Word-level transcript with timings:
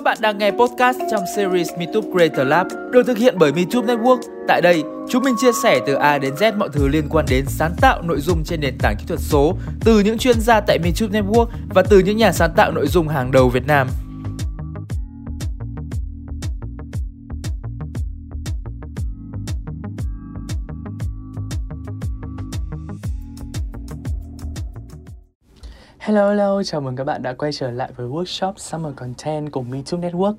Các 0.00 0.04
bạn 0.04 0.18
đang 0.20 0.38
nghe 0.38 0.50
podcast 0.50 0.98
trong 1.10 1.24
series 1.36 1.68
MeTube 1.78 2.08
Creator 2.12 2.46
Lab 2.46 2.66
được 2.92 3.02
thực 3.06 3.18
hiện 3.18 3.34
bởi 3.38 3.52
MeTube 3.52 3.94
Network. 3.94 4.20
Tại 4.48 4.60
đây, 4.60 4.82
chúng 5.08 5.22
mình 5.22 5.34
chia 5.38 5.52
sẻ 5.62 5.80
từ 5.86 5.94
A 5.94 6.18
đến 6.18 6.34
Z 6.34 6.58
mọi 6.58 6.68
thứ 6.72 6.88
liên 6.88 7.08
quan 7.10 7.26
đến 7.28 7.44
sáng 7.48 7.74
tạo 7.80 8.02
nội 8.02 8.20
dung 8.20 8.44
trên 8.44 8.60
nền 8.60 8.78
tảng 8.78 8.96
kỹ 8.98 9.04
thuật 9.08 9.20
số 9.20 9.56
từ 9.84 10.00
những 10.00 10.18
chuyên 10.18 10.40
gia 10.40 10.60
tại 10.60 10.78
MeTube 10.78 11.20
Network 11.20 11.46
và 11.74 11.82
từ 11.90 11.98
những 11.98 12.16
nhà 12.16 12.32
sáng 12.32 12.50
tạo 12.56 12.72
nội 12.72 12.86
dung 12.86 13.08
hàng 13.08 13.32
đầu 13.32 13.48
Việt 13.48 13.66
Nam. 13.66 13.88
Hello 26.10 26.28
hello, 26.28 26.62
chào 26.62 26.80
mừng 26.80 26.96
các 26.96 27.04
bạn 27.04 27.22
đã 27.22 27.32
quay 27.32 27.52
trở 27.52 27.70
lại 27.70 27.92
với 27.96 28.08
workshop 28.08 28.52
Summer 28.56 28.94
Content 28.96 29.52
của 29.52 29.62
MeToo 29.62 30.00
Network. 30.00 30.34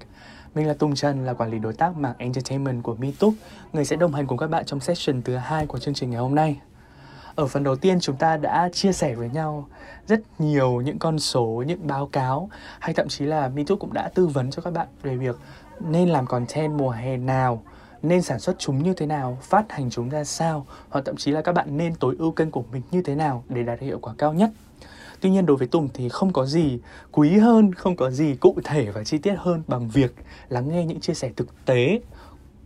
Mình 0.56 0.68
là 0.68 0.74
Tùng 0.74 0.96
Trần, 0.96 1.26
là 1.26 1.34
quản 1.34 1.52
lý 1.52 1.60
đối 1.60 1.74
tác 1.74 1.98
mạng 1.98 2.14
Entertainment 2.18 2.84
của 2.84 2.96
MeToo, 2.96 3.30
người 3.74 3.86
sẽ 3.86 3.96
đồng 3.96 4.14
hành 4.14 4.28
cùng 4.28 4.38
các 4.38 4.48
bạn 4.48 4.66
trong 4.66 4.80
session 4.80 5.22
thứ 5.22 5.36
hai 5.36 5.66
của 5.66 5.80
chương 5.80 5.94
trình 5.94 6.10
ngày 6.10 6.20
hôm 6.20 6.36
nay. 6.36 6.60
Ở 7.36 7.48
phần 7.48 7.64
đầu 7.64 7.76
tiên 7.76 8.00
chúng 8.00 8.16
ta 8.16 8.38
đã 8.38 8.70
chia 8.74 8.92
sẻ 8.92 9.16
với 9.16 9.30
nhau 9.30 9.68
rất 10.08 10.20
nhiều 10.40 10.82
những 10.82 11.00
con 11.00 11.20
số, 11.20 11.64
những 11.68 11.88
báo 11.88 12.10
cáo 12.12 12.50
hay 12.80 12.94
thậm 12.94 13.08
chí 13.08 13.26
là 13.26 13.48
MeToo 13.48 13.78
cũng 13.80 13.94
đã 13.94 14.10
tư 14.16 14.28
vấn 14.28 14.52
cho 14.52 14.62
các 14.62 14.74
bạn 14.74 14.88
về 15.04 15.16
việc 15.16 15.36
nên 15.80 16.10
làm 16.10 16.28
content 16.28 16.72
mùa 16.72 16.90
hè 16.90 17.18
nào, 17.18 17.64
nên 18.02 18.22
sản 18.22 18.40
xuất 18.40 18.60
chúng 18.60 18.84
như 18.84 18.94
thế 18.94 19.06
nào, 19.06 19.38
phát 19.42 19.72
hành 19.72 19.90
chúng 19.90 20.10
ra 20.10 20.24
sao, 20.24 20.66
hoặc 20.90 21.06
thậm 21.06 21.16
chí 21.16 21.32
là 21.32 21.42
các 21.42 21.52
bạn 21.52 21.78
nên 21.78 21.96
tối 21.96 22.16
ưu 22.20 22.32
kênh 22.32 22.52
của 22.52 22.64
mình 22.72 22.82
như 22.92 23.02
thế 23.02 23.16
nào 23.16 23.44
để 23.50 23.64
đạt 23.64 23.80
hiệu 23.80 24.00
quả 24.02 24.14
cao 24.18 24.34
nhất. 24.34 24.50
Tuy 25.22 25.30
nhiên 25.30 25.46
đối 25.46 25.58
với 25.58 25.68
Tùng 25.68 25.90
thì 25.94 26.10
không 26.10 26.34
có 26.34 26.46
gì 26.46 26.80
quý 27.12 27.38
hơn, 27.38 27.74
không 27.74 27.96
có 27.96 28.12
gì 28.12 28.36
cụ 28.36 28.56
thể 28.64 28.92
và 28.92 29.04
chi 29.04 29.18
tiết 29.18 29.36
hơn 29.38 29.64
bằng 29.68 29.90
việc 29.90 30.16
lắng 30.50 30.70
nghe 30.70 30.86
những 30.86 31.00
chia 31.00 31.14
sẻ 31.14 31.32
thực 31.36 31.66
tế 31.66 32.02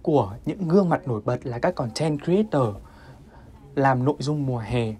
của 0.02 0.34
những 0.46 0.68
gương 0.68 0.90
mặt 0.90 1.08
nổi 1.08 1.22
bật 1.26 1.40
là 1.44 1.60
các 1.60 1.76
content 1.76 2.20
creator 2.24 2.76
làm 3.76 4.06
nội 4.06 4.16
dung 4.20 4.46
mùa 4.46 4.58
hè 4.58 4.94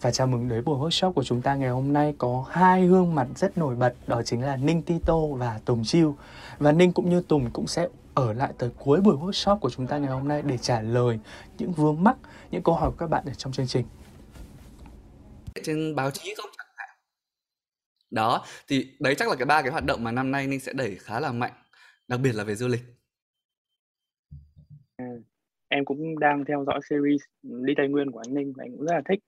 và 0.00 0.10
chào 0.10 0.26
mừng 0.26 0.48
đến 0.48 0.64
buổi 0.64 0.78
workshop 0.78 1.12
của 1.12 1.24
chúng 1.24 1.42
ta 1.42 1.54
ngày 1.54 1.68
hôm 1.68 1.92
nay 1.92 2.14
có 2.18 2.44
hai 2.50 2.86
gương 2.86 3.14
mặt 3.14 3.26
rất 3.36 3.58
nổi 3.58 3.76
bật 3.76 3.94
đó 4.06 4.22
chính 4.24 4.42
là 4.42 4.56
Ninh 4.56 4.82
Tito 4.82 5.18
và 5.26 5.60
Tùng 5.64 5.84
Chiêu 5.84 6.16
và 6.58 6.72
Ninh 6.72 6.92
cũng 6.92 7.10
như 7.10 7.20
Tùng 7.20 7.50
cũng 7.50 7.66
sẽ 7.66 7.88
ở 8.14 8.32
lại 8.32 8.52
tới 8.58 8.70
cuối 8.78 9.00
buổi 9.00 9.16
workshop 9.16 9.58
của 9.58 9.70
chúng 9.70 9.86
ta 9.86 9.98
ngày 9.98 10.10
hôm 10.10 10.28
nay 10.28 10.42
để 10.42 10.58
trả 10.58 10.80
lời 10.80 11.18
những 11.58 11.72
vướng 11.72 12.04
mắc, 12.04 12.16
những 12.50 12.62
câu 12.62 12.74
hỏi 12.74 12.90
của 12.90 12.96
các 12.98 13.10
bạn 13.10 13.24
ở 13.26 13.34
trong 13.34 13.52
chương 13.52 13.66
trình. 13.66 13.84
Trên 15.64 15.96
báo 15.96 16.10
chí 16.10 16.34
không 16.36 16.50
đó 18.12 18.44
thì 18.68 18.96
đấy 19.00 19.14
chắc 19.14 19.28
là 19.28 19.36
cái 19.36 19.46
ba 19.46 19.62
cái 19.62 19.70
hoạt 19.70 19.84
động 19.84 20.04
mà 20.04 20.12
năm 20.12 20.30
nay 20.30 20.46
ninh 20.46 20.60
sẽ 20.60 20.72
đẩy 20.72 20.96
khá 21.00 21.20
là 21.20 21.32
mạnh 21.32 21.52
đặc 22.08 22.20
biệt 22.22 22.32
là 22.34 22.44
về 22.44 22.54
du 22.54 22.68
lịch 22.68 22.82
à, 24.96 25.06
em 25.68 25.84
cũng 25.84 26.18
đang 26.18 26.44
theo 26.44 26.64
dõi 26.66 26.80
series 26.90 27.22
đi 27.42 27.74
tây 27.76 27.88
nguyên 27.88 28.10
của 28.10 28.22
anh 28.26 28.34
ninh 28.34 28.52
và 28.56 28.64
anh 28.64 28.72
cũng 28.76 28.86
rất 28.86 28.94
là 28.94 29.02
thích 29.08 29.20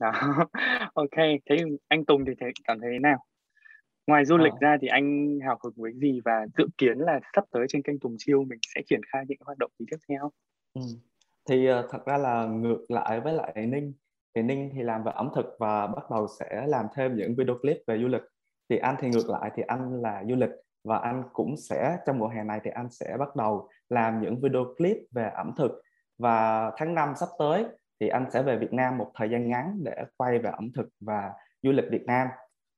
đó 0.00 0.12
ok 0.94 1.16
thế 1.50 1.56
anh 1.88 2.04
tùng 2.04 2.24
thì 2.24 2.32
thấy 2.40 2.50
cảm 2.64 2.80
thấy 2.80 2.90
thế 2.92 2.98
nào 2.98 3.24
ngoài 4.06 4.24
du 4.24 4.36
lịch 4.36 4.52
ờ. 4.52 4.58
ra 4.60 4.76
thì 4.80 4.88
anh 4.88 5.38
hào 5.46 5.58
hứng 5.64 5.74
với 5.76 5.92
gì 5.94 6.20
và 6.24 6.46
dự 6.58 6.66
kiến 6.78 6.98
là 6.98 7.20
sắp 7.34 7.44
tới 7.50 7.66
trên 7.68 7.82
kênh 7.82 7.98
Tùng 7.98 8.16
Chiêu 8.18 8.44
mình 8.44 8.58
sẽ 8.74 8.82
triển 8.86 9.00
khai 9.12 9.24
những 9.28 9.38
hoạt 9.44 9.58
động 9.58 9.70
gì 9.78 9.86
tiếp 9.90 9.96
theo 10.08 10.32
ừ. 10.74 10.80
thì 11.48 11.70
uh, 11.70 11.84
thật 11.90 12.06
ra 12.06 12.18
là 12.18 12.46
ngược 12.46 12.84
lại 12.88 13.20
với 13.20 13.32
lại 13.32 13.66
Ninh 13.66 13.92
thì 14.34 14.42
Ninh 14.42 14.70
thì 14.74 14.82
làm 14.82 15.04
về 15.04 15.12
ẩm 15.14 15.30
thực 15.34 15.56
và 15.58 15.86
bắt 15.86 16.10
đầu 16.10 16.26
sẽ 16.40 16.66
làm 16.66 16.86
thêm 16.94 17.16
những 17.16 17.34
video 17.38 17.56
clip 17.62 17.76
về 17.86 17.98
du 17.98 18.08
lịch. 18.08 18.22
Thì 18.68 18.78
anh 18.78 18.96
thì 18.98 19.08
ngược 19.08 19.30
lại 19.30 19.50
thì 19.54 19.62
anh 19.66 20.02
là 20.02 20.24
du 20.28 20.34
lịch 20.34 20.50
và 20.84 20.98
anh 20.98 21.22
cũng 21.32 21.56
sẽ 21.56 21.96
trong 22.06 22.18
mùa 22.18 22.28
hè 22.28 22.44
này 22.44 22.60
thì 22.64 22.70
anh 22.70 22.90
sẽ 22.90 23.16
bắt 23.18 23.36
đầu 23.36 23.68
làm 23.88 24.20
những 24.20 24.40
video 24.40 24.64
clip 24.76 24.96
về 25.10 25.30
ẩm 25.34 25.52
thực. 25.56 25.82
Và 26.18 26.70
tháng 26.76 26.94
5 26.94 27.14
sắp 27.16 27.28
tới 27.38 27.66
thì 28.00 28.08
anh 28.08 28.30
sẽ 28.30 28.42
về 28.42 28.58
Việt 28.58 28.72
Nam 28.72 28.98
một 28.98 29.10
thời 29.14 29.30
gian 29.30 29.48
ngắn 29.48 29.78
để 29.84 30.04
quay 30.16 30.38
về 30.38 30.50
ẩm 30.50 30.70
thực 30.74 30.88
và 31.00 31.32
du 31.62 31.72
lịch 31.72 31.90
Việt 31.90 32.04
Nam. 32.06 32.28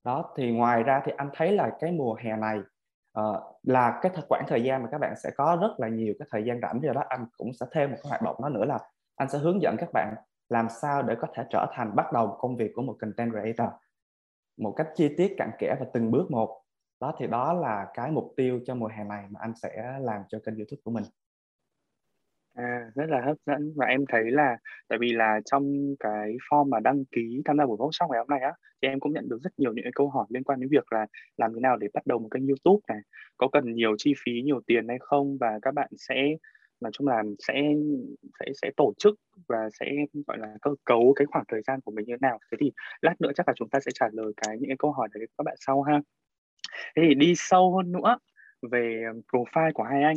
Đó 0.05 0.35
thì 0.37 0.53
ngoài 0.53 0.83
ra 0.83 1.03
thì 1.05 1.13
anh 1.17 1.31
thấy 1.35 1.53
là 1.53 1.71
cái 1.81 1.93
mùa 1.93 2.15
hè 2.15 2.37
này 2.37 2.59
uh, 3.21 3.37
là 3.63 3.99
cái 4.03 4.13
khoảng 4.29 4.45
thời 4.49 4.63
gian 4.63 4.83
mà 4.83 4.89
các 4.93 4.99
bạn 4.99 5.15
sẽ 5.23 5.31
có 5.37 5.59
rất 5.61 5.75
là 5.79 5.89
nhiều 5.89 6.15
cái 6.19 6.29
thời 6.31 6.45
gian 6.45 6.61
rảnh 6.63 6.81
do 6.83 6.93
đó 6.93 7.05
anh 7.09 7.27
cũng 7.37 7.53
sẽ 7.61 7.67
thêm 7.73 7.91
một 7.91 7.97
cái 8.03 8.09
hoạt 8.09 8.23
động 8.23 8.37
đó 8.43 8.49
nữa 8.49 8.65
là 8.65 8.79
anh 9.17 9.29
sẽ 9.29 9.39
hướng 9.39 9.63
dẫn 9.63 9.77
các 9.79 9.89
bạn 9.93 10.15
làm 10.49 10.67
sao 10.83 11.03
để 11.03 11.15
có 11.21 11.29
thể 11.35 11.45
trở 11.51 11.67
thành 11.73 11.97
bắt 11.97 12.13
đầu 12.13 12.37
công 12.41 12.57
việc 12.57 12.73
của 12.75 12.83
một 12.83 12.97
content 13.01 13.31
creator? 13.31 13.69
Một 14.57 14.75
cách 14.77 14.89
chi 14.95 15.15
tiết 15.17 15.35
cặn 15.37 15.51
kẽ 15.59 15.77
và 15.81 15.87
từng 15.93 16.11
bước 16.11 16.31
một. 16.31 16.61
Đó 17.01 17.15
thì 17.19 17.27
đó 17.27 17.53
là 17.53 17.87
cái 17.95 18.11
mục 18.11 18.33
tiêu 18.37 18.61
cho 18.65 18.75
mùa 18.75 18.89
hè 18.89 19.05
này 19.05 19.25
mà 19.31 19.41
anh 19.43 19.53
sẽ 19.63 19.99
làm 20.01 20.23
cho 20.29 20.39
kênh 20.47 20.57
youtube 20.57 20.81
của 20.85 20.91
mình. 20.91 21.05
À, 22.55 22.91
rất 22.95 23.07
là 23.09 23.21
hấp 23.21 23.37
dẫn. 23.47 23.73
Và 23.77 23.87
em 23.87 24.05
thấy 24.09 24.31
là 24.31 24.59
tại 24.89 24.99
vì 24.99 25.13
là 25.13 25.41
trong 25.45 25.95
cái 26.01 26.37
form 26.51 26.69
mà 26.69 26.81
đăng 26.81 27.05
ký 27.05 27.43
tham 27.45 27.59
gia 27.59 27.67
buổi 27.67 27.77
workshop 27.79 28.09
ngày 28.11 28.19
hôm 28.19 28.29
nay 28.29 28.41
á 28.41 28.53
thì 28.83 28.89
em 28.89 29.01
cũng 29.01 29.13
nhận 29.13 29.29
được 29.29 29.39
rất 29.43 29.51
nhiều 29.57 29.73
những 29.73 29.85
cái 29.85 29.93
câu 29.95 30.11
hỏi 30.11 30.27
liên 30.29 30.45
quan 30.45 30.61
đến 30.61 30.69
việc 30.71 30.93
là 30.93 31.07
làm 31.37 31.55
thế 31.55 31.61
nào 31.61 31.77
để 31.77 31.89
bắt 31.95 32.07
đầu 32.07 32.19
một 32.19 32.29
kênh 32.31 32.47
YouTube 32.47 32.81
này? 32.89 33.01
Có 33.37 33.49
cần 33.53 33.75
nhiều 33.75 33.95
chi 33.99 34.15
phí 34.25 34.33
nhiều 34.43 34.61
tiền 34.67 34.89
hay 34.89 34.99
không? 35.01 35.39
Và 35.41 35.59
các 35.63 35.75
bạn 35.75 35.89
sẽ 35.97 36.15
nói 36.85 36.93
chung 36.93 37.09
là 37.09 37.23
sẽ 37.39 37.55
sẽ 38.41 38.47
sẽ 38.63 38.71
tổ 38.77 38.93
chức 38.99 39.15
và 39.49 39.69
sẽ 39.81 39.87
gọi 40.27 40.39
là 40.39 40.49
cơ 40.63 40.71
cấu 40.85 41.13
cái 41.17 41.27
khoảng 41.27 41.45
thời 41.49 41.63
gian 41.67 41.81
của 41.81 41.91
mình 41.91 42.07
như 42.07 42.13
thế 42.13 42.19
nào. 42.21 42.39
Thế 42.51 42.57
thì 42.61 42.73
lát 43.01 43.15
nữa 43.21 43.31
chắc 43.35 43.49
là 43.49 43.55
chúng 43.57 43.69
ta 43.69 43.81
sẽ 43.81 43.91
trả 43.95 44.07
lời 44.13 44.33
cái 44.37 44.57
những 44.61 44.71
cái 44.71 44.77
câu 44.79 44.93
hỏi 44.93 45.09
đấy 45.15 45.27
các 45.39 45.43
bạn 45.45 45.55
sau 45.59 45.83
ha. 45.83 46.01
Thế 46.97 47.03
thì 47.09 47.15
đi 47.15 47.35
sâu 47.37 47.77
hơn 47.77 47.93
nữa 47.93 48.19
về 48.71 49.05
profile 49.33 49.73
của 49.73 49.83
hai 49.83 50.03
anh. 50.03 50.17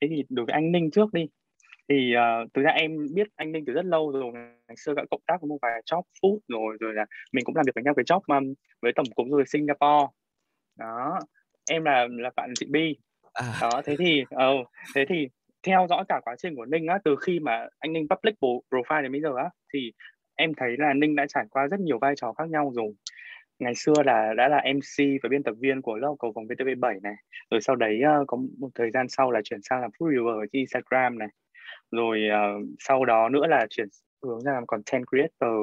Thế 0.00 0.08
thì 0.10 0.24
đối 0.28 0.46
với 0.46 0.52
anh 0.52 0.72
Ninh 0.72 0.90
trước 0.90 1.12
đi. 1.12 1.28
Thì 1.88 2.12
uh, 2.16 2.52
thực 2.54 2.62
ra 2.62 2.70
em 2.70 3.06
biết 3.14 3.28
anh 3.36 3.52
Ninh 3.52 3.64
từ 3.66 3.72
rất 3.72 3.84
lâu 3.84 4.10
rồi 4.10 4.32
ngày 4.68 4.76
xưa 4.76 4.94
đã 4.94 5.04
cộng 5.10 5.20
tác 5.26 5.40
với 5.40 5.48
một 5.48 5.58
vài 5.62 5.82
job 5.90 6.02
food 6.22 6.38
rồi 6.48 6.76
rồi 6.80 6.94
là 6.94 7.06
mình 7.32 7.44
cũng 7.44 7.56
làm 7.56 7.64
việc 7.66 7.72
với 7.74 7.84
nhau 7.84 7.94
cái 7.94 8.04
job 8.04 8.38
um, 8.38 8.54
với 8.82 8.92
tổng 8.94 9.06
cục 9.14 9.26
du 9.30 9.38
lịch 9.38 9.48
Singapore. 9.48 10.06
Đó 10.78 11.18
em 11.70 11.84
là 11.84 12.08
là 12.10 12.30
bạn 12.36 12.50
chị 12.54 12.66
Bi. 12.70 12.96
À. 13.32 13.58
đó 13.60 13.82
thế 13.84 13.96
thì 13.98 14.22
uh, 14.22 14.68
thế 14.94 15.04
thì 15.08 15.28
theo 15.62 15.86
dõi 15.90 16.04
cả 16.08 16.20
quá 16.24 16.34
trình 16.38 16.56
của 16.56 16.64
Ninh 16.64 16.86
á 16.86 16.98
từ 17.04 17.16
khi 17.26 17.40
mà 17.40 17.66
anh 17.78 17.92
Ninh 17.92 18.06
public 18.08 18.34
profile 18.70 19.02
đến 19.02 19.12
bây 19.12 19.20
giờ 19.20 19.36
á 19.36 19.50
thì 19.72 19.92
em 20.34 20.54
thấy 20.54 20.76
là 20.78 20.94
Ninh 20.94 21.16
đã 21.16 21.26
trải 21.28 21.44
qua 21.50 21.66
rất 21.66 21.80
nhiều 21.80 21.98
vai 21.98 22.14
trò 22.16 22.32
khác 22.32 22.48
nhau 22.48 22.72
rồi. 22.74 22.92
Ngày 23.58 23.74
xưa 23.74 23.94
là 24.04 24.34
đã 24.36 24.48
là 24.48 24.62
MC 24.74 25.22
và 25.22 25.28
biên 25.28 25.42
tập 25.42 25.54
viên 25.60 25.82
của 25.82 25.96
lớp 25.96 26.14
cầu 26.18 26.32
vòng 26.32 26.44
VTV7 26.44 27.00
này 27.02 27.14
rồi 27.50 27.60
sau 27.60 27.76
đấy 27.76 28.00
uh, 28.20 28.26
có 28.28 28.38
một 28.58 28.68
thời 28.74 28.90
gian 28.90 29.08
sau 29.08 29.30
là 29.30 29.40
chuyển 29.44 29.60
sang 29.62 29.80
làm 29.80 29.90
food 29.98 30.10
reviewer 30.10 30.40
trên 30.40 30.48
Instagram 30.60 31.18
này. 31.18 31.28
Rồi 31.90 32.20
uh, 32.28 32.68
sau 32.78 33.04
đó 33.04 33.28
nữa 33.28 33.46
là 33.46 33.66
chuyển 33.70 33.88
hướng 34.22 34.40
ra 34.40 34.52
làm 34.52 34.66
content 34.66 35.04
creator 35.10 35.56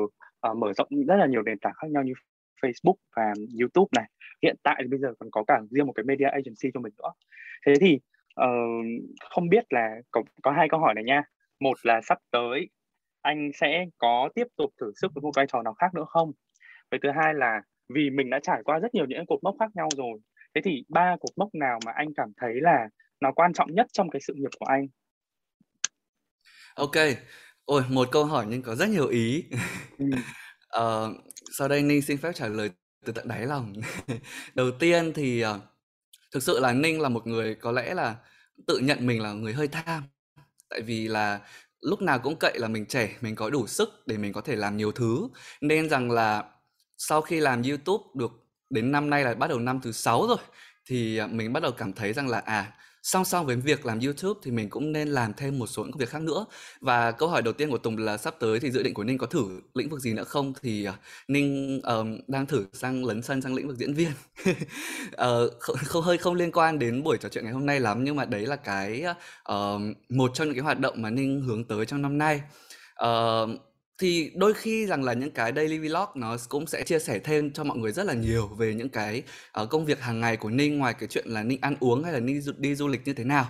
uh, 0.51 0.57
mở 0.57 0.73
rộng 0.73 0.87
rất 1.07 1.15
là 1.15 1.25
nhiều 1.25 1.41
nền 1.41 1.59
tảng 1.59 1.73
khác 1.81 1.87
nhau 1.91 2.03
như 2.03 2.13
Facebook 2.61 2.95
và 3.15 3.33
YouTube 3.59 3.89
này. 3.95 4.09
Hiện 4.43 4.55
tại 4.63 4.75
thì 4.81 4.87
bây 4.87 4.99
giờ 4.99 5.13
còn 5.19 5.31
có 5.31 5.43
cả 5.47 5.61
riêng 5.69 5.85
một 5.87 5.93
cái 5.93 6.03
media 6.03 6.25
agency 6.25 6.71
cho 6.73 6.79
mình 6.79 6.93
nữa. 6.97 7.11
Thế 7.65 7.73
thì 7.81 7.99
uh, 8.41 8.85
không 9.29 9.49
biết 9.49 9.63
là 9.69 9.95
có 10.11 10.23
có 10.43 10.51
hai 10.51 10.67
câu 10.69 10.79
hỏi 10.79 10.93
này 10.93 11.03
nha. 11.03 11.23
Một 11.59 11.77
là 11.83 12.01
sắp 12.01 12.17
tới 12.31 12.69
anh 13.21 13.51
sẽ 13.53 13.85
có 13.97 14.29
tiếp 14.35 14.47
tục 14.57 14.71
thử 14.81 14.91
sức 15.01 15.11
với 15.15 15.21
một 15.21 15.31
vai 15.35 15.45
trò 15.47 15.61
nào 15.61 15.73
khác 15.73 15.93
nữa 15.93 16.05
không? 16.07 16.31
Với 16.91 16.99
thứ 17.03 17.09
hai 17.15 17.33
là 17.33 17.61
vì 17.89 18.09
mình 18.09 18.29
đã 18.29 18.39
trải 18.43 18.61
qua 18.63 18.79
rất 18.79 18.93
nhiều 18.93 19.05
những 19.05 19.25
cột 19.25 19.39
mốc 19.43 19.55
khác 19.59 19.71
nhau 19.75 19.89
rồi 19.97 20.19
thế 20.57 20.61
thì 20.63 20.83
ba 20.89 21.15
cột 21.19 21.37
mốc 21.37 21.55
nào 21.55 21.79
mà 21.85 21.91
anh 21.95 22.07
cảm 22.15 22.31
thấy 22.37 22.53
là 22.61 22.89
nó 23.21 23.31
quan 23.31 23.53
trọng 23.53 23.75
nhất 23.75 23.87
trong 23.93 24.09
cái 24.09 24.21
sự 24.27 24.33
nghiệp 24.37 24.49
của 24.59 24.65
anh? 24.65 24.87
Ok. 26.75 26.95
Ôi 27.65 27.83
một 27.89 28.07
câu 28.11 28.25
hỏi 28.25 28.45
nhưng 28.49 28.61
có 28.61 28.75
rất 28.75 28.89
nhiều 28.89 29.07
ý. 29.07 29.43
Ừ. 29.97 30.05
uh, 30.79 31.17
sau 31.57 31.67
đây 31.67 31.83
ninh 31.83 32.01
xin 32.01 32.17
phép 32.17 32.31
trả 32.35 32.47
lời 32.47 32.69
từ 33.05 33.13
tận 33.13 33.27
đáy 33.27 33.45
lòng. 33.45 33.73
Đầu 34.55 34.71
tiên 34.79 35.13
thì 35.13 35.43
uh, 35.45 35.49
thực 36.31 36.43
sự 36.43 36.59
là 36.59 36.73
ninh 36.73 37.01
là 37.01 37.09
một 37.09 37.27
người 37.27 37.55
có 37.55 37.71
lẽ 37.71 37.93
là 37.93 38.15
tự 38.67 38.79
nhận 38.79 39.07
mình 39.07 39.21
là 39.21 39.31
người 39.33 39.53
hơi 39.53 39.67
tham. 39.67 40.03
Tại 40.69 40.81
vì 40.81 41.07
là 41.07 41.39
lúc 41.81 42.01
nào 42.01 42.19
cũng 42.19 42.35
cậy 42.39 42.59
là 42.59 42.67
mình 42.67 42.85
trẻ, 42.85 43.15
mình 43.21 43.35
có 43.35 43.49
đủ 43.49 43.67
sức 43.67 43.89
để 44.05 44.17
mình 44.17 44.33
có 44.33 44.41
thể 44.41 44.55
làm 44.55 44.77
nhiều 44.77 44.91
thứ. 44.91 45.27
Nên 45.61 45.89
rằng 45.89 46.11
là 46.11 46.43
sau 46.97 47.21
khi 47.21 47.39
làm 47.39 47.63
youtube 47.63 48.03
được 48.15 48.31
đến 48.69 48.91
năm 48.91 49.09
nay 49.09 49.23
là 49.23 49.33
bắt 49.33 49.47
đầu 49.47 49.59
năm 49.59 49.79
thứ 49.81 49.91
sáu 49.91 50.27
rồi, 50.27 50.37
thì 50.85 51.17
à, 51.17 51.27
mình 51.27 51.53
bắt 51.53 51.63
đầu 51.63 51.71
cảm 51.71 51.93
thấy 51.93 52.13
rằng 52.13 52.27
là 52.27 52.39
à 52.39 52.73
song 53.07 53.25
song 53.25 53.45
với 53.45 53.55
việc 53.55 53.85
làm 53.85 53.99
YouTube 53.99 54.39
thì 54.43 54.51
mình 54.51 54.69
cũng 54.69 54.91
nên 54.91 55.07
làm 55.07 55.33
thêm 55.33 55.59
một 55.59 55.67
số 55.67 55.83
những 55.83 55.97
việc 55.97 56.09
khác 56.09 56.21
nữa. 56.21 56.45
Và 56.81 57.11
câu 57.11 57.29
hỏi 57.29 57.41
đầu 57.41 57.53
tiên 57.53 57.69
của 57.69 57.77
Tùng 57.77 57.97
là 57.97 58.17
sắp 58.17 58.35
tới 58.39 58.59
thì 58.59 58.71
dự 58.71 58.83
định 58.83 58.93
của 58.93 59.03
Ninh 59.03 59.17
có 59.17 59.27
thử 59.27 59.61
lĩnh 59.73 59.89
vực 59.89 59.99
gì 59.99 60.13
nữa 60.13 60.23
không? 60.23 60.53
Thì 60.61 60.87
uh, 60.87 60.95
Ninh 61.27 61.81
um, 61.83 62.19
đang 62.27 62.45
thử 62.45 62.65
sang 62.73 63.05
lấn 63.05 63.21
sân 63.21 63.41
sang 63.41 63.55
lĩnh 63.55 63.67
vực 63.67 63.77
diễn 63.77 63.93
viên. 63.93 64.11
Uh, 64.49 65.51
không, 65.59 65.75
không 65.85 66.03
hơi 66.03 66.17
không 66.17 66.35
liên 66.35 66.51
quan 66.51 66.79
đến 66.79 67.03
buổi 67.03 67.17
trò 67.17 67.29
chuyện 67.29 67.43
ngày 67.43 67.53
hôm 67.53 67.65
nay 67.65 67.79
lắm 67.79 68.03
nhưng 68.03 68.15
mà 68.15 68.25
đấy 68.25 68.45
là 68.45 68.55
cái 68.55 69.03
uh, 69.51 69.81
một 70.09 70.31
trong 70.33 70.47
những 70.47 70.55
cái 70.55 70.63
hoạt 70.63 70.79
động 70.79 71.01
mà 71.01 71.09
Ninh 71.09 71.41
hướng 71.41 71.63
tới 71.63 71.85
trong 71.85 72.01
năm 72.01 72.17
nay. 72.17 72.41
Uh, 73.05 73.49
thì 73.97 74.31
đôi 74.35 74.53
khi 74.53 74.85
rằng 74.85 75.03
là 75.03 75.13
những 75.13 75.31
cái 75.31 75.51
daily 75.55 75.77
vlog 75.79 76.05
nó 76.15 76.37
cũng 76.49 76.67
sẽ 76.67 76.83
chia 76.83 76.99
sẻ 76.99 77.19
thêm 77.19 77.53
cho 77.53 77.63
mọi 77.63 77.77
người 77.77 77.91
rất 77.91 78.05
là 78.05 78.13
nhiều 78.13 78.47
về 78.47 78.73
những 78.73 78.89
cái 78.89 79.23
uh, 79.61 79.69
công 79.69 79.85
việc 79.85 79.99
hàng 79.99 80.19
ngày 80.19 80.37
của 80.37 80.49
Ninh 80.49 80.77
ngoài 80.77 80.93
cái 80.93 81.07
chuyện 81.07 81.27
là 81.27 81.43
Ninh 81.43 81.59
ăn 81.61 81.75
uống 81.79 82.03
hay 82.03 82.13
là 82.13 82.19
Ninh 82.19 82.41
đi, 82.45 82.51
đi 82.57 82.75
du 82.75 82.87
lịch 82.87 83.01
như 83.05 83.13
thế 83.13 83.23
nào. 83.23 83.45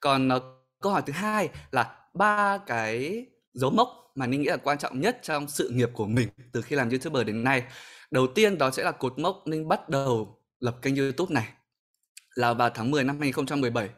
Còn 0.00 0.28
uh, 0.28 0.42
câu 0.80 0.92
hỏi 0.92 1.02
thứ 1.06 1.12
hai 1.12 1.48
là 1.70 1.96
ba 2.14 2.58
cái 2.58 3.26
dấu 3.52 3.70
mốc 3.70 3.88
mà 4.14 4.26
Ninh 4.26 4.42
nghĩ 4.42 4.48
là 4.48 4.56
quan 4.56 4.78
trọng 4.78 5.00
nhất 5.00 5.18
trong 5.22 5.48
sự 5.48 5.68
nghiệp 5.68 5.90
của 5.94 6.06
mình 6.06 6.28
từ 6.52 6.62
khi 6.62 6.76
làm 6.76 6.90
YouTuber 6.90 7.26
đến 7.26 7.44
nay. 7.44 7.62
Đầu 8.10 8.26
tiên 8.26 8.58
đó 8.58 8.70
sẽ 8.70 8.84
là 8.84 8.92
cột 8.92 9.18
mốc 9.18 9.42
Ninh 9.46 9.68
bắt 9.68 9.88
đầu 9.88 10.40
lập 10.60 10.76
kênh 10.82 10.96
YouTube 10.96 11.34
này 11.34 11.48
là 12.34 12.54
vào 12.54 12.70
tháng 12.70 12.90
10 12.90 13.04
năm 13.04 13.20
2017. 13.20 13.88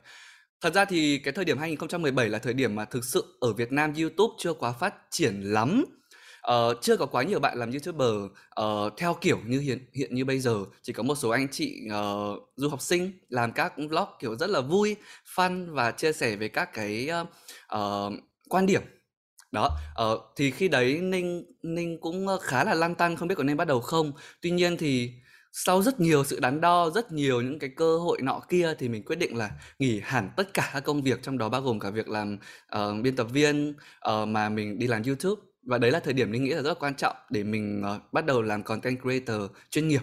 Thật 0.67 0.75
ra 0.75 0.85
thì 0.85 1.19
cái 1.19 1.33
thời 1.33 1.45
điểm 1.45 1.59
2017 1.59 2.29
là 2.29 2.39
thời 2.39 2.53
điểm 2.53 2.75
mà 2.75 2.85
thực 2.85 3.05
sự 3.05 3.37
ở 3.41 3.53
Việt 3.53 3.73
Nam 3.73 3.95
YouTube 3.95 4.35
chưa 4.39 4.53
quá 4.53 4.73
phát 4.73 4.95
triển 5.11 5.41
lắm. 5.41 5.85
Ờ, 6.41 6.75
chưa 6.83 6.97
có 6.97 7.07
quá 7.07 7.23
nhiều 7.23 7.41
bạn 7.41 7.59
làm 7.59 7.71
YouTuber 7.71 8.31
uh, 8.61 8.93
theo 8.97 9.17
kiểu 9.21 9.39
như 9.47 9.61
hiện 9.61 9.87
hiện 9.93 10.15
như 10.15 10.25
bây 10.25 10.39
giờ. 10.39 10.65
Chỉ 10.83 10.93
có 10.93 11.03
một 11.03 11.15
số 11.15 11.29
anh 11.29 11.49
chị 11.49 11.83
uh, 11.87 12.43
du 12.57 12.69
học 12.69 12.81
sinh 12.81 13.13
làm 13.29 13.53
các 13.53 13.73
vlog 13.77 14.09
kiểu 14.21 14.37
rất 14.37 14.51
là 14.51 14.61
vui, 14.61 14.97
fun 15.35 15.75
và 15.75 15.91
chia 15.91 16.13
sẻ 16.13 16.37
về 16.37 16.49
các 16.49 16.73
cái 16.73 17.09
uh, 17.23 17.29
uh, 17.79 18.13
quan 18.49 18.67
điểm. 18.67 18.83
Đó 19.53 19.79
uh, 20.03 20.21
thì 20.37 20.51
khi 20.51 20.69
đấy 20.69 21.01
ninh 21.01 21.45
ninh 21.63 22.01
cũng 22.01 22.27
khá 22.43 22.65
là 22.65 22.75
lăn 22.75 22.95
tăn 22.95 23.17
không 23.17 23.29
biết 23.29 23.35
có 23.39 23.45
nên 23.45 23.57
bắt 23.57 23.67
đầu 23.67 23.81
không. 23.81 24.13
Tuy 24.43 24.51
nhiên 24.51 24.77
thì 24.77 25.13
sau 25.58 25.82
rất 25.82 26.00
nhiều 26.00 26.25
sự 26.25 26.41
đắn 26.41 26.61
đo 26.61 26.91
rất 26.91 27.12
nhiều 27.12 27.41
những 27.41 27.58
cái 27.58 27.70
cơ 27.76 27.99
hội 27.99 28.23
nọ 28.23 28.41
kia 28.49 28.75
thì 28.79 28.88
mình 28.88 29.03
quyết 29.05 29.17
định 29.17 29.37
là 29.37 29.50
nghỉ 29.79 30.00
hẳn 30.05 30.31
tất 30.37 30.55
cả 30.55 30.70
các 30.73 30.81
công 30.81 31.03
việc 31.03 31.23
trong 31.23 31.38
đó 31.38 31.49
bao 31.49 31.62
gồm 31.62 31.81
cả 31.81 31.91
việc 31.91 32.08
làm 32.08 32.38
uh, 32.76 33.03
biên 33.03 33.17
tập 33.17 33.26
viên 33.32 33.75
uh, 34.11 34.29
mà 34.29 34.49
mình 34.49 34.79
đi 34.79 34.87
làm 34.87 35.03
YouTube. 35.03 35.43
Và 35.62 35.79
đấy 35.79 35.91
là 35.91 36.00
thời 36.00 36.12
điểm 36.12 36.31
mình 36.31 36.44
nghĩ 36.44 36.50
là 36.50 36.62
rất 36.62 36.69
là 36.69 36.75
quan 36.75 36.94
trọng 36.94 37.17
để 37.31 37.44
mình 37.44 37.82
uh, 37.97 38.12
bắt 38.12 38.26
đầu 38.26 38.43
làm 38.43 38.62
content 38.62 39.00
creator 39.03 39.50
chuyên 39.70 39.88
nghiệp. 39.88 40.03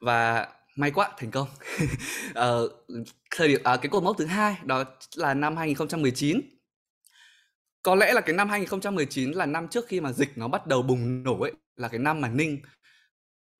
Và 0.00 0.48
may 0.76 0.90
quá 0.90 1.10
thành 1.18 1.30
công. 1.30 1.48
Uh, 2.30 2.72
thời 3.36 3.48
điểm 3.48 3.60
uh, 3.60 3.80
cái 3.82 3.88
cột 3.90 4.02
mốc 4.02 4.18
thứ 4.18 4.26
hai 4.26 4.56
đó 4.64 4.84
là 5.16 5.34
năm 5.34 5.56
2019 5.56 6.40
có 7.82 7.94
lẽ 7.94 8.12
là 8.12 8.20
cái 8.20 8.36
năm 8.36 8.48
2019 8.48 9.30
là 9.30 9.46
năm 9.46 9.68
trước 9.68 9.86
khi 9.88 10.00
mà 10.00 10.12
dịch 10.12 10.38
nó 10.38 10.48
bắt 10.48 10.66
đầu 10.66 10.82
bùng 10.82 11.22
nổ 11.22 11.40
ấy 11.40 11.52
là 11.76 11.88
cái 11.88 12.00
năm 12.00 12.20
mà 12.20 12.28
Ninh 12.28 12.58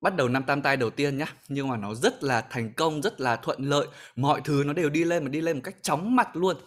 bắt 0.01 0.15
đầu 0.15 0.27
năm 0.27 0.43
tam 0.43 0.61
tai 0.61 0.77
đầu 0.77 0.89
tiên 0.89 1.17
nhá. 1.17 1.33
Nhưng 1.47 1.67
mà 1.67 1.77
nó 1.77 1.95
rất 1.95 2.23
là 2.23 2.41
thành 2.41 2.73
công 2.73 3.01
rất 3.01 3.21
là 3.21 3.35
thuận 3.35 3.63
lợi. 3.63 3.87
Mọi 4.15 4.41
thứ 4.43 4.63
nó 4.65 4.73
đều 4.73 4.89
đi 4.89 5.03
lên 5.03 5.23
mà 5.23 5.29
đi 5.29 5.41
lên 5.41 5.57
một 5.57 5.61
cách 5.63 5.75
chóng 5.81 6.15
mặt 6.15 6.35
luôn. 6.35 6.57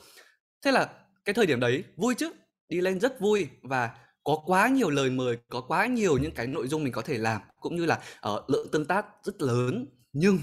Thế 0.65 0.73
là 0.73 0.89
cái 1.25 1.35
thời 1.35 1.47
điểm 1.47 1.61
đấy 1.61 1.85
vui 1.97 2.15
chứ. 2.15 2.33
Đi 2.69 2.81
lên 2.81 3.01
rất 3.01 3.21
vui 3.21 3.49
và 3.63 3.91
có 4.25 4.37
quá 4.47 4.69
nhiều 4.69 4.91
lời 4.91 5.11
mời 5.11 5.39
có 5.49 5.61
quá 5.61 5.87
nhiều 5.87 6.19
những 6.19 6.35
cái 6.35 6.47
nội 6.47 6.69
dung 6.69 6.85
mình 6.85 6.93
có 6.93 7.03
thể 7.03 7.19
làm 7.19 7.41
cũng 7.61 7.77
như 7.77 7.87
là 7.87 7.99
ở 8.21 8.35
uh, 8.35 8.51
lượng 8.51 8.67
tương 8.73 8.87
tác 8.87 9.07
rất 9.23 9.43
lớn. 9.43 9.87
Nhưng 10.13 10.39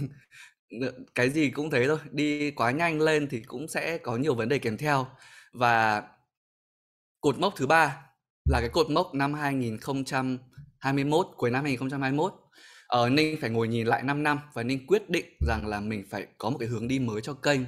cái 1.16 1.30
gì 1.30 1.50
cũng 1.50 1.70
thế 1.70 1.88
thôi 1.88 1.98
đi 2.12 2.52
quá 2.52 2.72
nhanh 2.72 3.02
lên 3.02 3.28
thì 3.30 3.42
cũng 3.42 3.68
sẽ 3.68 3.98
có 3.98 4.18
nhiều 4.18 4.36
vấn 4.36 4.50
đề 4.50 4.60
kèm 4.60 4.78
theo. 4.78 5.08
Và 5.54 6.04
cột 7.22 7.40
mốc 7.40 7.54
thứ 7.56 7.68
ba 7.68 7.98
là 8.50 8.60
cái 8.60 8.70
cột 8.70 8.90
mốc 8.90 9.14
năm 9.14 9.34
2021 9.34 11.28
cuối 11.38 11.52
năm 11.52 11.64
2021 11.64 12.34
ờ, 12.90 13.10
Ninh 13.10 13.38
phải 13.42 13.50
ngồi 13.50 13.68
nhìn 13.68 13.88
lại 13.88 14.04
5 14.04 14.24
năm 14.24 14.40
và 14.54 14.64
Ninh 14.64 14.88
quyết 14.88 15.10
định 15.10 15.26
rằng 15.48 15.68
là 15.68 15.80
mình 15.80 16.04
phải 16.10 16.28
có 16.38 16.50
một 16.50 16.58
cái 16.60 16.68
hướng 16.68 16.88
đi 16.88 17.00
mới 17.00 17.22
cho 17.22 17.34
kênh. 17.34 17.62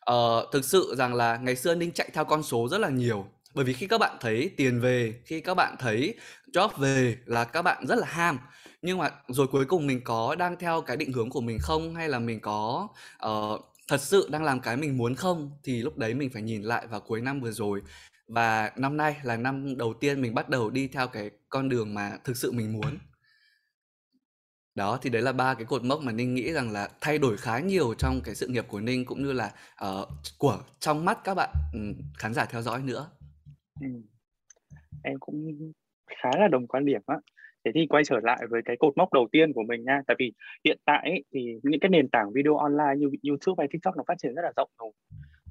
Ờ, 0.00 0.46
thực 0.52 0.64
sự 0.64 0.94
rằng 0.98 1.14
là 1.14 1.36
ngày 1.36 1.56
xưa 1.56 1.74
Ninh 1.74 1.92
chạy 1.92 2.10
theo 2.14 2.24
con 2.24 2.42
số 2.42 2.68
rất 2.68 2.78
là 2.78 2.88
nhiều 2.88 3.26
bởi 3.54 3.64
vì 3.64 3.72
khi 3.72 3.86
các 3.86 3.98
bạn 3.98 4.16
thấy 4.20 4.50
tiền 4.56 4.80
về, 4.80 5.14
khi 5.24 5.40
các 5.40 5.54
bạn 5.54 5.76
thấy 5.78 6.14
job 6.52 6.68
về 6.78 7.16
là 7.26 7.44
các 7.44 7.62
bạn 7.62 7.86
rất 7.86 7.98
là 7.98 8.06
ham. 8.06 8.38
Nhưng 8.82 8.98
mà 8.98 9.10
rồi 9.28 9.46
cuối 9.46 9.64
cùng 9.64 9.86
mình 9.86 10.00
có 10.04 10.34
đang 10.34 10.56
theo 10.58 10.80
cái 10.80 10.96
định 10.96 11.12
hướng 11.12 11.30
của 11.30 11.40
mình 11.40 11.58
không? 11.60 11.94
Hay 11.94 12.08
là 12.08 12.18
mình 12.18 12.40
có 12.40 12.88
uh, 13.26 13.60
thật 13.88 14.00
sự 14.00 14.28
đang 14.30 14.44
làm 14.44 14.60
cái 14.60 14.76
mình 14.76 14.96
muốn 14.98 15.14
không? 15.14 15.50
Thì 15.64 15.82
lúc 15.82 15.96
đấy 15.96 16.14
mình 16.14 16.30
phải 16.30 16.42
nhìn 16.42 16.62
lại 16.62 16.86
vào 16.86 17.00
cuối 17.00 17.20
năm 17.20 17.40
vừa 17.40 17.50
rồi. 17.50 17.82
Và 18.28 18.70
năm 18.76 18.96
nay 18.96 19.16
là 19.22 19.36
năm 19.36 19.76
đầu 19.76 19.94
tiên 19.94 20.22
mình 20.22 20.34
bắt 20.34 20.48
đầu 20.48 20.70
đi 20.70 20.88
theo 20.88 21.08
cái 21.08 21.30
con 21.48 21.68
đường 21.68 21.94
mà 21.94 22.12
thực 22.24 22.36
sự 22.36 22.52
mình 22.52 22.72
muốn 22.72 22.98
đó 24.74 24.98
thì 25.02 25.10
đấy 25.10 25.22
là 25.22 25.32
ba 25.32 25.54
cái 25.54 25.64
cột 25.64 25.84
mốc 25.84 26.00
mà 26.00 26.12
ninh 26.12 26.34
nghĩ 26.34 26.52
rằng 26.52 26.72
là 26.72 26.88
thay 27.00 27.18
đổi 27.18 27.36
khá 27.36 27.58
nhiều 27.58 27.94
trong 27.98 28.20
cái 28.24 28.34
sự 28.34 28.46
nghiệp 28.46 28.64
của 28.68 28.80
ninh 28.80 29.04
cũng 29.04 29.22
như 29.22 29.32
là 29.32 29.50
uh, 29.84 30.08
của 30.38 30.58
trong 30.78 31.04
mắt 31.04 31.18
các 31.24 31.34
bạn 31.34 31.50
um, 31.72 31.94
khán 32.18 32.34
giả 32.34 32.44
theo 32.44 32.62
dõi 32.62 32.82
nữa. 32.82 33.06
Ừ. 33.80 33.88
em 35.02 35.18
cũng 35.20 35.56
khá 36.06 36.30
là 36.38 36.48
đồng 36.48 36.66
quan 36.66 36.84
điểm 36.84 37.00
á. 37.06 37.16
Thế 37.64 37.70
thì 37.74 37.86
quay 37.86 38.04
trở 38.04 38.20
lại 38.22 38.38
với 38.50 38.62
cái 38.64 38.76
cột 38.78 38.96
mốc 38.96 39.12
đầu 39.12 39.28
tiên 39.32 39.52
của 39.52 39.62
mình 39.68 39.84
nha. 39.84 40.00
Tại 40.06 40.16
vì 40.18 40.32
hiện 40.64 40.78
tại 40.84 41.00
ấy, 41.04 41.24
thì 41.34 41.40
những 41.62 41.80
cái 41.80 41.88
nền 41.88 42.08
tảng 42.08 42.32
video 42.32 42.56
online 42.56 42.94
như 42.98 43.10
YouTube 43.28 43.62
hay 43.62 43.68
TikTok 43.70 43.96
nó 43.96 44.04
phát 44.08 44.14
triển 44.18 44.34
rất 44.34 44.42
là 44.42 44.52
rộng 44.56 44.70
rồi. 44.78 44.90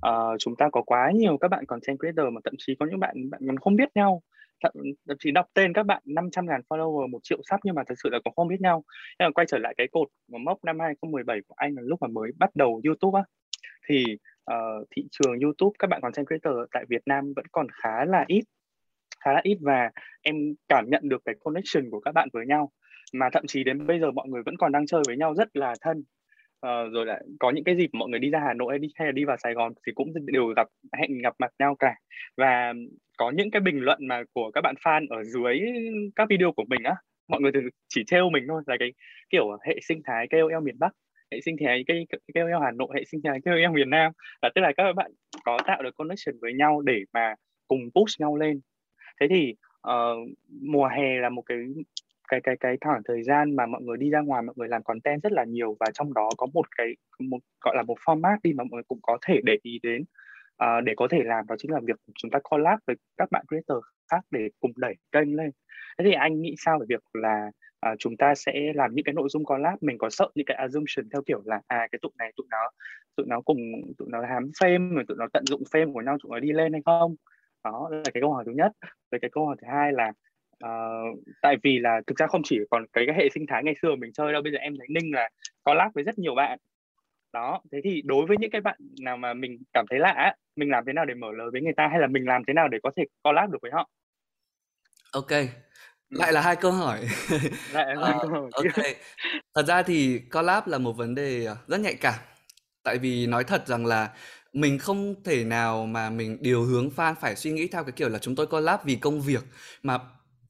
Uh, 0.08 0.40
chúng 0.40 0.56
ta 0.56 0.70
có 0.72 0.82
quá 0.82 1.12
nhiều 1.16 1.38
các 1.38 1.48
bạn 1.48 1.66
content 1.66 2.00
creator 2.00 2.34
mà 2.34 2.42
thậm 2.44 2.54
chí 2.58 2.76
có 2.80 2.86
những 2.86 3.00
bạn 3.00 3.30
bạn 3.30 3.42
còn 3.48 3.58
không 3.58 3.76
biết 3.76 3.90
nhau 3.96 4.22
thậm, 4.62 4.74
chí 5.20 5.32
đọc 5.32 5.46
tên 5.54 5.74
các 5.74 5.84
bạn 5.84 6.02
500 6.06 6.46
ngàn 6.46 6.62
follower 6.70 7.10
một 7.10 7.20
triệu 7.24 7.42
sắp 7.50 7.60
nhưng 7.64 7.76
mà 7.76 7.84
thật 7.88 7.96
sự 8.04 8.10
là 8.10 8.20
còn 8.26 8.34
không 8.36 8.48
biết 8.48 8.62
nhau. 8.62 8.84
Nhưng 9.20 9.28
mà 9.28 9.32
quay 9.32 9.48
trở 9.48 9.58
lại 9.58 9.74
cái 9.78 9.88
cột 9.92 10.08
mà 10.32 10.38
mốc 10.46 10.64
năm 10.64 10.80
2017 10.80 11.40
của 11.48 11.54
anh 11.58 11.76
là 11.76 11.82
lúc 11.86 12.02
mà 12.02 12.08
mới 12.08 12.32
bắt 12.40 12.56
đầu 12.56 12.82
YouTube 12.86 13.20
á. 13.20 13.24
Thì 13.90 14.06
uh, 14.52 14.88
thị 14.96 15.04
trường 15.12 15.40
YouTube 15.40 15.76
các 15.80 15.88
bạn 15.88 16.02
content 16.02 16.28
creator 16.28 16.54
tại 16.72 16.86
Việt 16.90 17.02
Nam 17.06 17.34
vẫn 17.36 17.46
còn 17.52 17.68
khá 17.72 18.06
là 18.06 18.26
ít 18.28 18.44
khá 19.26 19.34
là 19.34 19.42
ít 19.44 19.58
và 19.62 19.92
em 20.22 20.36
cảm 20.68 20.86
nhận 20.90 21.10
được 21.10 21.22
cái 21.26 21.36
connection 21.40 21.90
của 21.92 22.00
các 22.00 22.12
bạn 22.12 22.30
với 22.34 22.46
nhau. 22.46 22.72
Mà 23.14 23.30
thậm 23.34 23.48
chí 23.48 23.64
đến 23.64 23.88
bây 23.88 24.00
giờ 24.00 24.12
mọi 24.12 24.28
người 24.28 24.44
vẫn 24.46 24.58
còn 24.58 24.72
đang 24.72 24.86
chơi 24.86 25.02
với 25.08 25.18
nhau 25.18 25.34
rất 25.34 25.56
là 25.56 25.74
thân 25.82 26.04
uh, 26.68 26.94
rồi 26.94 27.06
lại 27.06 27.24
có 27.40 27.52
những 27.52 27.64
cái 27.64 27.76
dịp 27.76 27.90
mọi 27.94 28.10
người 28.10 28.20
đi 28.20 28.30
ra 28.30 28.40
Hà 28.40 28.54
Nội 28.54 28.74
hay 28.74 28.80
đi 28.80 28.88
hay 28.96 29.08
là 29.08 29.12
đi 29.12 29.26
vào 29.26 29.38
Sài 29.38 29.54
Gòn 29.54 29.74
thì 29.88 29.92
cũng 29.96 30.14
đều 30.26 30.48
gặp 30.48 30.68
hẹn 30.94 31.22
gặp 31.22 31.34
mặt 31.40 31.52
nhau 31.60 31.76
cả. 31.80 31.96
Và 32.38 32.74
có 33.18 33.32
những 33.32 33.52
cái 33.52 33.62
bình 33.62 33.80
luận 33.80 34.08
mà 34.08 34.24
của 34.34 34.52
các 34.52 34.62
bạn 34.62 34.76
fan 34.84 35.06
ở 35.10 35.24
dưới 35.24 35.60
các 36.16 36.30
video 36.30 36.52
của 36.52 36.66
mình 36.68 36.84
á 36.84 36.96
mọi 37.28 37.42
người 37.42 37.52
chỉ 37.90 38.04
trêu 38.08 38.30
mình 38.30 38.44
thôi 38.48 38.62
là 38.66 38.76
cái 38.80 38.94
kiểu 39.30 39.58
hệ 39.68 39.80
sinh 39.82 40.02
thái 40.06 40.28
KOL 40.28 40.64
miền 40.64 40.80
Bắc 40.80 40.94
hệ 41.32 41.42
sinh 41.42 41.56
thái 41.66 41.84
cái 41.88 42.06
KOL 42.34 42.64
Hà 42.64 42.72
Nội 42.72 42.88
hệ 42.96 43.04
sinh 43.06 43.22
thái 43.24 43.40
KOL 43.46 43.76
miền 43.76 43.90
Nam. 43.90 44.12
Là 44.42 44.50
tức 44.56 44.62
là 44.62 44.72
các 44.78 44.94
bạn 44.96 45.12
có 45.44 45.58
tạo 45.68 45.84
được 45.84 45.96
connection 45.96 46.36
với 46.42 46.54
nhau 46.54 46.82
để 46.82 47.04
mà 47.14 47.36
cùng 47.68 47.80
push 47.96 48.20
nhau 48.20 48.36
lên. 48.36 48.62
Thế 49.20 49.28
thì 49.30 49.54
uh, 49.88 50.30
mùa 50.62 50.88
hè 50.88 51.20
là 51.20 51.30
một 51.30 51.42
cái 51.42 51.58
cái 52.32 52.42
cái 52.44 52.58
cái 52.60 52.78
khoảng 52.82 53.02
thời 53.06 53.24
gian 53.24 53.56
mà 53.56 53.66
mọi 53.66 53.82
người 53.82 53.98
đi 53.98 54.10
ra 54.10 54.20
ngoài 54.22 54.42
mọi 54.42 54.54
người 54.58 54.68
làm 54.68 54.84
content 54.84 55.24
rất 55.24 55.32
là 55.32 55.44
nhiều 55.44 55.76
và 55.80 55.88
trong 55.94 56.14
đó 56.14 56.30
có 56.38 56.48
một 56.54 56.66
cái 56.78 56.88
một 57.20 57.40
gọi 57.62 57.76
là 57.76 57.84
một 57.84 57.98
format 58.06 58.38
đi 58.44 58.54
mà 58.54 58.64
mọi 58.64 58.70
người 58.72 58.84
cũng 58.88 59.00
có 59.02 59.18
thể 59.28 59.40
để 59.44 59.58
ý 59.62 59.80
đến 59.84 60.04
uh, 60.64 60.84
để 60.84 60.94
có 60.98 61.08
thể 61.12 61.20
làm 61.24 61.48
đó 61.48 61.56
chính 61.58 61.72
là 61.72 61.80
việc 61.84 61.96
chúng 62.16 62.32
ta 62.32 62.40
collab 62.44 62.80
với 62.88 62.96
các 63.18 63.32
bạn 63.32 63.46
creator 63.48 63.84
khác 64.12 64.22
để 64.32 64.50
cùng 64.60 64.72
đẩy 64.76 64.96
kênh 65.12 65.36
lên. 65.36 65.52
Thế 65.98 66.06
thì 66.06 66.12
anh 66.12 66.42
nghĩ 66.42 66.56
sao 66.58 66.80
về 66.80 66.86
việc 66.90 67.04
là 67.14 67.52
uh, 67.92 67.96
chúng 68.00 68.18
ta 68.18 68.36
sẽ 68.36 68.54
làm 68.76 68.96
những 68.96 69.06
cái 69.06 69.14
nội 69.14 69.28
dung 69.32 69.46
collab? 69.46 69.78
Mình 69.82 69.98
có 69.98 70.10
sợ 70.10 70.30
những 70.36 70.46
cái 70.46 70.58
assumption 70.58 71.10
theo 71.14 71.22
kiểu 71.26 71.42
là 71.46 71.62
à 71.68 71.88
cái 71.92 72.00
tụi 72.02 72.12
này 72.18 72.32
tụi 72.38 72.48
nó 72.50 72.70
tụi 73.16 73.26
nó 73.30 73.42
cùng 73.42 73.58
tụi 73.98 74.08
nó 74.12 74.22
hám 74.30 74.44
fame 74.60 74.96
rồi 74.96 75.04
tụi 75.08 75.18
nó 75.18 75.28
tận 75.34 75.46
dụng 75.46 75.64
fame 75.72 75.94
của 75.94 76.02
nhau 76.02 76.18
tụi 76.24 76.30
nó 76.30 76.40
đi 76.40 76.52
lên 76.52 76.74
hay 76.74 76.82
không? 76.86 77.16
Đó 77.64 77.90
là 77.92 78.12
cái 78.14 78.22
câu 78.22 78.34
hỏi 78.34 78.44
thứ 78.46 78.52
nhất. 78.52 78.72
Với 79.12 79.20
cái 79.20 79.30
câu 79.34 79.46
hỏi 79.46 79.56
thứ 79.62 79.68
hai 79.72 79.92
là 79.94 80.12
uh, 80.66 81.20
tại 81.42 81.56
vì 81.64 81.80
là 81.80 82.02
thực 82.08 82.18
ra 82.18 82.28
không 82.28 82.42
chỉ 82.44 82.60
còn 82.72 82.86
cái, 82.94 83.04
cái 83.08 83.16
hệ 83.16 83.30
sinh 83.34 83.46
thái 83.48 83.64
ngày 83.64 83.76
xưa 83.82 83.96
mình 83.96 84.14
chơi 84.14 84.34
đâu 84.34 84.42
bây 84.42 84.52
giờ 84.52 84.58
em 84.58 84.74
thấy 84.78 84.88
ninh 84.90 85.14
là 85.14 85.30
collab 85.64 85.92
với 85.94 86.04
rất 86.04 86.20
nhiều 86.20 86.36
bạn. 86.36 86.60
Đó 87.34 87.62
thế 87.72 87.82
thì 87.84 88.02
đối 88.06 88.26
với 88.26 88.38
những 88.40 88.52
cái 88.52 88.62
bạn 88.62 88.78
nào 89.02 89.18
mà 89.18 89.34
mình 89.34 89.58
cảm 89.74 89.86
thấy 89.90 90.00
lạ 90.00 90.36
mình 90.56 90.70
làm 90.70 90.84
thế 90.88 90.94
nào 90.94 91.06
để 91.06 91.14
mở 91.14 91.28
lời 91.32 91.50
với 91.52 91.62
người 91.62 91.74
ta 91.78 91.88
hay 91.88 92.00
là 92.00 92.08
mình 92.08 92.26
làm 92.26 92.42
thế 92.48 92.54
nào 92.54 92.68
để 92.68 92.78
có 92.84 92.92
thể 92.96 93.04
collab 93.24 93.52
được 93.52 93.60
với 93.62 93.72
họ? 93.72 93.90
Ok 95.12 95.32
lại 96.12 96.34
là 96.34 96.42
hai 96.42 96.56
câu 96.56 96.72
hỏi. 96.72 97.00
Lại 97.74 97.96
là 97.96 98.06
hai 98.06 98.16
uh, 98.16 98.22
câu 98.22 98.32
hỏi. 98.32 98.50
ok. 98.54 98.86
Thật 99.56 99.66
ra 99.68 99.84
thì 99.84 100.20
collab 100.20 100.68
là 100.68 100.78
một 100.78 100.94
vấn 100.94 101.16
đề 101.16 101.48
rất 101.68 101.80
nhạy 101.80 101.96
cảm. 101.96 102.20
Tại 102.84 102.98
vì 102.98 103.28
nói 103.28 103.44
thật 103.44 103.68
rằng 103.68 103.86
là 103.86 104.10
mình 104.54 104.80
không 104.80 105.24
thể 105.24 105.44
nào 105.44 105.86
mà 105.86 106.10
mình 106.10 106.38
điều 106.42 106.64
hướng 106.64 106.90
fan 106.96 107.16
phải 107.22 107.36
suy 107.36 107.52
nghĩ 107.52 107.68
theo 107.68 107.84
cái 107.84 107.92
kiểu 107.92 108.10
là 108.10 108.20
chúng 108.20 108.36
tôi 108.36 108.48
collab 108.48 108.80
vì 108.84 108.96
công 108.96 109.22
việc 109.22 109.44
mà 109.84 109.98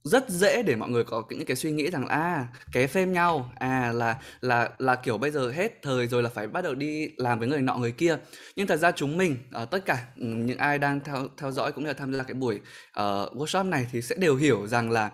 rất 0.03 0.29
dễ 0.29 0.63
để 0.63 0.75
mọi 0.75 0.89
người 0.89 1.03
có 1.03 1.23
những 1.29 1.45
cái 1.45 1.55
suy 1.55 1.71
nghĩ 1.71 1.89
rằng 1.89 2.07
à 2.07 2.47
ké 2.71 2.87
phêm 2.87 3.13
nhau 3.13 3.51
à 3.55 3.91
là 3.95 4.17
là 4.41 4.69
là 4.77 4.95
kiểu 4.95 5.17
bây 5.17 5.31
giờ 5.31 5.51
hết 5.51 5.81
thời 5.81 6.07
rồi 6.07 6.23
là 6.23 6.29
phải 6.29 6.47
bắt 6.47 6.61
đầu 6.61 6.75
đi 6.75 7.09
làm 7.17 7.39
với 7.39 7.47
người 7.47 7.61
nọ 7.61 7.77
người 7.77 7.91
kia. 7.91 8.17
Nhưng 8.55 8.67
thật 8.67 8.77
ra 8.77 8.91
chúng 8.91 9.17
mình 9.17 9.37
uh, 9.63 9.71
tất 9.71 9.85
cả 9.85 10.05
ừ, 10.17 10.25
những 10.25 10.57
ai 10.57 10.79
đang 10.79 10.99
theo 10.99 11.27
theo 11.37 11.51
dõi 11.51 11.71
cũng 11.71 11.83
như 11.83 11.87
là 11.87 11.93
tham 11.93 12.13
gia 12.13 12.23
cái 12.23 12.33
buổi 12.33 12.55
uh, 12.55 13.01
workshop 13.37 13.69
này 13.69 13.87
thì 13.91 14.01
sẽ 14.01 14.15
đều 14.15 14.35
hiểu 14.35 14.67
rằng 14.67 14.91
là 14.91 15.11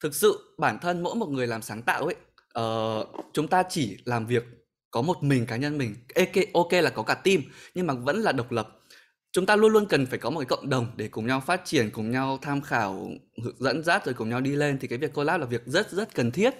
thực 0.00 0.14
sự 0.14 0.54
bản 0.58 0.78
thân 0.78 1.02
mỗi 1.02 1.14
một 1.14 1.28
người 1.28 1.46
làm 1.46 1.62
sáng 1.62 1.82
tạo 1.82 2.04
ấy 2.04 2.16
uh, 2.60 3.08
chúng 3.32 3.48
ta 3.48 3.62
chỉ 3.68 3.98
làm 4.04 4.26
việc 4.26 4.44
có 4.90 5.02
một 5.02 5.22
mình 5.22 5.46
cá 5.46 5.56
nhân 5.56 5.78
mình 5.78 5.94
ok 6.14 6.44
ok 6.54 6.72
là 6.72 6.90
có 6.90 7.02
cả 7.02 7.14
team 7.14 7.42
nhưng 7.74 7.86
mà 7.86 7.94
vẫn 7.94 8.20
là 8.22 8.32
độc 8.32 8.52
lập 8.52 8.80
chúng 9.34 9.46
ta 9.46 9.56
luôn 9.56 9.72
luôn 9.72 9.86
cần 9.86 10.06
phải 10.06 10.18
có 10.18 10.30
một 10.30 10.40
cái 10.40 10.46
cộng 10.46 10.68
đồng 10.68 10.86
để 10.96 11.08
cùng 11.08 11.26
nhau 11.26 11.40
phát 11.46 11.60
triển, 11.64 11.90
cùng 11.90 12.10
nhau 12.10 12.38
tham 12.42 12.60
khảo, 12.60 13.08
hướng 13.44 13.56
dẫn 13.58 13.82
dắt 13.82 14.06
rồi 14.06 14.14
cùng 14.14 14.28
nhau 14.28 14.40
đi 14.40 14.56
lên 14.56 14.78
thì 14.78 14.88
cái 14.88 14.98
việc 14.98 15.14
collab 15.14 15.40
là 15.40 15.46
việc 15.46 15.62
rất 15.66 15.90
rất 15.90 16.14
cần 16.14 16.30
thiết. 16.30 16.54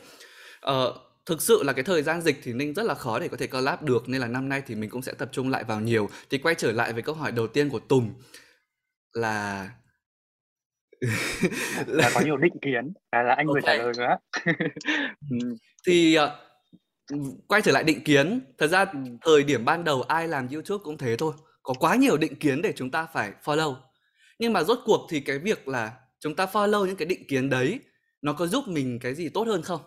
Ờ, 0.60 0.94
thực 1.26 1.42
sự 1.42 1.62
là 1.62 1.72
cái 1.72 1.84
thời 1.84 2.02
gian 2.02 2.22
dịch 2.22 2.40
thì 2.42 2.52
Ninh 2.52 2.74
rất 2.74 2.82
là 2.82 2.94
khó 2.94 3.18
để 3.18 3.28
có 3.28 3.36
thể 3.36 3.46
collab 3.46 3.82
được 3.82 4.08
nên 4.08 4.20
là 4.20 4.26
năm 4.26 4.48
nay 4.48 4.62
thì 4.66 4.74
mình 4.74 4.90
cũng 4.90 5.02
sẽ 5.02 5.12
tập 5.12 5.28
trung 5.32 5.50
lại 5.50 5.64
vào 5.64 5.80
nhiều. 5.80 6.08
Thì 6.30 6.38
quay 6.38 6.54
trở 6.54 6.72
lại 6.72 6.92
với 6.92 7.02
câu 7.02 7.14
hỏi 7.14 7.32
đầu 7.32 7.46
tiên 7.46 7.68
của 7.70 7.78
Tùng 7.78 8.10
là 9.12 9.70
là 11.86 12.10
có 12.14 12.20
nhiều 12.20 12.36
định 12.36 12.58
kiến 12.62 12.92
là, 13.12 13.22
là 13.22 13.34
anh 13.34 13.46
okay. 13.46 13.52
người 13.52 13.62
trả 13.66 13.74
lời 13.74 13.92
nữa 13.98 14.16
thì 15.86 16.18
uh, 16.18 16.30
quay 17.48 17.62
trở 17.62 17.72
lại 17.72 17.84
định 17.84 18.04
kiến 18.04 18.40
thật 18.58 18.66
ra 18.66 18.84
ừ. 18.84 18.98
thời 19.20 19.42
điểm 19.42 19.64
ban 19.64 19.84
đầu 19.84 20.02
ai 20.02 20.28
làm 20.28 20.48
youtube 20.48 20.82
cũng 20.84 20.98
thế 20.98 21.16
thôi 21.16 21.32
có 21.64 21.74
quá 21.74 21.96
nhiều 21.96 22.16
định 22.16 22.36
kiến 22.36 22.62
để 22.62 22.72
chúng 22.76 22.90
ta 22.90 23.06
phải 23.12 23.32
follow 23.44 23.76
nhưng 24.38 24.52
mà 24.52 24.64
rốt 24.64 24.78
cuộc 24.84 25.06
thì 25.10 25.20
cái 25.20 25.38
việc 25.38 25.68
là 25.68 25.92
chúng 26.20 26.36
ta 26.36 26.46
follow 26.46 26.86
những 26.86 26.96
cái 26.96 27.06
định 27.06 27.26
kiến 27.28 27.50
đấy 27.50 27.80
nó 28.22 28.32
có 28.32 28.46
giúp 28.46 28.68
mình 28.68 28.98
cái 28.98 29.14
gì 29.14 29.28
tốt 29.28 29.46
hơn 29.48 29.62
không 29.62 29.80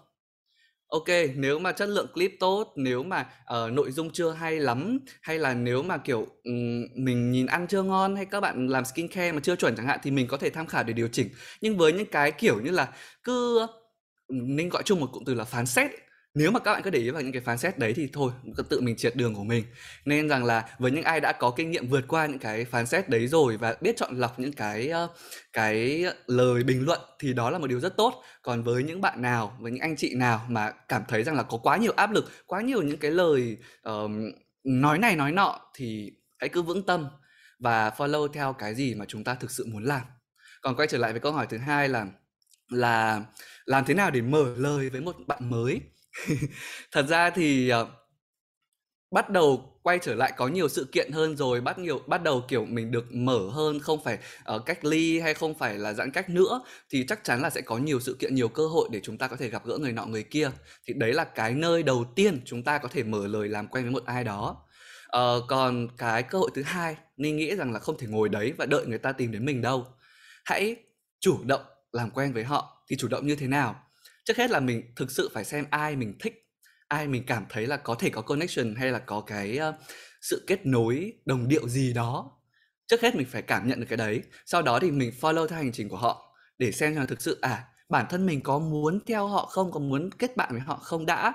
OK, 0.88 1.06
nếu 1.36 1.60
mà 1.60 1.72
chất 1.72 1.90
lượng 1.90 2.08
clip 2.14 2.32
tốt, 2.40 2.74
nếu 2.76 3.04
mà, 3.04 3.30
uh, 3.42 3.74
nội 3.74 3.92
dung 3.92 4.10
chưa 4.14 4.32
hay 4.32 4.60
lắm, 4.60 5.00
hay 5.22 5.40
là 5.40 5.54
nếu 5.54 5.84
mà, 5.84 5.98
kiểu, 5.98 6.28
um, 6.44 6.86
mình 6.96 7.32
nhìn 7.32 7.46
ăn 7.46 7.68
chưa 7.68 7.84
ngon, 7.84 8.16
hay 8.16 8.26
các 8.26 8.40
bạn 8.40 8.68
làm 8.68 8.86
skincare 8.86 9.32
mà 9.32 9.40
chưa 9.44 9.56
chuẩn 9.56 9.76
chẳng 9.76 9.88
hạn, 9.88 10.00
thì 10.04 10.12
mình 10.12 10.28
có 10.28 10.38
thể 10.38 10.50
tham 10.50 10.68
khảo 10.68 10.84
để 10.84 10.94
điều 10.94 11.08
chỉnh. 11.08 11.30
Nhưng 11.62 11.78
với 11.78 11.94
những 11.94 12.08
cái, 12.12 12.32
kiểu 12.32 12.62
như 12.62 12.72
là, 12.72 12.88
cứ, 13.24 13.68
Ninh 14.30 14.70
gọi 14.70 14.84
chung 14.84 15.00
một 15.00 15.10
cụm 15.12 15.24
từ 15.26 15.34
là 15.34 15.44
phán 15.44 15.66
xét 15.66 15.92
nếu 16.38 16.52
mà 16.52 16.60
các 16.60 16.74
bạn 16.74 16.82
cứ 16.84 16.90
để 16.90 17.00
ý 17.00 17.10
vào 17.10 17.22
những 17.22 17.32
cái 17.32 17.42
phán 17.42 17.58
xét 17.58 17.80
đấy 17.80 17.94
thì 17.96 18.10
thôi 18.14 18.32
cứ 18.56 18.64
tự 18.64 18.82
mình 18.82 18.96
triệt 18.96 19.16
đường 19.16 19.36
của 19.36 19.44
mình. 19.44 19.64
Nên 20.06 20.30
rằng 20.30 20.46
là 20.46 20.70
với 20.80 20.92
những 20.92 21.04
ai 21.04 21.20
đã 21.20 21.32
có 21.32 21.52
kinh 21.52 21.72
nghiệm 21.72 21.88
vượt 21.88 22.08
qua 22.08 22.26
những 22.26 22.40
cái 22.40 22.66
phán 22.66 22.86
xét 22.86 23.10
đấy 23.10 23.28
rồi 23.28 23.58
và 23.58 23.76
biết 23.82 23.98
chọn 23.98 24.20
lọc 24.20 24.40
những 24.40 24.54
cái 24.54 24.92
cái 25.54 26.06
lời 26.28 26.64
bình 26.64 26.86
luận 26.86 27.00
thì 27.20 27.34
đó 27.34 27.50
là 27.50 27.58
một 27.58 27.68
điều 27.68 27.80
rất 27.80 27.98
tốt. 27.98 28.24
Còn 28.42 28.64
với 28.64 28.84
những 28.84 29.02
bạn 29.02 29.22
nào 29.22 29.58
với 29.60 29.72
những 29.72 29.82
anh 29.82 29.96
chị 29.96 30.16
nào 30.16 30.46
mà 30.50 30.72
cảm 30.88 31.04
thấy 31.08 31.24
rằng 31.24 31.36
là 31.36 31.44
có 31.44 31.58
quá 31.58 31.78
nhiều 31.78 31.94
áp 31.96 32.12
lực 32.12 32.32
quá 32.46 32.62
nhiều 32.62 32.82
những 32.82 32.98
cái 32.98 33.12
lời 33.12 33.58
uh, 33.90 34.12
nói 34.64 35.00
này 35.00 35.16
nói 35.16 35.32
nọ 35.32 35.60
thì 35.76 36.12
hãy 36.40 36.50
cứ 36.50 36.62
vững 36.62 36.86
tâm 36.86 37.08
và 37.60 37.90
follow 37.90 38.28
theo 38.28 38.54
cái 38.54 38.76
gì 38.76 38.96
mà 38.96 39.06
chúng 39.08 39.24
ta 39.24 39.34
thực 39.34 39.52
sự 39.52 39.66
muốn 39.72 39.84
làm. 39.84 40.02
Còn 40.62 40.76
quay 40.76 40.88
trở 40.88 40.98
lại 40.98 41.12
với 41.12 41.20
câu 41.20 41.32
hỏi 41.32 41.48
thứ 41.50 41.58
hai 41.58 41.90
là 41.90 42.06
là 42.72 43.24
làm 43.66 43.86
thế 43.86 43.94
nào 43.94 44.12
để 44.12 44.22
mở 44.22 44.54
lời 44.58 44.90
với 44.90 45.02
một 45.02 45.16
bạn 45.28 45.50
mới? 45.50 45.82
Thật 46.92 47.06
ra 47.10 47.30
thì, 47.30 47.72
uh, 47.82 47.88
bắt 49.12 49.30
đầu 49.30 49.80
quay 49.84 50.00
trở 50.02 50.16
lại 50.16 50.34
có 50.38 50.48
nhiều 50.48 50.70
sự 50.70 50.88
kiện 50.92 51.12
hơn 51.12 51.38
rồi, 51.38 51.62
bắt 51.62 51.80
nhiều 51.80 52.00
bắt 52.08 52.24
đầu, 52.24 52.44
kiểu, 52.48 52.66
mình 52.66 52.92
được 52.92 53.06
mở 53.12 53.50
hơn, 53.50 53.80
không 53.80 54.04
phải, 54.04 54.18
uh, 54.56 54.66
cách 54.66 54.86
ly 54.86 55.20
hay 55.20 55.34
không 55.34 55.54
phải 55.54 55.78
là 55.78 55.94
giãn 55.94 56.12
cách 56.12 56.30
nữa, 56.30 56.62
thì 56.90 57.06
chắc 57.08 57.24
chắn 57.24 57.42
là 57.42 57.50
sẽ 57.50 57.62
có 57.62 57.78
nhiều 57.78 58.00
sự 58.00 58.16
kiện, 58.20 58.36
nhiều 58.36 58.48
cơ 58.50 58.68
hội 58.68 58.90
để 58.92 59.00
chúng 59.04 59.18
ta 59.18 59.28
có 59.28 59.36
thể 59.36 59.50
gặp 59.50 59.66
gỡ 59.66 59.78
người 59.78 59.92
nọ 59.92 60.06
người 60.06 60.24
kia. 60.24 60.52
Thì 60.88 60.94
đấy 60.94 61.14
là 61.14 61.24
cái 61.24 61.54
nơi 61.54 61.84
đầu 61.84 62.06
tiên 62.16 62.42
chúng 62.46 62.64
ta 62.64 62.78
có 62.78 62.88
thể 62.92 63.04
mở 63.04 63.28
lời 63.28 63.48
làm 63.50 63.68
quen 63.68 63.84
với 63.84 63.92
một 63.94 64.06
ai 64.06 64.24
đó. 64.24 64.64
uh, 65.18 65.44
còn 65.48 65.88
cái 65.98 66.24
cơ 66.24 66.38
hội 66.40 66.50
thứ 66.54 66.64
hai, 66.64 66.96
Ninh 67.18 67.38
nghĩ 67.38 67.56
rằng 67.56 67.74
là 67.74 67.80
không 67.80 67.98
thể 67.98 68.08
ngồi 68.08 68.30
đấy 68.30 68.54
và 68.58 68.66
đợi 68.66 68.86
người 68.86 68.98
ta 68.98 69.12
tìm 69.12 69.32
đến 69.32 69.46
mình 69.46 69.62
đâu. 69.62 69.86
Hãy 70.46 70.76
chủ 71.20 71.40
động 71.44 71.62
làm 71.92 72.12
quen 72.12 72.34
với 72.34 72.44
họ. 72.44 72.84
Thì 72.90 72.96
chủ 72.96 73.08
động 73.08 73.28
như 73.28 73.36
thế 73.36 73.48
nào? 73.48 73.87
Trước 74.28 74.38
hết 74.38 74.52
là 74.52 74.60
mình 74.60 74.94
thực 74.96 75.12
sự 75.12 75.30
phải 75.34 75.46
xem 75.46 75.66
ai 75.70 75.96
mình 75.96 76.18
thích 76.20 76.34
ai 76.88 77.08
mình 77.08 77.24
cảm 77.28 77.46
thấy 77.50 77.68
là 77.68 77.78
có 77.78 77.96
thể 77.96 78.10
có 78.10 78.22
connection 78.22 78.76
hay 78.76 78.92
là 78.92 79.00
có 79.00 79.22
cái 79.22 79.60
uh, 79.70 79.76
sự 80.22 80.44
kết 80.48 80.66
nối 80.66 81.14
đồng 81.26 81.48
điệu 81.48 81.70
gì 81.70 81.94
đó. 81.94 82.32
Trước 82.88 83.02
hết 83.02 83.16
mình 83.16 83.28
phải 83.30 83.42
cảm 83.42 83.68
nhận 83.68 83.80
được 83.80 83.86
cái 83.90 83.98
đấy 83.98 84.22
sau 84.46 84.62
đó 84.62 84.80
thì 84.80 84.92
mình 84.92 85.12
follow 85.22 85.48
theo 85.48 85.60
hành 85.60 85.72
trình 85.72 85.90
của 85.90 85.98
họ 85.98 86.38
để 86.58 86.72
xem 86.72 86.96
là 86.96 87.06
thực 87.06 87.22
sự 87.22 87.38
à 87.42 87.64
bản 87.90 88.06
thân 88.10 88.26
mình 88.26 88.42
có 88.42 88.60
muốn 88.60 89.00
theo 89.08 89.28
họ 89.28 89.46
không 89.46 89.72
có 89.72 89.80
muốn 89.80 90.10
kết 90.12 90.38
bạn 90.38 90.50
với 90.52 90.62
họ 90.62 90.76
không 90.76 91.06
đã. 91.06 91.34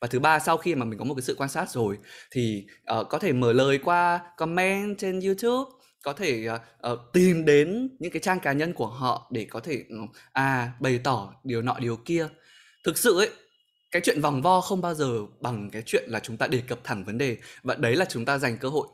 Và 0.00 0.08
thứ 0.08 0.18
ba 0.18 0.38
sau 0.38 0.56
khi 0.56 0.74
mà 0.74 0.84
mình 0.84 0.98
có 0.98 1.04
một 1.04 1.14
cái 1.14 1.22
sự 1.22 1.34
quan 1.38 1.50
sát 1.50 1.70
rồi 1.70 1.98
thì 2.30 2.66
uh, 3.00 3.06
có 3.08 3.18
thể 3.18 3.32
mở 3.32 3.52
lời 3.52 3.78
qua 3.84 4.20
comment 4.36 4.98
trên 4.98 5.20
youtube 5.20 5.70
có 6.06 6.12
thể 6.12 6.48
uh, 6.48 6.98
tìm 7.12 7.44
đến 7.44 7.96
những 7.98 8.12
cái 8.12 8.20
trang 8.20 8.40
cá 8.40 8.52
nhân 8.52 8.72
của 8.72 8.86
họ 8.86 9.28
để 9.30 9.46
có 9.50 9.60
thể 9.60 9.84
uh, 10.04 10.10
à 10.32 10.72
bày 10.80 11.00
tỏ 11.04 11.34
điều 11.44 11.62
nọ 11.62 11.76
điều 11.80 11.96
kia. 11.96 12.28
Thực 12.84 12.98
sự 12.98 13.18
ấy 13.18 13.30
cái 13.90 14.02
chuyện 14.04 14.20
vòng 14.20 14.42
vo 14.42 14.60
không 14.60 14.80
bao 14.80 14.94
giờ 14.94 15.10
bằng 15.40 15.70
cái 15.70 15.82
chuyện 15.86 16.04
là 16.08 16.20
chúng 16.20 16.36
ta 16.36 16.46
đề 16.46 16.62
cập 16.68 16.78
thẳng 16.84 17.04
vấn 17.04 17.18
đề 17.18 17.36
và 17.62 17.74
đấy 17.74 17.96
là 17.96 18.04
chúng 18.08 18.24
ta 18.24 18.38
dành 18.38 18.58
cơ 18.58 18.68
hội. 18.68 18.88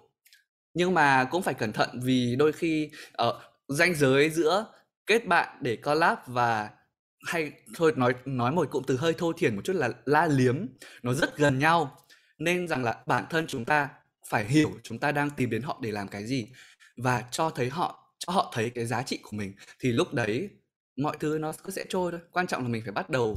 Nhưng 0.75 0.95
mà 0.95 1.25
cũng 1.25 1.42
phải 1.42 1.54
cẩn 1.54 1.73
thận 1.73 2.00
vì 2.02 2.37
đôi 2.37 2.52
khi 2.52 2.90
uh, 3.28 3.35
ranh 3.69 3.95
giới 3.95 4.31
giữa 4.31 4.66
kết 5.07 5.26
bạn 5.26 5.59
để 5.61 5.76
collab 5.76 6.19
và 6.26 6.71
hay 7.26 7.52
thôi 7.75 7.92
nói 7.97 8.14
nói 8.25 8.52
một 8.52 8.71
cụm 8.71 8.83
từ 8.87 8.97
hơi 8.97 9.14
thô 9.19 9.33
thiển 9.33 9.57
một 9.57 9.62
chút 9.64 9.76
là 9.76 9.90
la 10.04 10.26
liếm 10.26 10.66
nó 11.02 11.14
rất 11.14 11.37
gần 11.37 11.59
nhau. 11.59 11.97
Nên 12.38 12.69
rằng 12.69 12.85
là 12.85 12.97
bản 13.07 13.25
thân 13.31 13.47
chúng 13.47 13.64
ta 13.64 13.88
phải 14.28 14.45
hiểu 14.45 14.71
chúng 14.83 14.99
ta 14.99 15.12
đang 15.12 15.31
tìm 15.31 15.50
đến 15.50 15.62
họ 15.62 15.78
để 15.83 15.90
làm 15.90 16.09
cái 16.09 16.26
gì 16.26 16.49
và 16.97 17.25
cho 17.31 17.51
thấy 17.51 17.69
họ 17.69 18.15
cho 18.19 18.33
họ 18.33 18.53
thấy 18.55 18.71
cái 18.71 18.87
giá 18.87 19.03
trị 19.03 19.19
của 19.23 19.37
mình 19.37 19.55
thì 19.81 19.93
lúc 19.93 20.15
đấy 20.15 20.51
mọi 20.97 21.17
thứ 21.21 21.39
nó 21.39 21.53
cứ 21.65 21.71
sẽ 21.71 21.85
trôi 21.89 22.13
thôi. 22.13 22.21
Quan 22.33 22.47
trọng 22.47 22.63
là 22.63 22.69
mình 22.69 22.83
phải 22.85 22.93
bắt 22.93 23.11
đầu 23.11 23.37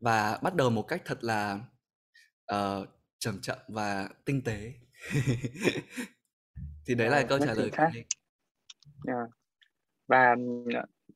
và 0.00 0.38
bắt 0.42 0.54
đầu 0.54 0.70
một 0.70 0.82
cách 0.82 1.02
thật 1.04 1.24
là 1.24 1.60
uh, 2.54 2.88
chậm 3.18 3.38
chậm 3.42 3.58
và 3.68 4.08
tinh 4.24 4.42
tế. 4.44 4.72
Thì 6.86 6.94
đấy 6.94 7.10
là 7.10 7.22
câu 7.28 7.38
trả 7.38 7.54
lời 7.54 7.70
của 7.76 7.88
mình 7.92 8.06
yeah. 9.06 9.28
và 10.08 10.34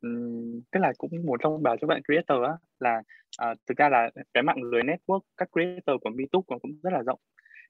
um, 0.02 0.60
tức 0.72 0.80
là 0.80 0.92
cũng 0.98 1.10
muốn 1.26 1.38
thông 1.42 1.62
báo 1.62 1.76
cho 1.80 1.86
bạn 1.86 2.02
creator 2.06 2.44
á 2.44 2.52
là 2.78 3.02
uh, 3.50 3.58
thực 3.66 3.76
ra 3.76 3.88
là 3.88 4.10
cái 4.34 4.42
mạng 4.42 4.62
lưới 4.62 4.82
network 4.82 5.20
các 5.36 5.48
creator 5.52 6.00
của 6.00 6.10
MeToo 6.10 6.40
cũng 6.46 6.80
rất 6.82 6.90
là 6.92 7.02
rộng 7.02 7.20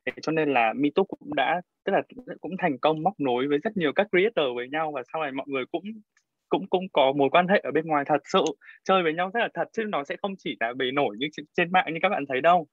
thế 0.06 0.12
cho 0.22 0.32
nên 0.32 0.48
là 0.54 0.72
MeToo 0.76 1.04
cũng 1.04 1.34
đã, 1.34 1.60
tức 1.84 1.92
là 1.92 2.02
cũng 2.40 2.52
thành 2.58 2.78
công 2.78 3.02
móc 3.02 3.14
nối 3.20 3.48
với 3.48 3.58
rất 3.64 3.76
nhiều 3.76 3.92
các 3.94 4.06
creator 4.10 4.46
với 4.56 4.68
nhau 4.68 4.92
và 4.94 5.02
sau 5.12 5.22
này 5.22 5.32
mọi 5.32 5.46
người 5.48 5.64
cũng 5.72 5.82
cũng 6.48 6.66
cũng 6.70 6.84
có 6.92 7.12
mối 7.16 7.28
quan 7.32 7.48
hệ 7.48 7.60
ở 7.64 7.70
bên 7.72 7.86
ngoài 7.86 8.04
thật 8.06 8.18
sự 8.32 8.44
chơi 8.84 9.02
với 9.02 9.14
nhau 9.14 9.30
rất 9.34 9.40
là 9.40 9.48
thật, 9.54 9.68
chứ 9.72 9.84
nó 9.88 10.04
sẽ 10.04 10.16
không 10.22 10.34
chỉ 10.38 10.56
là 10.60 10.72
bề 10.76 10.90
nổi 10.92 11.16
như 11.18 11.26
trên 11.56 11.72
mạng 11.72 11.86
như 11.92 11.98
các 12.02 12.08
bạn 12.08 12.24
thấy 12.28 12.40
đâu 12.40 12.66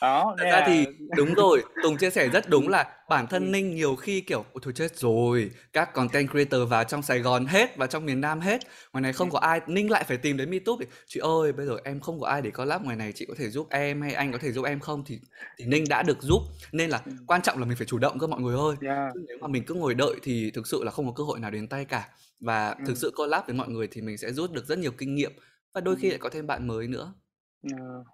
đó 0.00 0.34
thật 0.38 0.44
ra 0.44 0.50
là... 0.50 0.66
thì 0.66 0.86
đúng 1.16 1.34
rồi 1.34 1.62
tùng 1.82 1.96
chia 1.96 2.10
sẻ 2.10 2.28
rất 2.28 2.48
đúng 2.48 2.68
là 2.68 2.86
bản 3.08 3.26
thân 3.26 3.52
ninh 3.52 3.74
nhiều 3.74 3.96
khi 3.96 4.20
kiểu 4.20 4.44
ôi 4.52 4.60
thôi 4.62 4.72
chết 4.76 4.96
rồi 4.96 5.50
các 5.72 5.94
content 5.94 6.30
creator 6.30 6.68
vào 6.68 6.84
trong 6.84 7.02
sài 7.02 7.18
gòn 7.18 7.46
hết 7.46 7.76
và 7.76 7.86
trong 7.86 8.06
miền 8.06 8.20
nam 8.20 8.40
hết 8.40 8.60
ngoài 8.92 9.02
này 9.02 9.12
không 9.12 9.30
có 9.30 9.38
ai 9.38 9.60
ninh 9.66 9.90
lại 9.90 10.04
phải 10.04 10.16
tìm 10.16 10.36
đến 10.36 10.50
youtube 10.50 10.86
chị 11.06 11.20
ơi 11.20 11.52
bây 11.52 11.66
giờ 11.66 11.76
em 11.84 12.00
không 12.00 12.20
có 12.20 12.28
ai 12.28 12.42
để 12.42 12.50
collab 12.50 12.84
ngoài 12.84 12.96
này 12.96 13.12
chị 13.12 13.26
có 13.28 13.34
thể 13.38 13.50
giúp 13.50 13.66
em 13.70 14.02
hay 14.02 14.12
anh 14.12 14.32
có 14.32 14.38
thể 14.38 14.52
giúp 14.52 14.64
em 14.64 14.80
không? 14.80 15.04
Thì 15.06 15.20
thì 15.58 15.64
ninh 15.64 15.84
đã 15.88 16.02
được 16.02 16.22
giúp. 16.22 16.40
Nên 16.72 16.90
là 16.90 17.02
quan 17.26 17.42
trọng 17.42 17.58
là 17.58 17.64
mình 17.64 17.76
phải 17.76 17.86
chủ 17.86 17.98
động 17.98 18.18
cơ 18.18 18.26
mọi 18.26 18.40
người 18.40 18.56
ơi. 18.56 18.76
Yeah. 18.80 19.12
nếu 19.28 19.38
mà 19.40 19.48
mình 19.48 19.64
cứ 19.66 19.74
ngồi 19.74 19.94
đợi 19.94 20.14
thì 20.22 20.50
thực 20.54 20.66
sự 20.66 20.84
là 20.84 20.90
không 20.90 21.06
có 21.06 21.12
cơ 21.12 21.24
hội 21.24 21.40
nào 21.40 21.50
đến 21.50 21.68
tay 21.68 21.84
cả. 21.84 22.08
Và 22.40 22.68
ừ. 22.68 22.84
thực 22.86 22.96
sự 22.96 23.12
collab 23.16 23.46
với 23.46 23.54
mọi 23.54 23.68
người 23.68 23.88
thì 23.90 24.00
mình 24.00 24.18
sẽ 24.18 24.32
rút 24.32 24.52
được 24.52 24.66
rất 24.66 24.78
nhiều 24.78 24.92
kinh 24.98 25.14
nghiệm 25.14 25.32
và 25.74 25.80
đôi 25.80 25.96
khi 25.96 26.10
lại 26.10 26.18
có 26.18 26.28
thêm 26.28 26.46
bạn 26.46 26.66
mới 26.66 26.88
nữa. 26.88 27.14
Yeah. 27.62 28.06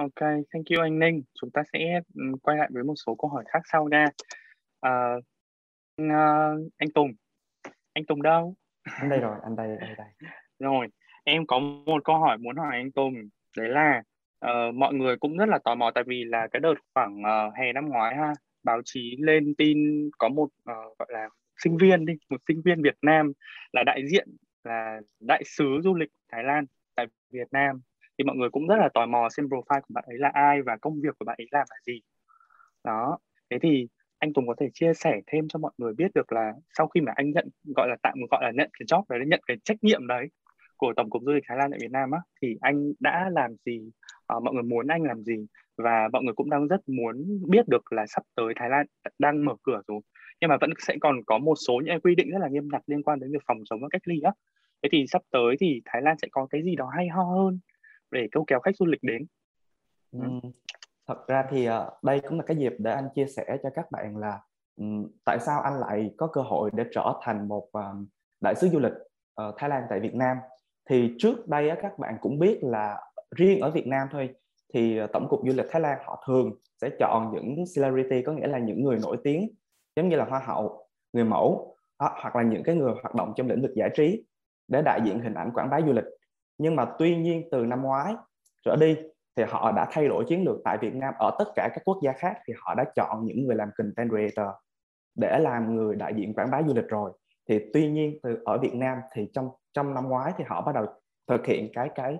Ok, 0.00 0.20
thank 0.52 0.66
you 0.70 0.82
anh 0.82 0.98
Ninh. 0.98 1.22
Chúng 1.40 1.50
ta 1.50 1.62
sẽ 1.72 2.00
quay 2.42 2.56
lại 2.56 2.68
với 2.72 2.84
một 2.84 2.94
số 3.06 3.14
câu 3.14 3.30
hỏi 3.30 3.44
khác 3.48 3.62
sau 3.72 3.88
nha. 3.88 4.06
À, 4.80 5.14
uh, 6.02 6.72
anh 6.76 6.90
Tùng, 6.94 7.12
anh 7.92 8.04
Tùng 8.06 8.22
đâu? 8.22 8.54
Anh 8.82 9.08
đây 9.08 9.20
rồi, 9.20 9.36
anh 9.42 9.56
đây, 9.56 9.76
đây, 9.80 9.94
đây. 9.98 10.06
Rồi, 10.58 10.86
em 11.24 11.46
có 11.46 11.58
một 11.58 12.04
câu 12.04 12.18
hỏi 12.18 12.38
muốn 12.38 12.56
hỏi 12.56 12.76
anh 12.76 12.92
Tùng. 12.92 13.14
Đấy 13.56 13.68
là 13.68 14.02
uh, 14.46 14.74
mọi 14.74 14.94
người 14.94 15.16
cũng 15.16 15.36
rất 15.36 15.48
là 15.48 15.58
tò 15.64 15.74
mò 15.74 15.90
tại 15.94 16.04
vì 16.06 16.24
là 16.24 16.48
cái 16.52 16.60
đợt 16.60 16.74
khoảng 16.94 17.20
uh, 17.20 17.54
hè 17.54 17.72
năm 17.72 17.88
ngoái 17.88 18.16
ha, 18.16 18.32
báo 18.62 18.80
chí 18.84 19.16
lên 19.18 19.54
tin 19.58 20.10
có 20.18 20.28
một 20.28 20.44
uh, 20.44 20.98
gọi 20.98 21.08
là 21.08 21.28
sinh 21.64 21.76
viên 21.76 22.06
đi, 22.06 22.14
một 22.28 22.40
sinh 22.48 22.62
viên 22.64 22.82
Việt 22.82 22.96
Nam 23.02 23.32
là 23.72 23.82
đại 23.86 24.02
diện 24.08 24.28
là 24.64 25.00
đại 25.20 25.42
sứ 25.46 25.80
du 25.84 25.94
lịch 25.94 26.10
Thái 26.32 26.44
Lan 26.44 26.64
tại 26.94 27.06
Việt 27.30 27.48
Nam 27.52 27.80
thì 28.20 28.24
mọi 28.24 28.36
người 28.36 28.50
cũng 28.50 28.66
rất 28.66 28.76
là 28.76 28.88
tò 28.94 29.06
mò 29.06 29.28
xem 29.28 29.46
profile 29.46 29.80
của 29.80 29.94
bạn 29.94 30.04
ấy 30.06 30.18
là 30.18 30.30
ai 30.34 30.62
và 30.62 30.76
công 30.76 31.00
việc 31.00 31.18
của 31.18 31.24
bạn 31.24 31.36
ấy 31.38 31.46
làm 31.50 31.66
là 31.70 31.76
gì. 31.86 32.00
Đó 32.84 33.18
thế 33.50 33.58
thì 33.62 33.88
anh 34.18 34.32
Tùng 34.32 34.46
có 34.46 34.54
thể 34.60 34.68
chia 34.74 34.92
sẻ 34.94 35.20
thêm 35.26 35.48
cho 35.48 35.58
mọi 35.58 35.72
người 35.78 35.94
biết 35.94 36.10
được 36.14 36.32
là 36.32 36.52
sau 36.78 36.88
khi 36.88 37.00
mà 37.00 37.12
anh 37.16 37.30
nhận 37.30 37.48
gọi 37.76 37.88
là 37.88 37.96
tạm 38.02 38.14
gọi 38.30 38.40
là 38.42 38.50
nhận 38.54 38.70
cái 38.78 38.86
job 38.86 39.02
đấy 39.08 39.20
nhận 39.26 39.40
cái 39.46 39.56
trách 39.64 39.76
nhiệm 39.82 40.06
đấy 40.06 40.26
của 40.76 40.92
tổng 40.96 41.10
cục 41.10 41.22
du 41.22 41.32
lịch 41.32 41.44
Thái 41.48 41.58
Lan 41.58 41.70
tại 41.70 41.78
Việt 41.82 41.90
Nam 41.90 42.10
á 42.10 42.18
thì 42.42 42.56
anh 42.60 42.92
đã 43.00 43.30
làm 43.32 43.50
gì 43.66 43.90
à, 44.26 44.36
mọi 44.44 44.54
người 44.54 44.62
muốn 44.62 44.86
anh 44.86 45.02
làm 45.02 45.22
gì 45.22 45.46
và 45.76 46.08
mọi 46.12 46.22
người 46.22 46.34
cũng 46.34 46.50
đang 46.50 46.66
rất 46.68 46.88
muốn 46.88 47.40
biết 47.48 47.68
được 47.68 47.92
là 47.92 48.06
sắp 48.06 48.22
tới 48.36 48.54
Thái 48.56 48.68
Lan 48.70 48.86
đang 49.18 49.44
mở 49.44 49.54
cửa 49.62 49.82
rồi. 49.88 50.00
Nhưng 50.40 50.50
mà 50.50 50.56
vẫn 50.60 50.70
sẽ 50.78 50.96
còn 51.00 51.24
có 51.26 51.38
một 51.38 51.54
số 51.68 51.80
những 51.84 52.00
quy 52.00 52.14
định 52.14 52.30
rất 52.30 52.38
là 52.40 52.48
nghiêm 52.48 52.68
ngặt 52.72 52.82
liên 52.86 53.02
quan 53.02 53.20
đến 53.20 53.32
việc 53.32 53.42
phòng 53.46 53.58
chống 53.70 53.80
và 53.82 53.88
cách 53.90 54.02
ly 54.04 54.20
á. 54.20 54.32
Thế 54.82 54.88
thì 54.92 55.04
sắp 55.08 55.22
tới 55.30 55.56
thì 55.60 55.80
Thái 55.84 56.02
Lan 56.02 56.16
sẽ 56.22 56.28
có 56.30 56.46
cái 56.50 56.62
gì 56.62 56.76
đó 56.76 56.90
hay 56.96 57.08
ho 57.08 57.22
hơn? 57.22 57.58
Để 58.10 58.28
câu 58.32 58.44
kéo 58.46 58.60
khách 58.60 58.76
du 58.76 58.86
lịch 58.86 59.02
đến. 59.02 59.26
Ừ. 60.12 60.20
thật 61.06 61.28
ra 61.28 61.44
thì 61.50 61.68
uh, 61.68 61.74
đây 62.02 62.20
cũng 62.20 62.38
là 62.38 62.44
cái 62.46 62.56
dịp 62.56 62.72
để 62.78 62.92
anh 62.92 63.08
chia 63.14 63.26
sẻ 63.26 63.58
cho 63.62 63.70
các 63.74 63.90
bạn 63.90 64.16
là 64.16 64.40
tại 65.24 65.38
sao 65.40 65.60
anh 65.60 65.80
lại 65.80 66.14
có 66.16 66.26
cơ 66.26 66.40
hội 66.40 66.70
để 66.74 66.84
trở 66.92 67.12
thành 67.22 67.48
một 67.48 67.68
um, 67.72 68.06
đại 68.40 68.54
sứ 68.54 68.68
du 68.68 68.78
lịch 68.78 68.92
uh, 68.92 69.54
Thái 69.56 69.70
Lan 69.70 69.82
tại 69.90 70.00
Việt 70.00 70.14
Nam. 70.14 70.36
Thì 70.88 71.14
trước 71.18 71.48
đây 71.48 71.70
các 71.82 71.98
bạn 71.98 72.16
cũng 72.20 72.38
biết 72.38 72.58
là 72.62 73.00
riêng 73.36 73.60
ở 73.60 73.70
Việt 73.70 73.86
Nam 73.86 74.08
thôi 74.12 74.34
thì 74.74 74.96
ờ, 74.96 75.06
tổng 75.06 75.28
cục 75.28 75.40
du 75.46 75.52
lịch 75.56 75.66
Thái 75.70 75.80
Lan 75.80 75.98
họ 76.04 76.24
thường 76.26 76.52
sẽ 76.80 76.90
chọn 76.98 77.32
những 77.34 77.64
celebrity 77.76 78.22
có 78.22 78.32
nghĩa 78.32 78.46
là 78.46 78.58
những 78.58 78.84
người 78.84 78.98
nổi 79.02 79.16
tiếng 79.24 79.48
giống 79.96 80.08
như 80.08 80.16
là 80.16 80.24
hoa 80.24 80.38
hậu 80.38 80.86
người 81.12 81.24
mẫu 81.24 81.76
hoặc 81.98 82.36
là 82.36 82.42
những 82.42 82.62
cái 82.62 82.74
người 82.74 82.92
hoạt 83.02 83.14
động 83.14 83.32
trong 83.36 83.48
lĩnh 83.48 83.62
vực 83.62 83.70
giải 83.74 83.90
trí 83.94 84.24
để 84.68 84.82
đại 84.82 85.00
diện 85.04 85.20
hình 85.20 85.34
ảnh 85.34 85.50
quảng 85.54 85.70
bá 85.70 85.80
du 85.80 85.92
lịch 85.92 86.04
nhưng 86.60 86.76
mà 86.76 86.86
tuy 86.98 87.16
nhiên 87.16 87.48
từ 87.50 87.66
năm 87.66 87.82
ngoái 87.82 88.14
trở 88.64 88.76
đi 88.76 88.96
thì 89.36 89.44
họ 89.48 89.72
đã 89.72 89.86
thay 89.90 90.08
đổi 90.08 90.24
chiến 90.28 90.44
lược 90.44 90.56
tại 90.64 90.78
Việt 90.78 90.94
Nam 90.94 91.14
ở 91.18 91.36
tất 91.38 91.44
cả 91.54 91.68
các 91.74 91.82
quốc 91.84 91.98
gia 92.02 92.12
khác 92.12 92.38
thì 92.46 92.54
họ 92.60 92.74
đã 92.74 92.84
chọn 92.96 93.24
những 93.24 93.46
người 93.46 93.56
làm 93.56 93.70
content 93.78 94.10
creator 94.10 94.54
để 95.14 95.38
làm 95.38 95.76
người 95.76 95.96
đại 95.96 96.14
diện 96.16 96.34
quảng 96.34 96.50
bá 96.50 96.62
du 96.62 96.74
lịch 96.74 96.88
rồi. 96.88 97.12
Thì 97.48 97.58
tuy 97.72 97.90
nhiên 97.90 98.18
từ 98.22 98.38
ở 98.44 98.58
Việt 98.58 98.74
Nam 98.74 98.98
thì 99.12 99.30
trong 99.34 99.48
trong 99.72 99.94
năm 99.94 100.08
ngoái 100.08 100.32
thì 100.36 100.44
họ 100.48 100.60
bắt 100.60 100.74
đầu 100.74 100.86
thực 101.26 101.46
hiện 101.46 101.70
cái 101.74 101.88
cái 101.94 102.18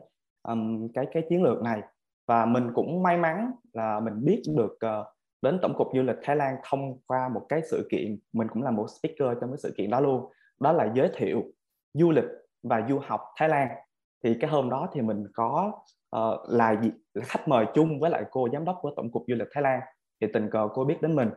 um, 0.49 0.89
cái 0.95 1.07
cái 1.13 1.23
chiến 1.29 1.43
lược 1.43 1.63
này. 1.63 1.83
Và 2.27 2.47
mình 2.47 2.71
cũng 2.75 3.03
may 3.03 3.17
mắn 3.17 3.53
là 3.73 4.01
mình 4.01 4.25
biết 4.25 4.43
được 4.57 4.73
uh, 4.73 5.07
đến 5.43 5.59
tổng 5.63 5.75
cục 5.77 5.89
du 5.95 6.03
lịch 6.03 6.17
Thái 6.23 6.37
Lan 6.37 6.57
thông 6.71 6.99
qua 7.07 7.29
một 7.29 7.47
cái 7.49 7.63
sự 7.71 7.89
kiện 7.91 8.19
mình 8.33 8.49
cũng 8.49 8.63
là 8.63 8.71
một 8.71 8.87
speaker 8.91 9.39
trong 9.41 9.51
cái 9.51 9.59
sự 9.59 9.75
kiện 9.77 9.91
đó 9.91 10.01
luôn. 10.01 10.33
Đó 10.61 10.73
là 10.73 10.93
giới 10.95 11.11
thiệu 11.15 11.43
du 11.95 12.11
lịch 12.11 12.25
và 12.63 12.87
du 12.89 12.99
học 12.99 13.21
Thái 13.37 13.49
Lan 13.49 13.69
thì 14.25 14.37
cái 14.41 14.50
hôm 14.50 14.71
đó 14.71 14.89
thì 14.93 15.00
mình 15.00 15.27
có 15.35 15.73
uh, 16.17 16.41
là 16.49 16.81
gì 16.83 16.91
là 17.15 17.25
khách 17.25 17.49
mời 17.49 17.67
chung 17.75 18.00
với 18.00 18.11
lại 18.11 18.25
cô 18.31 18.49
giám 18.53 18.65
đốc 18.65 18.79
của 18.81 18.93
tổng 18.97 19.11
cục 19.12 19.25
du 19.29 19.35
lịch 19.35 19.49
Thái 19.53 19.62
Lan. 19.62 19.81
Thì 20.21 20.27
tình 20.33 20.50
cờ 20.50 20.69
cô 20.75 20.85
biết 20.85 21.03
đến 21.03 21.17
mình. 21.17 21.31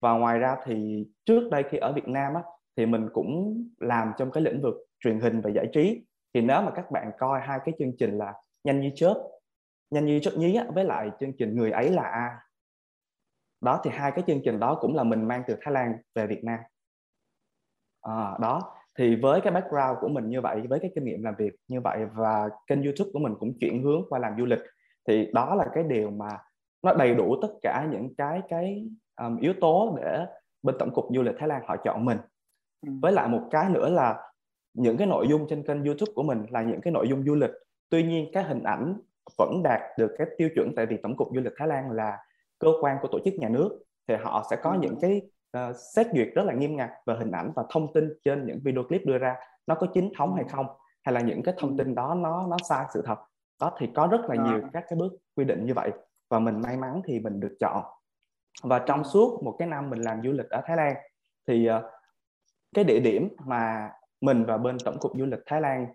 Và 0.00 0.12
ngoài 0.12 0.38
ra 0.38 0.56
thì 0.64 1.06
trước 1.24 1.48
đây 1.50 1.64
khi 1.70 1.78
ở 1.78 1.92
Việt 1.92 2.08
Nam 2.08 2.34
á, 2.34 2.42
thì 2.76 2.86
mình 2.86 3.08
cũng 3.12 3.62
làm 3.80 4.12
trong 4.18 4.30
cái 4.30 4.42
lĩnh 4.42 4.62
vực 4.62 4.74
truyền 5.00 5.20
hình 5.20 5.40
và 5.40 5.50
giải 5.50 5.66
trí. 5.72 6.06
Thì 6.34 6.40
nếu 6.40 6.62
mà 6.62 6.70
các 6.74 6.90
bạn 6.90 7.10
coi 7.18 7.40
hai 7.40 7.58
cái 7.64 7.74
chương 7.78 7.92
trình 7.98 8.18
là 8.18 8.34
nhanh 8.64 8.80
như 8.80 8.90
chớp 8.94 9.14
nhanh 9.90 10.06
như 10.06 10.20
chớp 10.20 10.32
nhí 10.36 10.54
á, 10.54 10.64
với 10.74 10.84
lại 10.84 11.10
chương 11.20 11.32
trình 11.38 11.56
người 11.56 11.70
ấy 11.70 11.90
là 11.90 12.02
ai 12.02 12.30
đó 13.60 13.80
thì 13.84 13.90
hai 13.94 14.12
cái 14.12 14.24
chương 14.26 14.40
trình 14.44 14.60
đó 14.60 14.78
cũng 14.80 14.94
là 14.94 15.02
mình 15.02 15.28
mang 15.28 15.42
từ 15.46 15.56
Thái 15.60 15.74
Lan 15.74 15.96
về 16.14 16.26
Việt 16.26 16.44
Nam. 16.44 16.58
À, 18.00 18.36
đó 18.40 18.74
thì 18.98 19.16
với 19.16 19.40
cái 19.40 19.52
background 19.52 19.98
của 20.00 20.08
mình 20.08 20.28
như 20.28 20.40
vậy 20.40 20.60
với 20.68 20.80
cái 20.80 20.90
kinh 20.94 21.04
nghiệm 21.04 21.22
làm 21.22 21.34
việc 21.38 21.52
như 21.68 21.80
vậy 21.80 21.98
và 22.14 22.48
kênh 22.66 22.82
YouTube 22.82 23.10
của 23.12 23.18
mình 23.18 23.34
cũng 23.40 23.58
chuyển 23.60 23.82
hướng 23.82 24.02
qua 24.08 24.18
làm 24.18 24.32
du 24.38 24.44
lịch 24.44 24.60
thì 25.08 25.30
đó 25.32 25.54
là 25.54 25.66
cái 25.74 25.84
điều 25.84 26.10
mà 26.10 26.28
nó 26.82 26.94
đầy 26.94 27.14
đủ 27.14 27.36
tất 27.42 27.48
cả 27.62 27.88
những 27.90 28.14
cái 28.14 28.40
cái 28.48 28.84
um, 29.20 29.36
yếu 29.36 29.52
tố 29.60 29.98
để 30.02 30.26
bên 30.62 30.74
tổng 30.78 30.94
cục 30.94 31.04
du 31.14 31.22
lịch 31.22 31.34
Thái 31.38 31.48
Lan 31.48 31.62
họ 31.66 31.76
chọn 31.76 32.04
mình. 32.04 32.18
Ừ. 32.86 32.92
với 33.02 33.12
lại 33.12 33.28
một 33.28 33.48
cái 33.50 33.70
nữa 33.70 33.88
là 33.88 34.30
những 34.74 34.96
cái 34.96 35.06
nội 35.06 35.26
dung 35.28 35.46
trên 35.48 35.62
kênh 35.62 35.84
YouTube 35.84 36.12
của 36.14 36.22
mình 36.22 36.46
là 36.50 36.62
những 36.62 36.80
cái 36.80 36.92
nội 36.92 37.08
dung 37.08 37.24
du 37.24 37.34
lịch. 37.34 37.50
Tuy 37.90 38.02
nhiên 38.02 38.30
cái 38.32 38.42
hình 38.42 38.62
ảnh 38.62 38.94
vẫn 39.38 39.62
đạt 39.64 39.80
được 39.98 40.14
cái 40.18 40.26
tiêu 40.38 40.48
chuẩn 40.54 40.72
tại 40.76 40.86
vì 40.86 40.96
tổng 41.02 41.16
cục 41.16 41.28
du 41.34 41.40
lịch 41.40 41.52
Thái 41.56 41.68
Lan 41.68 41.90
là 41.90 42.18
cơ 42.58 42.68
quan 42.80 42.96
của 43.02 43.08
tổ 43.08 43.18
chức 43.24 43.34
nhà 43.34 43.48
nước 43.48 43.84
thì 44.08 44.14
họ 44.22 44.46
sẽ 44.50 44.56
có 44.62 44.74
những 44.74 44.94
cái 45.00 45.22
uh, 45.56 45.76
xét 45.94 46.06
duyệt 46.12 46.28
rất 46.34 46.42
là 46.42 46.52
nghiêm 46.52 46.76
ngặt 46.76 46.90
về 47.06 47.14
hình 47.18 47.30
ảnh 47.30 47.52
và 47.56 47.64
thông 47.70 47.92
tin 47.92 48.12
trên 48.24 48.46
những 48.46 48.60
video 48.64 48.82
clip 48.82 49.06
đưa 49.06 49.18
ra 49.18 49.36
nó 49.66 49.74
có 49.74 49.86
chính 49.94 50.12
thống 50.18 50.34
hay 50.34 50.44
không 50.48 50.66
hay 51.04 51.12
là 51.12 51.20
những 51.20 51.42
cái 51.42 51.54
thông 51.58 51.76
tin 51.76 51.94
đó 51.94 52.14
nó 52.14 52.46
nó 52.46 52.56
sai 52.68 52.86
sự 52.94 53.02
thật 53.06 53.18
đó 53.60 53.72
thì 53.78 53.88
có 53.94 54.06
rất 54.06 54.20
là 54.28 54.34
nhiều 54.44 54.60
các 54.72 54.84
cái 54.88 54.98
bước 54.98 55.12
quy 55.36 55.44
định 55.44 55.66
như 55.66 55.74
vậy 55.74 55.90
và 56.28 56.38
mình 56.38 56.60
may 56.60 56.76
mắn 56.76 57.02
thì 57.04 57.20
mình 57.20 57.40
được 57.40 57.56
chọn. 57.60 57.84
Và 58.62 58.78
trong 58.78 59.04
suốt 59.04 59.42
một 59.42 59.56
cái 59.58 59.68
năm 59.68 59.90
mình 59.90 60.00
làm 60.00 60.22
du 60.22 60.32
lịch 60.32 60.50
ở 60.50 60.60
Thái 60.66 60.76
Lan 60.76 60.94
thì 61.46 61.70
uh, 61.70 61.84
cái 62.74 62.84
địa 62.84 63.00
điểm 63.00 63.28
mà 63.44 63.90
mình 64.20 64.44
và 64.44 64.56
bên 64.56 64.76
tổng 64.84 64.98
cục 65.00 65.12
du 65.18 65.26
lịch 65.26 65.40
Thái 65.46 65.60
Lan 65.60 65.86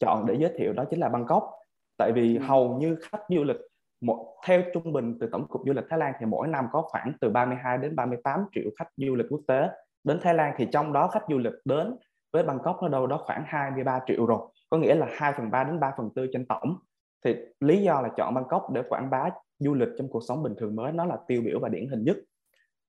chọn 0.00 0.26
để 0.26 0.36
giới 0.40 0.52
thiệu 0.58 0.72
đó 0.72 0.84
chính 0.90 1.00
là 1.00 1.08
Bangkok. 1.08 1.50
Tại 1.96 2.12
vì 2.12 2.36
ừ. 2.36 2.42
hầu 2.42 2.78
như 2.78 2.96
khách 3.02 3.22
du 3.28 3.44
lịch 3.44 3.56
một 4.00 4.34
theo 4.46 4.62
trung 4.74 4.92
bình 4.92 5.18
từ 5.20 5.28
tổng 5.32 5.48
cục 5.48 5.62
du 5.66 5.72
lịch 5.72 5.84
Thái 5.90 5.98
Lan 5.98 6.12
thì 6.20 6.26
mỗi 6.26 6.48
năm 6.48 6.66
có 6.72 6.82
khoảng 6.82 7.12
từ 7.20 7.30
32 7.30 7.78
đến 7.78 7.96
38 7.96 8.44
triệu 8.52 8.70
khách 8.78 8.88
du 8.96 9.14
lịch 9.14 9.26
quốc 9.30 9.40
tế. 9.48 9.68
Đến 10.04 10.18
Thái 10.22 10.34
Lan 10.34 10.54
thì 10.56 10.66
trong 10.72 10.92
đó 10.92 11.08
khách 11.08 11.24
du 11.28 11.38
lịch 11.38 11.52
đến 11.64 11.96
với 12.32 12.42
Bangkok 12.42 12.82
nó 12.82 12.88
đâu 12.88 13.06
đó 13.06 13.20
khoảng 13.24 13.44
23 13.46 14.00
triệu 14.06 14.26
rồi 14.26 14.40
có 14.70 14.78
nghĩa 14.78 14.94
là 14.94 15.06
2 15.12 15.32
phần 15.32 15.50
3 15.50 15.64
đến 15.64 15.80
3 15.80 15.92
phần 15.96 16.10
4 16.16 16.26
trên 16.32 16.46
tổng. 16.46 16.76
Thì 17.24 17.36
lý 17.60 17.82
do 17.82 18.00
là 18.00 18.08
chọn 18.16 18.34
Bangkok 18.34 18.70
để 18.72 18.82
quảng 18.88 19.10
bá 19.10 19.30
du 19.58 19.74
lịch 19.74 19.88
trong 19.98 20.08
cuộc 20.08 20.22
sống 20.28 20.42
bình 20.42 20.54
thường 20.58 20.76
mới 20.76 20.92
nó 20.92 21.04
là 21.04 21.16
tiêu 21.26 21.42
biểu 21.44 21.58
và 21.60 21.68
điển 21.68 21.88
hình 21.88 22.04
nhất. 22.04 22.16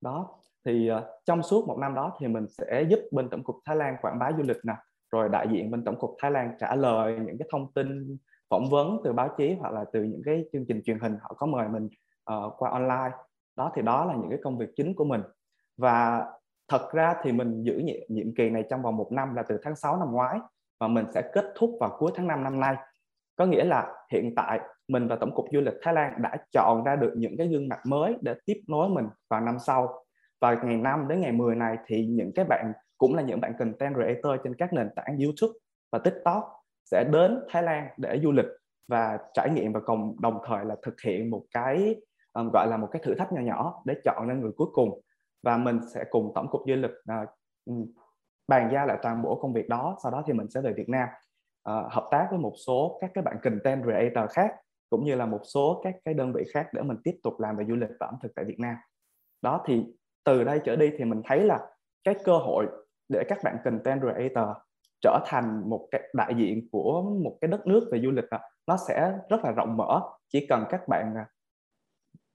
Đó 0.00 0.28
thì 0.64 0.90
uh, 0.92 1.02
trong 1.24 1.42
suốt 1.42 1.68
một 1.68 1.78
năm 1.78 1.94
đó 1.94 2.16
thì 2.20 2.28
mình 2.28 2.46
sẽ 2.48 2.82
giúp 2.88 3.00
bên 3.12 3.28
tổng 3.28 3.44
cục 3.44 3.56
Thái 3.64 3.76
Lan 3.76 3.96
quảng 4.02 4.18
bá 4.18 4.32
du 4.36 4.42
lịch 4.42 4.64
nè. 4.64 4.74
Rồi 5.12 5.28
đại 5.28 5.46
diện 5.52 5.70
bên 5.70 5.84
tổng 5.84 5.98
cục 5.98 6.16
Thái 6.22 6.30
Lan 6.30 6.54
trả 6.58 6.74
lời 6.74 7.18
những 7.26 7.38
cái 7.38 7.48
thông 7.52 7.72
tin 7.72 8.16
phỏng 8.50 8.70
vấn 8.70 9.00
từ 9.04 9.12
báo 9.12 9.28
chí 9.38 9.54
hoặc 9.60 9.72
là 9.72 9.84
từ 9.92 10.02
những 10.02 10.22
cái 10.24 10.44
chương 10.52 10.64
trình 10.68 10.82
truyền 10.84 10.98
hình 10.98 11.16
họ 11.20 11.34
có 11.38 11.46
mời 11.46 11.68
mình 11.68 11.88
uh, 12.32 12.52
qua 12.58 12.70
online. 12.70 13.16
Đó 13.56 13.72
thì 13.74 13.82
đó 13.82 14.04
là 14.04 14.14
những 14.14 14.30
cái 14.30 14.38
công 14.42 14.58
việc 14.58 14.68
chính 14.76 14.94
của 14.94 15.04
mình. 15.04 15.22
Và 15.76 16.26
thật 16.68 16.92
ra 16.92 17.14
thì 17.22 17.32
mình 17.32 17.62
giữ 17.62 17.78
nhiệm, 17.78 18.00
nhiệm 18.08 18.34
kỳ 18.34 18.50
này 18.50 18.64
trong 18.70 18.82
vòng 18.82 18.96
một 18.96 19.12
năm 19.12 19.34
là 19.34 19.42
từ 19.42 19.58
tháng 19.62 19.76
6 19.76 19.96
năm 19.96 20.12
ngoái 20.12 20.38
và 20.80 20.88
mình 20.88 21.06
sẽ 21.14 21.30
kết 21.32 21.44
thúc 21.56 21.76
vào 21.80 21.96
cuối 21.98 22.12
tháng 22.14 22.26
5 22.26 22.44
năm 22.44 22.60
nay. 22.60 22.76
Có 23.36 23.46
nghĩa 23.46 23.64
là 23.64 23.94
hiện 24.12 24.34
tại 24.34 24.60
mình 24.88 25.08
và 25.08 25.16
tổng 25.16 25.34
cục 25.34 25.46
du 25.52 25.60
lịch 25.60 25.74
Thái 25.82 25.94
Lan 25.94 26.22
đã 26.22 26.36
chọn 26.52 26.84
ra 26.84 26.96
được 26.96 27.12
những 27.16 27.36
cái 27.36 27.48
gương 27.48 27.68
mặt 27.68 27.80
mới 27.86 28.16
để 28.20 28.34
tiếp 28.44 28.60
nối 28.68 28.88
mình 28.88 29.06
vào 29.30 29.40
năm 29.40 29.58
sau. 29.58 30.04
Và 30.40 30.54
ngày 30.54 30.76
5 30.76 31.08
đến 31.08 31.20
ngày 31.20 31.32
10 31.32 31.56
này 31.56 31.76
thì 31.86 32.06
những 32.06 32.32
cái 32.34 32.44
bạn 32.44 32.72
cũng 32.98 33.14
là 33.14 33.22
những 33.22 33.40
bạn 33.40 33.52
content 33.58 33.94
creator 33.94 34.40
trên 34.44 34.54
các 34.54 34.72
nền 34.72 34.88
tảng 34.96 35.18
YouTube 35.18 35.58
và 35.92 35.98
TikTok 35.98 36.59
sẽ 36.90 37.04
đến 37.04 37.40
Thái 37.48 37.62
Lan 37.62 37.88
để 37.96 38.20
du 38.22 38.32
lịch 38.32 38.46
và 38.88 39.18
trải 39.34 39.50
nghiệm 39.50 39.72
và 39.72 39.80
cùng 39.80 40.16
đồng 40.20 40.38
thời 40.46 40.64
là 40.64 40.76
thực 40.82 41.00
hiện 41.00 41.30
một 41.30 41.42
cái 41.50 41.96
um, 42.32 42.50
gọi 42.52 42.66
là 42.66 42.76
một 42.76 42.88
cái 42.92 43.02
thử 43.04 43.14
thách 43.14 43.32
nhỏ 43.32 43.40
nhỏ 43.40 43.82
để 43.84 43.94
chọn 44.04 44.28
ra 44.28 44.34
người 44.34 44.52
cuối 44.56 44.68
cùng. 44.72 45.00
Và 45.42 45.56
mình 45.56 45.80
sẽ 45.94 46.04
cùng 46.10 46.32
tổng 46.34 46.50
cục 46.50 46.62
du 46.66 46.74
lịch 46.74 46.90
uh, 46.90 47.88
bàn 48.48 48.70
giao 48.72 48.86
lại 48.86 48.98
toàn 49.02 49.22
bộ 49.22 49.38
công 49.42 49.52
việc 49.52 49.68
đó 49.68 49.96
sau 50.02 50.12
đó 50.12 50.22
thì 50.26 50.32
mình 50.32 50.50
sẽ 50.50 50.60
về 50.60 50.72
Việt 50.72 50.88
Nam 50.88 51.08
uh, 51.70 51.92
hợp 51.92 52.08
tác 52.10 52.26
với 52.30 52.38
một 52.38 52.52
số 52.66 52.98
các 53.00 53.10
cái 53.14 53.22
bạn 53.22 53.36
content 53.42 53.82
creator 53.82 54.30
khác 54.30 54.54
cũng 54.90 55.04
như 55.04 55.14
là 55.14 55.26
một 55.26 55.40
số 55.44 55.80
các 55.84 55.94
cái 56.04 56.14
đơn 56.14 56.32
vị 56.32 56.44
khác 56.52 56.68
để 56.72 56.82
mình 56.82 56.96
tiếp 57.04 57.18
tục 57.22 57.40
làm 57.40 57.56
về 57.56 57.64
du 57.68 57.74
lịch 57.74 57.90
và 58.00 58.06
ẩm 58.06 58.14
thực 58.22 58.32
tại 58.34 58.44
Việt 58.44 58.58
Nam. 58.58 58.76
Đó 59.42 59.62
thì 59.66 59.84
từ 60.24 60.44
đây 60.44 60.60
trở 60.64 60.76
đi 60.76 60.90
thì 60.98 61.04
mình 61.04 61.22
thấy 61.24 61.44
là 61.44 61.60
cái 62.04 62.14
cơ 62.24 62.32
hội 62.32 62.66
để 63.08 63.24
các 63.28 63.38
bạn 63.44 63.56
content 63.64 64.00
creator 64.00 64.48
trở 65.02 65.20
thành 65.26 65.70
một 65.70 65.88
cái 65.90 66.10
đại 66.14 66.34
diện 66.36 66.68
của 66.72 67.02
một 67.02 67.38
cái 67.40 67.48
đất 67.48 67.66
nước 67.66 67.88
về 67.92 68.00
du 68.00 68.10
lịch 68.10 68.24
nó 68.66 68.76
sẽ 68.88 69.18
rất 69.28 69.44
là 69.44 69.50
rộng 69.50 69.76
mở. 69.76 70.00
Chỉ 70.28 70.46
cần 70.48 70.64
các 70.70 70.88
bạn 70.88 71.14
à, 71.16 71.26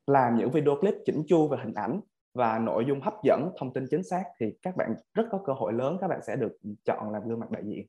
làm 0.07 0.37
những 0.37 0.51
video 0.51 0.75
clip 0.75 0.95
chỉnh 1.05 1.23
chu 1.27 1.47
về 1.47 1.57
hình 1.63 1.73
ảnh 1.73 1.99
và 2.33 2.59
nội 2.59 2.85
dung 2.87 3.01
hấp 3.01 3.13
dẫn 3.23 3.51
thông 3.57 3.73
tin 3.73 3.85
chính 3.89 4.03
xác 4.03 4.23
thì 4.39 4.57
các 4.61 4.75
bạn 4.75 4.95
rất 5.13 5.27
có 5.31 5.41
cơ 5.45 5.53
hội 5.53 5.73
lớn 5.73 5.97
các 6.01 6.07
bạn 6.07 6.19
sẽ 6.27 6.35
được 6.35 6.57
chọn 6.85 7.11
làm 7.11 7.27
gương 7.27 7.39
mặt 7.39 7.51
đại 7.51 7.63
diện. 7.65 7.87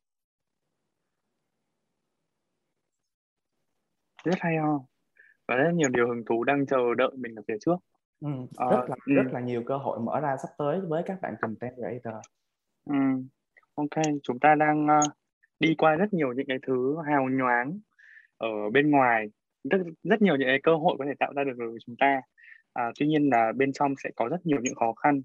Rất 4.25 4.35
hay 4.41 4.57
ho. 4.57 4.81
Và 5.49 5.55
rất 5.57 5.71
nhiều 5.75 5.89
điều 5.89 6.09
hứng 6.09 6.25
thú 6.25 6.45
đang 6.45 6.67
chờ 6.67 6.77
đợi 6.99 7.11
mình 7.17 7.35
ở 7.35 7.43
phía 7.49 7.57
trước. 7.61 7.77
Ừ, 8.21 8.29
rất 8.71 8.85
là 8.89 8.97
ừ. 9.07 9.13
rất 9.15 9.33
là 9.33 9.41
nhiều 9.41 9.63
cơ 9.67 9.77
hội 9.77 10.01
mở 10.01 10.21
ra 10.21 10.37
sắp 10.43 10.49
tới 10.59 10.81
với 10.81 11.03
các 11.07 11.19
bạn 11.23 11.35
content 11.41 11.75
creator. 11.75 12.15
Ừ 12.85 12.95
ok 13.77 14.03
chúng 14.23 14.39
ta 14.39 14.55
đang 14.55 14.87
uh, 14.87 15.13
đi 15.61 15.75
qua 15.79 15.95
rất 15.95 16.13
nhiều 16.15 16.33
những 16.33 16.47
cái 16.47 16.59
thứ 16.67 16.97
hào 17.07 17.29
nhoáng 17.29 17.79
ở 18.37 18.71
bên 18.73 18.91
ngoài. 18.91 19.27
Rất 19.71 19.79
rất 20.03 20.23
nhiều 20.23 20.37
những 20.37 20.49
cái 20.49 20.61
cơ 20.63 20.77
hội 20.77 20.97
có 20.99 21.05
thể 21.05 21.13
tạo 21.19 21.33
ra 21.37 21.45
được 21.45 21.53
với 21.57 21.79
chúng 21.87 21.97
ta. 21.97 22.21
À, 22.73 22.91
tuy 22.99 23.07
nhiên 23.07 23.31
là 23.31 23.53
bên 23.57 23.73
trong 23.73 23.95
sẽ 24.05 24.11
có 24.17 24.29
rất 24.29 24.47
nhiều 24.47 24.59
những 24.63 24.75
khó 24.75 24.93
khăn. 24.93 25.23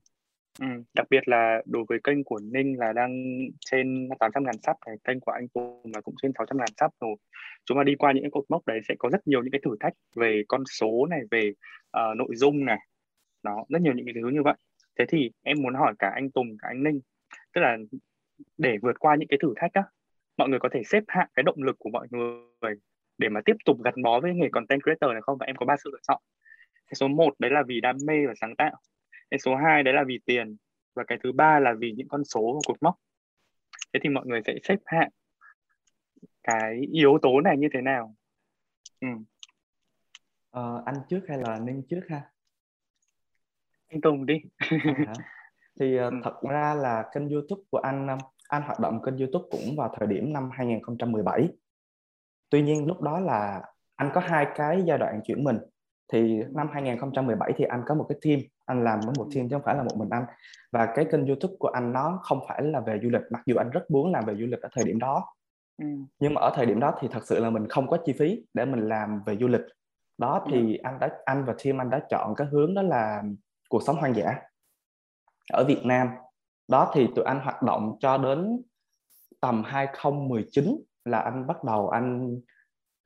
Ừ, 0.60 0.68
đặc 0.94 1.08
biệt 1.10 1.28
là 1.28 1.62
đối 1.66 1.86
với 1.90 2.00
kênh 2.04 2.24
của 2.24 2.40
Ninh 2.40 2.80
là 2.80 2.94
đang 2.94 3.38
trên 3.60 4.10
800 4.20 4.44
ngàn 4.44 4.56
sắp 4.64 4.78
này 4.88 4.96
kênh 5.04 5.20
của 5.20 5.32
anh 5.32 5.48
Tùng 5.48 5.92
là 5.94 6.02
cũng 6.02 6.16
trên 6.22 6.32
600 6.38 6.58
ngàn 6.58 6.70
sắp 6.78 6.92
rồi. 7.02 7.16
Chúng 7.66 7.78
ta 7.78 7.84
đi 7.84 7.96
qua 7.96 8.12
những 8.12 8.24
cái 8.24 8.32
cột 8.32 8.46
mốc 8.50 8.68
đấy 8.68 8.80
sẽ 8.88 8.96
có 9.00 9.10
rất 9.10 9.28
nhiều 9.28 9.44
những 9.44 9.52
cái 9.52 9.62
thử 9.66 9.76
thách 9.80 9.94
về 10.16 10.44
con 10.48 10.64
số 10.66 11.06
này 11.10 11.22
về 11.32 11.52
uh, 11.98 12.18
nội 12.18 12.36
dung 12.36 12.66
này. 12.66 12.80
Đó 13.44 13.66
rất 13.70 13.82
nhiều 13.82 13.94
những 13.94 14.06
cái 14.06 14.14
thứ 14.22 14.30
như 14.30 14.44
vậy. 14.44 14.56
Thế 15.00 15.06
thì 15.10 15.32
em 15.44 15.58
muốn 15.62 15.74
hỏi 15.74 15.94
cả 16.00 16.12
anh 16.16 16.32
Tùng 16.32 16.48
cả 16.62 16.68
anh 16.68 16.84
Ninh 16.84 17.00
tức 17.54 17.62
là 17.62 17.78
để 18.58 18.77
vượt 18.82 18.99
qua 18.99 19.15
những 19.15 19.27
cái 19.27 19.39
thử 19.41 19.54
thách 19.56 19.73
á. 19.73 19.84
Mọi 20.38 20.49
người 20.49 20.60
có 20.60 20.69
thể 20.71 20.82
xếp 20.84 21.04
hạng 21.08 21.27
cái 21.34 21.43
động 21.43 21.63
lực 21.63 21.75
của 21.80 21.89
mọi 21.89 22.08
người 22.12 22.75
để 23.17 23.30
mà 23.30 23.41
tiếp 23.45 23.56
tục 23.65 23.77
gắn 23.84 23.93
bó 24.04 24.19
với 24.19 24.34
nghề 24.34 24.49
content 24.51 24.82
creator 24.84 25.12
này 25.12 25.21
không? 25.21 25.38
Và 25.38 25.45
em 25.45 25.56
có 25.56 25.65
ba 25.65 25.75
sự 25.84 25.89
lựa 25.93 25.99
chọn. 26.08 26.21
Cái 26.88 26.95
số 26.95 27.08
1 27.08 27.34
đấy 27.39 27.51
là 27.51 27.63
vì 27.67 27.82
đam 27.82 27.95
mê 28.06 28.27
và 28.27 28.34
sáng 28.41 28.56
tạo. 28.56 28.75
Cái 29.32 29.39
số 29.39 29.56
2 29.56 29.84
đấy 29.84 29.93
là 29.93 30.04
vì 30.08 30.19
tiền. 30.25 30.56
Và 30.93 31.04
cái 31.08 31.17
thứ 31.23 31.32
ba 31.32 31.60
là 31.60 31.73
vì 31.80 31.91
những 31.91 32.08
con 32.08 32.23
số 32.23 32.54
và 32.54 32.60
cột 32.67 32.84
mốc. 32.84 32.95
Thế 33.93 33.99
thì 34.04 34.10
mọi 34.10 34.25
người 34.25 34.41
sẽ 34.45 34.56
xếp 34.63 34.77
hạng 34.86 35.10
cái 36.43 36.82
yếu 36.91 37.17
tố 37.21 37.41
này 37.41 37.58
như 37.58 37.67
thế 37.73 37.82
nào? 37.82 38.15
Ừ. 38.99 39.08
ờ, 40.49 40.84
anh 40.86 40.95
trước 41.10 41.21
hay 41.30 41.38
là 41.38 41.60
ninh 41.60 41.84
trước 41.89 42.01
ha? 42.10 42.21
Anh 43.88 44.01
tùng 44.01 44.25
đi. 44.25 44.41
À, 45.08 45.13
thì 45.82 46.00
uh, 46.00 46.13
thật 46.24 46.41
ra 46.50 46.74
là 46.74 47.06
kênh 47.13 47.30
YouTube 47.30 47.62
của 47.70 47.78
anh 47.78 48.17
anh 48.50 48.62
hoạt 48.62 48.80
động 48.80 49.02
kênh 49.02 49.17
YouTube 49.17 49.46
cũng 49.52 49.76
vào 49.78 49.96
thời 50.00 50.08
điểm 50.08 50.34
năm 50.34 50.50
2017 50.54 51.50
tuy 52.50 52.62
nhiên 52.62 52.88
lúc 52.88 53.02
đó 53.02 53.20
là 53.20 53.62
anh 53.96 54.12
có 54.13 54.22
hai 54.22 54.48
cái 54.56 54.84
giai 54.86 54.98
đoạn 54.98 55.22
chuyển 55.26 55.44
mình. 55.44 55.58
Thì 56.13 56.44
năm 56.52 56.70
2017 56.74 57.54
thì 57.58 57.65
anh 57.65 57.84
có 57.88 57.96
một 57.96 58.06
cái 58.10 58.17
team 58.22 58.39
anh 58.65 58.84
làm 58.84 59.00
với 59.00 59.13
một 59.17 59.28
team 59.36 59.50
chứ 59.50 59.56
không 59.56 59.62
phải 59.65 59.76
là 59.76 59.84
một 59.84 59.98
mình 59.98 60.10
anh. 60.10 60.26
Và 60.72 60.86
cái 60.96 61.06
kênh 61.12 61.26
YouTube 61.26 61.56
của 61.60 61.67
anh 61.67 61.94
nó 61.94 62.20
không 62.24 62.39
phải 62.48 62.63
là 62.63 62.80
về 62.80 63.00
du 63.04 63.10
lịch 63.10 63.22
mặc 63.30 63.41
dù 63.46 63.56
anh 63.56 63.70
rất 63.70 63.91
muốn 63.91 64.12
làm 64.12 64.26
về 64.26 64.36
du 64.36 64.46
lịch 64.46 64.62
ở 64.62 64.70
thời 64.74 64.84
điểm 64.84 65.00
đó. 65.00 65.26
Ừ. 65.78 65.88
nhưng 66.20 66.34
mà 66.34 66.41
ở 66.41 66.52
thời 66.56 66.65
điểm 66.65 66.80
đó 66.80 66.94
thì 67.00 67.08
thật 67.12 67.28
sự 67.28 67.39
là 67.39 67.50
mình 67.50 67.67
không 67.70 67.88
có 67.88 67.98
chi 68.06 68.13
phí 68.20 68.46
để 68.54 68.65
mình 68.65 68.89
làm 68.89 69.22
về 69.26 69.38
du 69.38 69.48
lịch. 69.48 69.62
Đó 70.17 70.46
thì 70.52 70.78
anh 70.84 71.00
đã 71.00 71.10
anh 71.26 71.46
và 71.46 71.56
team 71.63 71.82
anh 71.82 71.89
đã 71.89 72.00
chọn 72.10 72.36
cái 72.36 72.48
hướng 72.52 72.74
đó 72.74 72.82
là 72.82 73.24
cuộc 73.70 73.84
sống 73.84 73.96
hoang 73.96 74.15
dã 74.15 74.41
ở 75.52 75.64
Việt 75.64 75.82
Nam. 75.86 76.10
Đó 76.68 76.92
thì 76.94 77.08
tụi 77.16 77.26
anh 77.26 77.40
hoạt 77.40 77.62
động 77.62 77.98
cho 78.00 78.18
đến 78.18 78.62
tầm 79.40 79.64
2019 79.64 80.78
là 81.06 81.20
anh 81.20 81.48
bắt 81.48 81.64
đầu 81.64 81.90
anh 81.90 82.40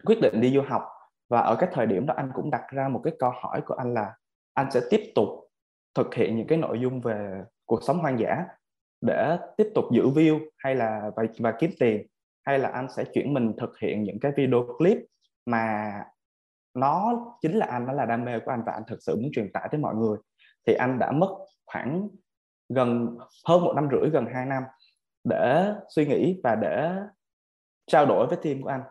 quyết 0.06 0.20
định 0.22 0.42
đi 0.42 0.54
du 0.54 0.62
học. 0.62 0.84
Và 1.30 1.40
ở 1.40 1.56
cái 1.60 1.70
thời 1.74 1.86
điểm 1.86 2.06
đó 2.06 2.14
anh 2.18 2.32
cũng 2.36 2.52
đặt 2.52 2.64
ra 2.72 2.88
một 2.88 3.02
cái 3.04 3.14
câu 3.20 3.32
hỏi 3.42 3.62
của 3.66 3.74
anh 3.74 3.94
là 3.94 4.16
anh 4.54 4.72
sẽ 4.72 4.82
tiếp 4.90 5.12
tục 5.16 5.30
thực 5.96 6.16
hiện 6.16 6.38
những 6.38 6.48
cái 6.48 6.58
nội 6.58 6.80
dung 6.80 7.02
về 7.02 7.44
cuộc 7.66 7.84
sống 7.84 8.00
hoang 8.00 8.20
dã 8.20 8.46
để 9.02 9.38
tiếp 9.58 9.72
tục 9.76 9.86
giữ 9.92 10.04
view 10.04 10.40
hay 10.58 10.76
là 10.76 11.12
và, 11.16 11.24
và 11.40 11.54
kiếm 11.60 11.72
tiền 11.80 12.08
hay 12.46 12.60
là 12.60 12.70
anh 12.70 12.88
sẽ 12.90 13.04
chuyển 13.14 13.34
mình 13.34 13.54
thực 13.58 13.80
hiện 13.80 14.04
những 14.04 14.20
cái 14.20 14.32
video 14.38 14.64
clip 14.78 14.98
mà 15.46 15.94
nó 16.74 17.26
chính 17.42 17.58
là 17.58 17.66
anh 17.66 17.86
nó 17.86 17.94
là 17.94 18.06
đam 18.06 18.26
mê 18.26 18.40
của 18.40 18.52
anh 18.52 18.64
và 18.66 18.72
anh 18.72 18.84
thực 18.88 19.00
sự 19.02 19.16
muốn 19.16 19.32
truyền 19.34 19.52
tải 19.52 19.68
tới 19.72 19.82
mọi 19.82 19.96
người. 19.96 20.18
Thì 20.68 20.74
anh 20.74 21.00
đã 21.00 21.12
mất 21.12 21.36
khoảng 21.66 22.08
gần 22.70 23.18
hơn 23.48 23.62
một 23.62 23.74
năm 23.76 23.88
rưỡi 23.92 24.10
gần 24.10 24.26
hai 24.34 24.46
năm 24.46 24.64
để 25.24 25.74
suy 25.90 26.06
nghĩ 26.06 26.42
và 26.44 26.56
để 26.56 26.92
trao 27.88 28.06
đổi 28.06 28.28
với 28.28 28.38
team 28.44 28.62
của 28.62 28.70
anh. 28.70 28.82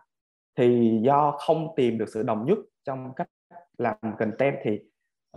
Thì 0.58 0.98
do 1.02 1.36
không 1.38 1.68
tìm 1.76 1.98
được 1.98 2.08
sự 2.08 2.22
đồng 2.22 2.46
nhất 2.46 2.58
trong 2.84 3.14
cách 3.16 3.28
làm 3.78 3.96
content 4.18 4.56
thì 4.62 4.80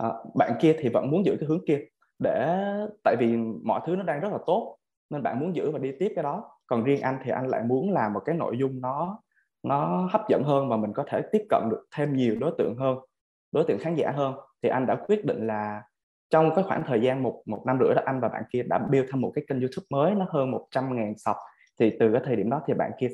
uh, 0.06 0.34
bạn 0.34 0.52
kia 0.60 0.76
thì 0.78 0.88
vẫn 0.88 1.10
muốn 1.10 1.24
giữ 1.26 1.36
cái 1.40 1.46
hướng 1.48 1.64
kia 1.66 1.80
để 2.18 2.66
tại 3.04 3.16
vì 3.18 3.36
mọi 3.64 3.80
thứ 3.86 3.96
nó 3.96 4.02
đang 4.02 4.20
rất 4.20 4.32
là 4.32 4.38
tốt 4.46 4.78
nên 5.10 5.22
bạn 5.22 5.40
muốn 5.40 5.56
giữ 5.56 5.70
và 5.70 5.78
đi 5.78 5.92
tiếp 5.98 6.12
cái 6.16 6.22
đó. 6.22 6.50
Còn 6.66 6.84
riêng 6.84 7.00
anh 7.00 7.18
thì 7.24 7.30
anh 7.30 7.48
lại 7.48 7.62
muốn 7.62 7.92
làm 7.92 8.12
một 8.12 8.20
cái 8.24 8.36
nội 8.36 8.58
dung 8.58 8.80
nó 8.80 9.22
nó 9.62 10.08
hấp 10.12 10.28
dẫn 10.28 10.42
hơn 10.44 10.68
và 10.68 10.76
mình 10.76 10.92
có 10.92 11.04
thể 11.06 11.22
tiếp 11.32 11.46
cận 11.48 11.62
được 11.70 11.86
thêm 11.96 12.16
nhiều 12.16 12.36
đối 12.40 12.52
tượng 12.58 12.76
hơn 12.76 12.98
đối 13.52 13.64
tượng 13.64 13.78
khán 13.78 13.94
giả 13.94 14.10
hơn. 14.10 14.34
Thì 14.62 14.68
anh 14.68 14.86
đã 14.86 14.94
quyết 15.06 15.24
định 15.24 15.46
là 15.46 15.82
trong 16.30 16.54
cái 16.54 16.64
khoảng 16.64 16.82
thời 16.86 17.00
gian 17.00 17.22
một 17.22 17.42
một 17.46 17.62
năm 17.66 17.78
rưỡi 17.80 17.94
đó, 17.94 18.02
anh 18.04 18.20
và 18.20 18.28
bạn 18.28 18.42
kia 18.50 18.62
đã 18.62 18.78
build 18.78 19.10
thêm 19.12 19.20
một 19.20 19.32
cái 19.34 19.44
kênh 19.48 19.60
YouTube 19.60 19.86
mới, 19.90 20.14
nó 20.14 20.26
hơn 20.30 20.50
100 20.50 20.96
ngàn 20.96 21.18
sub 21.18 21.36
thì 21.80 21.96
từ 22.00 22.12
cái 22.12 22.22
thời 22.24 22.36
điểm 22.36 22.50
đó 22.50 22.62
thì 22.66 22.74
bạn 22.74 22.90
kia 22.98 23.08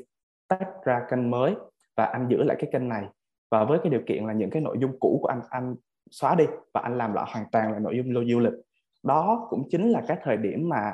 tách 0.47 0.69
ra 0.85 1.01
kênh 1.09 1.31
mới 1.31 1.55
và 1.97 2.05
anh 2.05 2.27
giữ 2.29 2.43
lại 2.43 2.57
cái 2.59 2.69
kênh 2.73 2.89
này. 2.89 3.05
Và 3.51 3.63
với 3.63 3.79
cái 3.83 3.89
điều 3.89 4.01
kiện 4.07 4.25
là 4.25 4.33
những 4.33 4.49
cái 4.49 4.61
nội 4.61 4.77
dung 4.79 4.99
cũ 4.99 5.19
của 5.21 5.27
anh 5.27 5.41
anh 5.49 5.75
xóa 6.11 6.35
đi 6.35 6.45
và 6.73 6.81
anh 6.81 6.97
làm 6.97 7.13
lại 7.13 7.25
hoàn 7.27 7.45
toàn 7.51 7.73
là 7.73 7.79
nội 7.79 7.97
dung 7.97 8.11
lưu 8.11 8.23
du 8.29 8.39
lịch. 8.39 8.53
Đó 9.03 9.47
cũng 9.49 9.63
chính 9.69 9.89
là 9.89 10.03
cái 10.07 10.17
thời 10.23 10.37
điểm 10.37 10.69
mà 10.69 10.93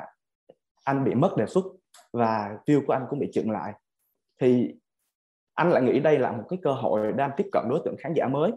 anh 0.84 1.04
bị 1.04 1.14
mất 1.14 1.36
đề 1.36 1.46
xuất 1.46 1.64
và 2.12 2.58
view 2.66 2.86
của 2.86 2.92
anh 2.92 3.06
cũng 3.10 3.18
bị 3.18 3.30
chững 3.32 3.50
lại. 3.50 3.72
Thì 4.40 4.74
anh 5.54 5.70
lại 5.70 5.82
nghĩ 5.82 6.00
đây 6.00 6.18
là 6.18 6.32
một 6.32 6.44
cái 6.48 6.58
cơ 6.62 6.72
hội 6.72 7.12
để 7.12 7.24
anh 7.24 7.30
tiếp 7.36 7.46
cận 7.52 7.64
đối 7.68 7.80
tượng 7.84 7.96
khán 7.98 8.12
giả 8.14 8.28
mới. 8.28 8.52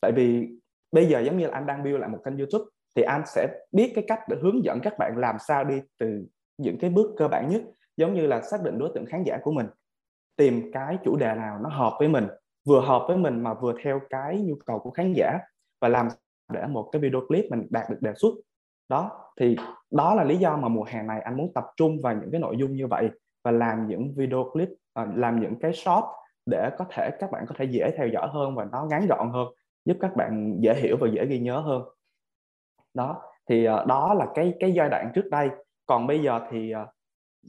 Tại 0.00 0.12
vì 0.12 0.48
bây 0.92 1.06
giờ 1.06 1.20
giống 1.20 1.38
như 1.38 1.46
là 1.46 1.54
anh 1.54 1.66
đang 1.66 1.84
build 1.84 2.00
lại 2.00 2.08
một 2.08 2.18
kênh 2.24 2.36
youtube 2.36 2.64
thì 2.96 3.02
anh 3.02 3.22
sẽ 3.26 3.48
biết 3.72 3.92
cái 3.94 4.04
cách 4.08 4.20
để 4.28 4.36
hướng 4.42 4.64
dẫn 4.64 4.80
các 4.82 4.98
bạn 4.98 5.16
làm 5.16 5.36
sao 5.38 5.64
đi 5.64 5.80
từ 5.98 6.26
những 6.58 6.78
cái 6.80 6.90
bước 6.90 7.14
cơ 7.16 7.28
bản 7.28 7.48
nhất, 7.48 7.62
giống 7.96 8.14
như 8.14 8.26
là 8.26 8.42
xác 8.42 8.62
định 8.62 8.78
đối 8.78 8.90
tượng 8.94 9.06
khán 9.06 9.22
giả 9.24 9.38
của 9.42 9.52
mình, 9.52 9.66
tìm 10.36 10.70
cái 10.72 10.98
chủ 11.04 11.16
đề 11.16 11.34
nào 11.34 11.58
nó 11.62 11.68
hợp 11.68 11.92
với 11.98 12.08
mình, 12.08 12.26
vừa 12.66 12.80
hợp 12.80 13.04
với 13.08 13.16
mình 13.16 13.42
mà 13.42 13.54
vừa 13.54 13.74
theo 13.84 14.00
cái 14.10 14.38
nhu 14.38 14.54
cầu 14.66 14.78
của 14.78 14.90
khán 14.90 15.12
giả, 15.16 15.38
và 15.80 15.88
làm 15.88 16.08
để 16.52 16.66
một 16.66 16.88
cái 16.92 17.02
video 17.02 17.20
clip 17.28 17.44
mình 17.50 17.66
đạt 17.70 17.90
được 17.90 17.98
đề 18.00 18.12
xuất. 18.14 18.34
Đó, 18.88 19.32
thì 19.40 19.56
đó 19.90 20.14
là 20.14 20.24
lý 20.24 20.36
do 20.36 20.56
mà 20.56 20.68
mùa 20.68 20.84
hè 20.84 21.02
này 21.02 21.20
anh 21.20 21.36
muốn 21.36 21.52
tập 21.54 21.64
trung 21.76 21.98
vào 22.02 22.14
những 22.14 22.30
cái 22.30 22.40
nội 22.40 22.56
dung 22.56 22.72
như 22.72 22.86
vậy 22.86 23.10
và 23.44 23.50
làm 23.50 23.88
những 23.88 24.14
video 24.16 24.44
clip 24.52 24.68
ờ, 24.92 25.06
làm 25.14 25.40
những 25.40 25.58
cái 25.58 25.72
short 25.72 26.04
để 26.46 26.70
có 26.78 26.84
thể 26.90 27.10
các 27.20 27.30
bạn 27.30 27.44
có 27.48 27.54
thể 27.58 27.64
dễ 27.64 27.90
theo 27.96 28.08
dõi 28.08 28.28
hơn 28.32 28.54
và 28.54 28.66
nó 28.72 28.86
ngắn 28.90 29.06
gọn 29.06 29.30
hơn, 29.30 29.48
giúp 29.84 29.96
các 30.00 30.16
bạn 30.16 30.56
dễ 30.60 30.74
hiểu 30.74 30.96
và 31.00 31.08
dễ 31.08 31.26
ghi 31.26 31.38
nhớ 31.38 31.60
hơn 31.60 31.82
đó 32.94 33.22
thì 33.48 33.68
uh, 33.68 33.86
đó 33.86 34.14
là 34.14 34.26
cái 34.34 34.54
cái 34.60 34.72
giai 34.72 34.88
đoạn 34.88 35.10
trước 35.14 35.28
đây. 35.30 35.50
Còn 35.86 36.06
bây 36.06 36.22
giờ 36.22 36.40
thì 36.50 36.74
uh, 36.82 36.88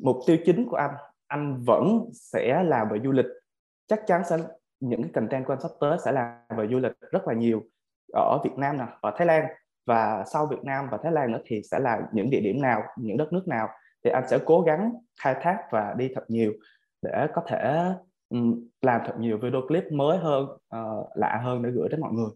mục 0.04 0.18
tiêu 0.28 0.38
chính 0.46 0.70
của 0.70 0.76
anh 0.76 0.96
anh 1.28 1.64
vẫn 1.66 2.06
sẽ 2.14 2.64
làm 2.64 2.90
về 2.90 3.00
du 3.04 3.12
lịch. 3.12 3.26
Chắc 3.88 4.04
chắn 4.08 4.22
sẽ 4.30 4.38
những 4.80 5.04
cái 5.04 5.12
content 5.14 5.46
của 5.46 5.54
anh 5.54 5.62
sắp 5.62 5.72
tới 5.80 5.98
sẽ 6.06 6.12
làm 6.12 6.58
về 6.58 6.68
du 6.68 6.80
lịch 6.80 6.92
rất 7.12 7.28
là 7.28 7.34
nhiều 7.34 7.62
ở 8.14 8.38
Việt 8.44 8.54
Nam 8.58 8.78
nè 8.78 8.86
ở 9.02 9.12
Thái 9.18 9.28
Lan. 9.28 9.46
Và 9.86 10.24
sau 10.28 10.46
Việt 10.46 10.64
Nam 10.64 10.88
và 10.92 10.98
Thái 11.04 11.12
Lan 11.12 11.32
nữa 11.32 11.42
thì 11.46 11.62
sẽ 11.72 11.80
là 11.80 12.02
những 12.14 12.30
địa 12.30 12.40
điểm 12.40 12.62
nào 12.62 12.84
những 12.98 13.18
đất 13.18 13.34
nước 13.34 13.48
nào 13.48 13.68
thì 14.04 14.12
anh 14.12 14.28
sẽ 14.28 14.40
cố 14.46 14.62
gắng 14.62 14.94
khai 15.22 15.36
thác 15.42 15.58
và 15.72 15.94
đi 15.98 16.12
thật 16.16 16.24
nhiều 16.28 16.54
để 17.02 17.28
có 17.34 17.42
thể 17.48 17.94
làm 18.82 19.02
thật 19.06 19.14
nhiều 19.20 19.38
video 19.38 19.62
clip 19.68 19.84
mới 19.92 20.18
hơn 20.18 20.44
uh, 20.50 21.10
lạ 21.16 21.42
hơn 21.44 21.62
để 21.62 21.70
gửi 21.70 21.90
đến 21.90 22.02
mọi 22.02 22.12
người 22.12 22.30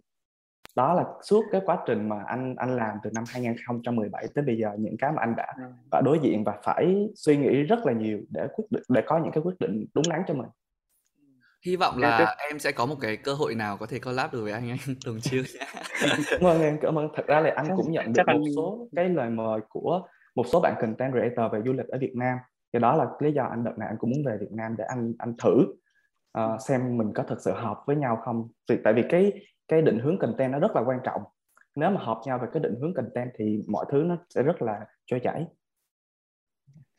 đó 0.75 0.93
là 0.93 1.03
suốt 1.23 1.43
cái 1.51 1.61
quá 1.65 1.77
trình 1.87 2.09
mà 2.09 2.23
anh 2.27 2.55
anh 2.57 2.75
làm 2.75 2.97
từ 3.03 3.09
năm 3.13 3.23
2017 3.27 4.27
tới 4.35 4.43
bây 4.43 4.57
giờ 4.57 4.69
những 4.79 4.97
cái 4.97 5.11
mà 5.11 5.17
anh 5.21 5.33
đã 5.37 5.53
phải 5.91 6.01
đối 6.05 6.19
diện 6.19 6.43
và 6.43 6.59
phải 6.63 7.07
suy 7.15 7.37
nghĩ 7.37 7.63
rất 7.63 7.85
là 7.85 7.93
nhiều 7.93 8.19
để 8.29 8.47
quyết 8.53 8.65
định 8.69 8.83
để 8.89 9.01
có 9.05 9.19
những 9.19 9.31
cái 9.31 9.43
quyết 9.43 9.59
định 9.59 9.85
đúng 9.93 10.03
đắn 10.09 10.21
cho 10.27 10.33
mình. 10.33 10.47
Hy 11.65 11.75
vọng 11.75 11.97
là 11.97 12.35
em 12.49 12.59
sẽ 12.59 12.71
có 12.71 12.85
một 12.85 12.95
cái 13.01 13.17
cơ 13.17 13.33
hội 13.33 13.55
nào 13.55 13.77
có 13.77 13.85
thể 13.85 13.99
collab 13.99 14.33
được 14.33 14.41
với 14.43 14.51
anh 14.51 14.69
anh 14.69 14.77
Tùng 15.05 15.21
Chiêu. 15.21 15.43
Cảm 16.29 16.41
ơn 16.47 16.61
em 16.61 16.77
cảm 16.81 16.97
ơn. 16.97 17.07
Thật 17.15 17.27
ra 17.27 17.39
là 17.39 17.53
anh 17.55 17.67
cũng 17.77 17.91
nhận 17.91 18.13
được 18.13 18.23
một 18.27 18.45
số 18.55 18.87
cái 18.95 19.09
lời 19.09 19.29
mời 19.29 19.61
của 19.69 20.01
một 20.35 20.45
số 20.51 20.59
bạn 20.59 20.75
content 20.81 21.13
creator 21.13 21.53
về 21.53 21.61
du 21.65 21.73
lịch 21.73 21.87
ở 21.87 21.97
Việt 21.97 22.15
Nam. 22.15 22.37
Thì 22.73 22.79
đó 22.79 22.95
là 22.95 23.05
lý 23.19 23.31
do 23.31 23.43
anh 23.43 23.63
đợt 23.63 23.77
này 23.77 23.87
anh 23.87 23.97
cũng 23.99 24.09
muốn 24.09 24.25
về 24.25 24.37
Việt 24.39 24.51
Nam 24.51 24.75
để 24.77 24.83
anh 24.87 25.13
anh 25.17 25.33
thử 25.43 25.65
uh, 26.39 26.61
xem 26.67 26.97
mình 26.97 27.13
có 27.15 27.23
thực 27.23 27.41
sự 27.41 27.51
hợp 27.51 27.77
với 27.85 27.95
nhau 27.95 28.21
không. 28.25 28.47
Vì 28.69 28.77
tại 28.83 28.93
vì 28.93 29.03
cái 29.09 29.31
cái 29.67 29.81
định 29.81 29.99
hướng 29.99 30.19
content 30.19 30.51
nó 30.51 30.59
rất 30.59 30.75
là 30.75 30.81
quan 30.81 30.99
trọng 31.03 31.21
nếu 31.75 31.89
mà 31.89 32.01
hợp 32.01 32.21
nhau 32.25 32.39
về 32.41 32.47
cái 32.53 32.63
định 32.63 32.75
hướng 32.81 32.93
content 32.93 33.29
thì 33.37 33.63
mọi 33.67 33.85
thứ 33.89 34.03
nó 34.03 34.17
sẽ 34.29 34.43
rất 34.43 34.61
là 34.61 34.85
trôi 35.05 35.19
chảy 35.19 35.45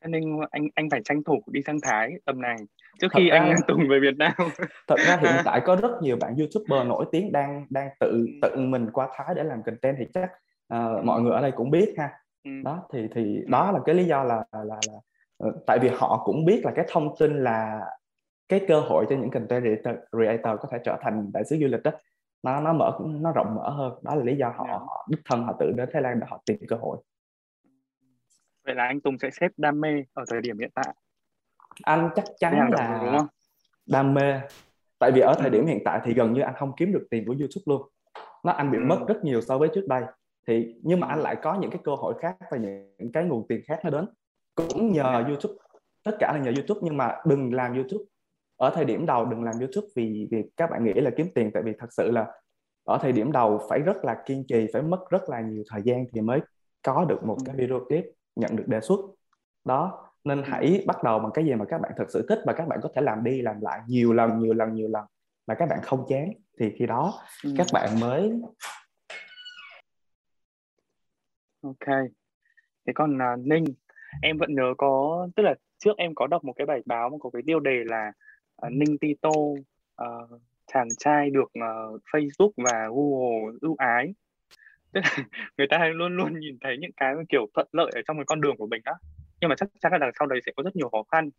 cho 0.06 0.08
nên 0.08 0.22
anh 0.50 0.68
anh 0.74 0.90
phải 0.90 1.00
tranh 1.04 1.22
thủ 1.22 1.42
đi 1.46 1.60
sang 1.66 1.80
Thái 1.82 2.12
tầm 2.24 2.40
này 2.40 2.56
trước 3.00 3.08
khi 3.14 3.28
thật 3.30 3.36
anh 3.36 3.50
ra, 3.50 3.56
Tùng 3.68 3.88
về 3.88 4.00
Việt 4.00 4.16
Nam. 4.16 4.32
thật 4.88 4.96
ra 5.06 5.16
hiện 5.16 5.34
tại 5.44 5.60
có 5.64 5.76
rất 5.76 6.02
nhiều 6.02 6.16
bạn 6.20 6.36
YouTuber 6.36 6.88
nổi 6.88 7.06
tiếng 7.12 7.32
đang 7.32 7.66
đang 7.70 7.88
tự 8.00 8.10
ừ. 8.10 8.26
tự 8.42 8.56
mình 8.56 8.90
qua 8.92 9.08
Thái 9.16 9.34
để 9.34 9.44
làm 9.44 9.62
content 9.62 9.96
thì 9.98 10.04
chắc 10.14 10.30
uh, 10.74 11.04
mọi 11.04 11.20
người 11.20 11.32
ở 11.32 11.42
đây 11.42 11.52
cũng 11.56 11.70
biết 11.70 11.94
ha. 11.98 12.10
Ừ. 12.44 12.50
Đó 12.64 12.88
thì 12.92 13.08
thì 13.14 13.40
đó 13.46 13.72
là 13.72 13.80
cái 13.84 13.94
lý 13.94 14.04
do 14.04 14.24
là 14.24 14.44
là, 14.52 14.64
là, 14.64 14.78
uh, 15.48 15.54
tại 15.66 15.78
vì 15.78 15.88
họ 15.88 16.22
cũng 16.24 16.44
biết 16.44 16.60
là 16.64 16.72
cái 16.76 16.84
thông 16.88 17.14
tin 17.18 17.44
là 17.44 17.80
cái 18.48 18.60
cơ 18.68 18.80
hội 18.80 19.06
cho 19.08 19.16
những 19.16 19.30
content 19.30 19.64
creator 20.10 20.60
có 20.60 20.68
thể 20.72 20.78
trở 20.84 20.96
thành 21.00 21.30
đại 21.32 21.44
sứ 21.44 21.56
du 21.60 21.66
lịch 21.66 21.82
đó 21.82 21.90
nó 22.42 22.60
nó 22.60 22.72
mở 22.72 22.98
nó 23.20 23.32
rộng 23.32 23.54
mở 23.54 23.70
hơn 23.70 23.92
đó 24.02 24.14
là 24.14 24.24
lý 24.24 24.36
do 24.36 24.48
họ, 24.48 24.64
yeah. 24.64 24.80
Dạ. 24.80 24.86
họ 24.86 25.06
đích 25.10 25.20
thân 25.24 25.44
họ 25.44 25.56
tự 25.60 25.72
đến 25.76 25.88
Thái 25.92 26.02
Lan 26.02 26.20
để 26.20 26.26
họ 26.30 26.42
tìm 26.46 26.58
cơ 26.68 26.76
hội 26.76 26.98
vậy 28.64 28.74
là 28.74 28.84
anh 28.84 29.00
Tùng 29.00 29.18
sẽ 29.18 29.30
xếp 29.30 29.48
đam 29.56 29.80
mê 29.80 30.04
ở 30.12 30.24
thời 30.30 30.40
điểm 30.40 30.58
hiện 30.58 30.70
tại 30.74 30.94
anh 31.82 32.10
chắc 32.14 32.24
chắn 32.38 32.70
là 32.72 33.00
đúng 33.04 33.18
không? 33.18 33.26
đam 33.86 34.14
mê 34.14 34.40
tại 34.98 35.12
vì 35.14 35.20
ở 35.20 35.34
thời 35.38 35.50
ừ. 35.50 35.52
điểm 35.52 35.66
hiện 35.66 35.82
tại 35.84 36.00
thì 36.04 36.14
gần 36.14 36.32
như 36.32 36.40
anh 36.40 36.54
không 36.56 36.72
kiếm 36.76 36.92
được 36.92 37.06
tiền 37.10 37.24
của 37.26 37.34
YouTube 37.38 37.62
luôn 37.66 37.88
nó 38.44 38.52
anh 38.52 38.72
bị 38.72 38.78
ừ. 38.78 38.84
mất 38.84 38.98
rất 39.08 39.24
nhiều 39.24 39.40
so 39.40 39.58
với 39.58 39.68
trước 39.74 39.86
đây 39.88 40.02
thì 40.46 40.74
nhưng 40.82 41.00
mà 41.00 41.06
anh 41.06 41.18
lại 41.18 41.36
có 41.42 41.54
những 41.54 41.70
cái 41.70 41.80
cơ 41.84 41.94
hội 41.94 42.14
khác 42.20 42.36
và 42.50 42.56
những 42.58 43.12
cái 43.12 43.24
nguồn 43.24 43.46
tiền 43.48 43.60
khác 43.66 43.80
nó 43.84 43.90
đến 43.90 44.06
cũng 44.54 44.92
nhờ 44.92 45.24
YouTube 45.28 45.54
tất 46.04 46.16
cả 46.18 46.32
là 46.32 46.38
nhờ 46.38 46.52
YouTube 46.56 46.80
nhưng 46.82 46.96
mà 46.96 47.16
đừng 47.26 47.54
làm 47.54 47.74
YouTube 47.74 48.04
ở 48.56 48.70
thời 48.74 48.84
điểm 48.84 49.06
đầu 49.06 49.24
đừng 49.24 49.44
làm 49.44 49.54
YouTube 49.58 49.88
vì 49.96 50.28
vì 50.30 50.42
các 50.56 50.70
bạn 50.70 50.84
nghĩ 50.84 50.92
là 50.92 51.10
kiếm 51.16 51.26
tiền 51.34 51.50
tại 51.54 51.62
vì 51.62 51.72
thật 51.78 51.88
sự 51.90 52.10
là 52.10 52.26
ở 52.84 52.98
thời 53.02 53.12
điểm 53.12 53.32
đầu 53.32 53.60
phải 53.70 53.78
rất 53.78 54.04
là 54.04 54.22
kiên 54.26 54.44
trì 54.48 54.66
phải 54.72 54.82
mất 54.82 55.10
rất 55.10 55.28
là 55.28 55.40
nhiều 55.40 55.62
thời 55.70 55.82
gian 55.82 56.04
thì 56.12 56.20
mới 56.20 56.40
có 56.82 57.04
được 57.04 57.24
một 57.24 57.36
cái 57.44 57.54
ừ. 57.58 57.60
video 57.60 57.80
clip 57.84 58.04
nhận 58.36 58.56
được 58.56 58.64
đề 58.66 58.80
xuất 58.80 59.00
đó 59.64 60.10
nên 60.24 60.42
hãy 60.44 60.84
bắt 60.86 61.04
đầu 61.04 61.18
bằng 61.18 61.30
cái 61.34 61.44
gì 61.44 61.54
mà 61.54 61.64
các 61.64 61.80
bạn 61.80 61.92
thực 61.98 62.10
sự 62.10 62.26
thích 62.28 62.38
và 62.46 62.52
các 62.52 62.68
bạn 62.68 62.78
có 62.82 62.88
thể 62.94 63.02
làm 63.02 63.24
đi 63.24 63.42
làm 63.42 63.60
lại 63.60 63.80
nhiều 63.86 64.12
lần 64.12 64.38
nhiều 64.38 64.54
lần 64.54 64.74
nhiều 64.74 64.88
lần 64.88 65.04
mà 65.46 65.54
các 65.54 65.68
bạn 65.68 65.78
không 65.82 66.06
chán 66.08 66.32
thì 66.58 66.72
khi 66.78 66.86
đó 66.86 67.14
ừ. 67.44 67.54
các 67.58 67.66
bạn 67.72 68.00
mới 68.00 68.40
ok 71.62 71.96
thế 72.86 72.92
còn 72.94 73.16
uh, 73.16 73.46
ninh 73.46 73.64
em 74.22 74.38
vẫn 74.38 74.54
nhớ 74.54 74.74
có 74.78 75.28
tức 75.36 75.42
là 75.42 75.54
trước 75.78 75.96
em 75.96 76.14
có 76.14 76.26
đọc 76.26 76.44
một 76.44 76.52
cái 76.56 76.66
bài 76.66 76.82
báo 76.86 77.10
mà 77.10 77.16
có 77.20 77.30
cái 77.30 77.42
tiêu 77.46 77.60
đề 77.60 77.84
là 77.86 78.12
uh, 78.66 78.72
ninh 78.72 78.98
tito 78.98 79.30
uh, 80.02 80.40
chàng 80.66 80.88
trai 80.98 81.30
được 81.30 81.50
uh, 81.58 82.00
facebook 82.12 82.50
và 82.56 82.88
google 82.88 83.58
ưu 83.60 83.76
ái. 83.78 84.14
Tức 84.92 85.00
là 85.04 85.10
người 85.58 85.66
ta 85.70 85.88
luôn 85.94 86.16
luôn 86.16 86.40
nhìn 86.40 86.58
thấy 86.60 86.76
những 86.80 86.92
cái 86.96 87.14
kiểu 87.28 87.46
thuận 87.54 87.68
lợi 87.72 87.90
ở 87.94 88.02
trong 88.06 88.16
cái 88.16 88.24
con 88.24 88.40
đường 88.40 88.56
của 88.56 88.66
mình 88.66 88.82
đó 88.84 88.92
nhưng 89.40 89.48
mà 89.48 89.56
chắc 89.56 89.68
chắn 89.80 89.92
là 89.92 89.98
đằng 89.98 90.10
sau 90.18 90.26
đấy 90.26 90.40
sẽ 90.46 90.52
có 90.56 90.62
rất 90.62 90.76
nhiều 90.76 90.88
khó 90.88 91.02
khăn. 91.12 91.30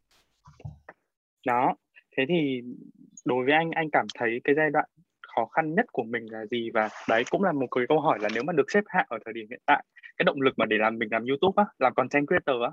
Đó. 1.45 1.75
Thế 2.17 2.25
thì 2.29 2.61
đối 3.25 3.45
với 3.45 3.53
anh 3.53 3.71
anh 3.71 3.89
cảm 3.91 4.05
thấy 4.15 4.41
cái 4.43 4.55
giai 4.55 4.69
đoạn 4.69 4.85
khó 5.35 5.45
khăn 5.45 5.75
nhất 5.75 5.85
của 5.91 6.03
mình 6.03 6.31
là 6.31 6.45
gì? 6.45 6.69
Và 6.73 6.89
đấy 7.09 7.23
cũng 7.29 7.43
là 7.43 7.51
một 7.51 7.67
cái 7.71 7.85
câu 7.89 7.99
hỏi 7.99 8.19
là 8.21 8.29
nếu 8.33 8.43
mà 8.43 8.53
được 8.53 8.71
xếp 8.71 8.83
hạng 8.87 9.05
ở 9.09 9.17
thời 9.25 9.33
điểm 9.33 9.45
hiện 9.49 9.59
tại 9.65 9.83
cái 10.17 10.23
động 10.23 10.41
lực 10.41 10.53
mà 10.57 10.65
để 10.65 10.77
làm 10.77 10.97
mình 10.97 11.09
làm 11.11 11.25
YouTube 11.25 11.63
á, 11.63 11.65
làm 11.79 11.93
content 11.93 12.27
creator 12.27 12.61
á 12.63 12.71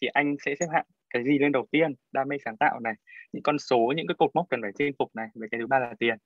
thì 0.00 0.08
anh 0.08 0.36
sẽ 0.44 0.54
xếp 0.60 0.66
hạng? 0.72 0.86
Cái 1.14 1.24
gì 1.24 1.38
lên 1.38 1.52
đầu 1.52 1.66
tiên? 1.70 1.94
Đam 2.12 2.28
mê 2.28 2.36
sáng 2.44 2.56
tạo 2.56 2.80
này 2.80 2.94
những 3.32 3.42
con 3.42 3.58
số 3.58 3.92
những 3.96 4.06
cái 4.06 4.14
cột 4.18 4.30
mốc 4.34 4.46
cần 4.50 4.60
phải 4.62 4.70
chinh 4.78 4.92
phục 4.98 5.16
này 5.16 5.26
và 5.34 5.46
cái 5.50 5.60
thứ 5.60 5.66
ba 5.66 5.78
là 5.78 5.94
tiền. 5.98 6.16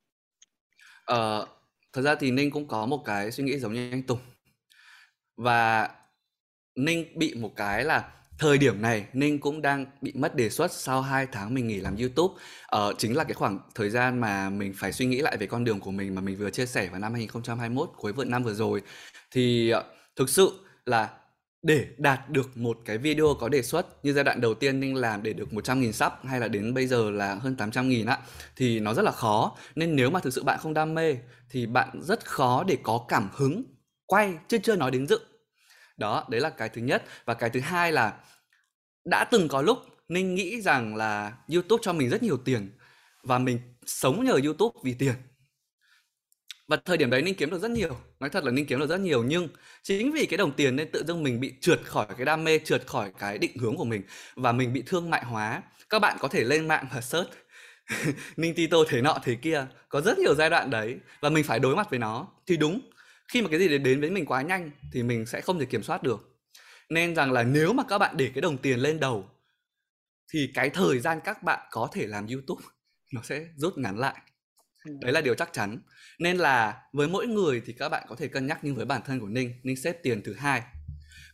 Ờ, 1.05 1.47
thật 1.93 2.03
ra 2.03 2.15
thì 2.15 2.31
ninh 2.31 2.51
cũng 2.51 2.69
có 2.69 2.87
một 2.87 3.03
cái 3.05 3.31
suy 3.31 3.45
nghĩ 3.45 3.59
giống 3.59 3.73
như 3.73 3.91
anh 3.91 4.03
tùng. 4.03 4.19
Và 5.37 5.91
ninh 6.75 7.19
bị 7.19 7.35
một 7.35 7.57
cái 7.57 7.85
là 7.85 8.11
thời 8.39 8.59
điểm 8.59 8.83
này 8.83 9.07
ninh 9.13 9.41
cũng 9.41 9.63
đang 9.63 9.87
bị 10.01 10.13
mất 10.15 10.37
đề 10.37 10.51
xuất 10.51 10.73
sau 10.73 11.03
2 11.03 11.27
tháng 11.33 11.55
mình 11.55 11.69
nghỉ 11.69 11.81
làm 11.81 11.97
youtube. 11.97 12.35
Ờ, 12.67 12.93
chính 12.99 13.17
là 13.17 13.25
cái 13.25 13.35
khoảng 13.35 13.59
thời 13.75 13.91
gian 13.91 14.21
mà 14.21 14.51
mình 14.51 14.73
phải 14.77 14.93
suy 14.93 15.07
nghĩ 15.07 15.21
lại 15.21 15.37
về 15.37 15.47
con 15.47 15.65
đường 15.65 15.81
của 15.81 15.91
mình 15.91 16.15
mà 16.15 16.21
mình 16.21 16.37
vừa 16.37 16.51
chia 16.51 16.67
sẻ 16.67 16.89
vào 16.91 17.01
năm 17.01 17.15
2021 17.15 17.91
cuối 17.97 18.13
vượt 18.13 18.27
năm 18.27 18.43
vừa 18.43 18.55
rồi. 18.55 18.83
Thì 19.31 19.71
ờ, 19.71 19.85
thực 20.17 20.29
sự 20.29 20.51
là 20.85 21.11
để 21.63 21.87
đạt 21.99 22.31
được 22.31 22.57
một 22.57 22.79
cái 22.85 22.99
video 22.99 23.35
có 23.41 23.49
đề 23.49 23.63
xuất 23.63 24.05
như 24.05 24.13
giai 24.13 24.25
đoạn 24.25 24.41
đầu 24.41 24.55
tiên 24.55 24.81
Ninh 24.81 24.95
làm 24.95 25.23
để 25.23 25.33
được 25.33 25.49
100.000 25.51 25.93
sub 25.93 26.13
hay 26.25 26.41
là 26.41 26.49
đến 26.49 26.75
bây 26.75 26.87
giờ 26.87 27.11
là 27.11 27.35
hơn 27.35 27.55
800.000 27.59 28.09
á, 28.09 28.19
thì 28.57 28.81
nó 28.81 28.95
rất 28.95 29.03
là 29.03 29.13
khó. 29.13 29.57
Nên 29.75 29.97
nếu 29.97 30.11
mà 30.11 30.21
thực 30.21 30.33
sự 30.33 30.43
bạn 30.45 30.59
không 30.63 30.75
đam 30.75 30.95
mê 30.95 31.17
thì 31.51 31.67
bạn 31.67 32.01
rất 32.03 32.25
khó 32.25 32.65
để 32.65 32.77
có 32.83 33.05
cảm 33.09 33.29
hứng 33.33 33.65
quay 34.07 34.35
chứ 34.49 34.59
chưa 34.63 34.77
nói 34.77 34.91
đến 34.91 35.07
dựng 35.07 35.23
đó, 35.97 36.25
đấy 36.31 36.41
là 36.41 36.51
cái 36.51 36.69
thứ 36.69 36.83
nhất. 36.83 37.05
Và 37.25 37.35
cái 37.35 37.51
thứ 37.51 37.61
hai 37.61 37.93
là 37.93 38.15
đã 39.05 39.25
từng 39.25 39.49
có 39.49 39.63
lúc 39.63 39.79
Ninh 40.09 40.35
nghĩ 40.35 40.61
rằng 40.61 40.97
là 40.97 41.33
YouTube 41.55 41.81
cho 41.85 41.93
mình 41.93 42.09
rất 42.09 42.23
nhiều 42.23 42.37
tiền 42.37 42.71
và 43.23 43.39
mình 43.39 43.59
sống 43.87 44.25
nhờ 44.25 44.39
YouTube 44.45 44.81
vì 44.85 44.95
tiền 44.95 45.15
và 46.69 46.77
thời 46.85 46.97
điểm 46.97 47.11
đấy 47.11 47.23
ninh 47.23 47.35
kiếm 47.35 47.51
được 47.51 47.59
rất 47.59 47.71
nhiều. 47.71 47.97
Nói 48.21 48.31
thật 48.31 48.45
là 48.45 48.51
ninh 48.51 48.67
kiếm 48.67 48.79
được 48.79 48.89
rất 48.89 49.01
nhiều, 49.01 49.25
nhưng 49.25 49.49
chính 49.83 50.13
vì 50.13 50.27
cái 50.27 50.39
đồng 50.39 50.53
tiền 50.53 50.77
nên 50.77 50.91
tự 50.93 51.05
dưng 51.07 51.23
mình 51.23 51.41
bị 51.41 51.53
trượt 51.61 51.81
khỏi 51.85 52.07
cái 52.17 52.25
đam 52.25 52.45
mê, 52.45 52.59
trượt 52.59 52.87
khỏi 52.87 53.13
cái 53.19 53.39
định 53.39 53.59
hướng 53.59 53.77
của 53.77 53.85
mình 53.85 54.03
và 54.37 54.53
mình 54.53 54.73
bị 54.73 54.83
thương 54.87 55.11
mại 55.11 55.25
hóa. 55.25 55.63
Các 55.91 55.99
bạn 55.99 56.17
có 56.21 56.29
thể 56.29 56.45
lên 56.45 56.69
mạng 56.69 56.87
và 56.95 57.01
search 57.01 57.31
ninh 58.37 58.55
tito 58.55 58.79
thế 58.89 59.03
nọ 59.03 59.19
thế 59.23 59.35
kia. 59.35 59.67
Có 59.89 60.01
rất 60.01 60.19
nhiều 60.19 60.35
giai 60.35 60.51
đoạn 60.51 60.71
đấy 60.71 60.97
và 61.21 61.29
mình 61.29 61.45
phải 61.45 61.59
đối 61.59 61.77
mặt 61.77 61.91
với 61.91 61.99
nó. 61.99 62.29
Thì 62.47 62.57
đúng, 62.57 62.81
khi 63.29 63.43
mà 63.43 63.49
cái 63.49 63.59
gì 63.59 63.79
đến 63.79 64.01
với 64.01 64.11
mình 64.11 64.27
quá 64.27 64.43
nhanh 64.43 64.71
thì 64.93 65.03
mình 65.03 65.27
sẽ 65.27 65.41
không 65.41 65.59
thể 65.59 65.65
kiểm 65.65 65.83
soát 65.83 66.03
được. 66.03 66.39
Nên 66.91 67.15
rằng 67.15 67.33
là 67.33 67.43
nếu 67.43 67.73
mà 67.73 67.83
các 67.89 67.99
bạn 67.99 68.17
để 68.17 68.31
cái 68.35 68.43
đồng 68.43 68.59
tiền 68.59 68.81
lên 68.81 69.01
đầu, 69.01 69.31
thì 70.33 70.51
cái 70.55 70.71
thời 70.71 70.99
gian 70.99 71.21
các 71.25 71.43
bạn 71.43 71.69
có 71.71 71.89
thể 71.93 72.07
làm 72.07 72.27
youtube 72.27 72.63
nó 73.13 73.21
sẽ 73.25 73.47
rút 73.57 73.79
ngắn 73.79 73.99
lại 73.99 74.15
đấy 74.85 75.13
là 75.13 75.21
điều 75.21 75.35
chắc 75.35 75.53
chắn. 75.53 75.79
Nên 76.19 76.37
là 76.37 76.83
với 76.93 77.09
mỗi 77.09 77.27
người 77.27 77.63
thì 77.67 77.73
các 77.73 77.89
bạn 77.89 78.07
có 78.09 78.17
thể 78.17 78.29
cân 78.29 78.47
nhắc 78.47 78.59
nhưng 78.63 78.75
với 78.75 78.85
bản 78.85 79.03
thân 79.07 79.21
của 79.21 79.29
ninh 79.29 79.53
ninh 79.63 79.77
xếp 79.77 79.97
tiền 80.03 80.23
thứ 80.25 80.35
hai. 80.35 80.63